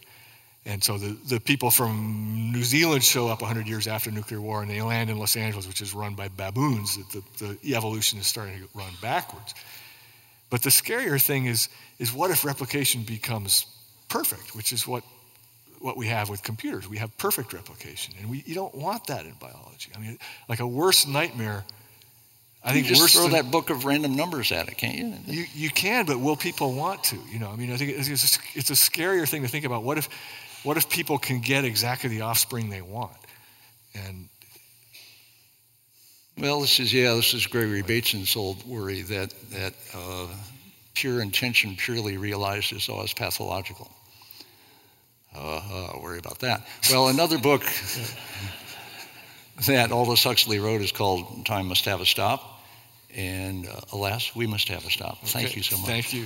[0.67, 4.61] And so the, the people from New Zealand show up 100 years after nuclear war
[4.61, 6.97] and they land in Los Angeles, which is run by baboons.
[6.97, 9.55] The, the, the evolution is starting to run backwards.
[10.49, 11.69] But the scarier thing is,
[11.99, 13.65] is what if replication becomes
[14.09, 15.05] perfect, which is what,
[15.79, 16.85] what we have with computers.
[16.89, 18.15] We have perfect replication.
[18.19, 19.91] And we, you don't want that in biology.
[19.95, 20.19] I mean,
[20.49, 21.63] like a worse nightmare
[22.63, 25.13] I think you just throw than, that book of random numbers at it, can't you?
[25.27, 27.17] You you can, but will people want to?
[27.31, 29.63] You know, I mean, I think it's, it's, a, it's a scarier thing to think
[29.63, 29.83] about.
[29.83, 30.09] What if,
[30.67, 33.15] what if people can get exactly the offspring they want?
[33.95, 34.27] And
[36.37, 40.27] well, this is yeah, this is Gregory Bateson's old worry that that uh,
[40.93, 43.89] pure intention, purely realized, is always pathological.
[45.33, 46.67] Uh, uh, worry about that.
[46.91, 47.63] Well, another book
[49.67, 52.41] that Aldous Huxley wrote is called Time Must Have a Stop.
[53.15, 55.17] And uh, alas, we must have a stop.
[55.23, 55.27] Okay.
[55.27, 55.87] Thank you so much.
[55.87, 56.25] Thank you,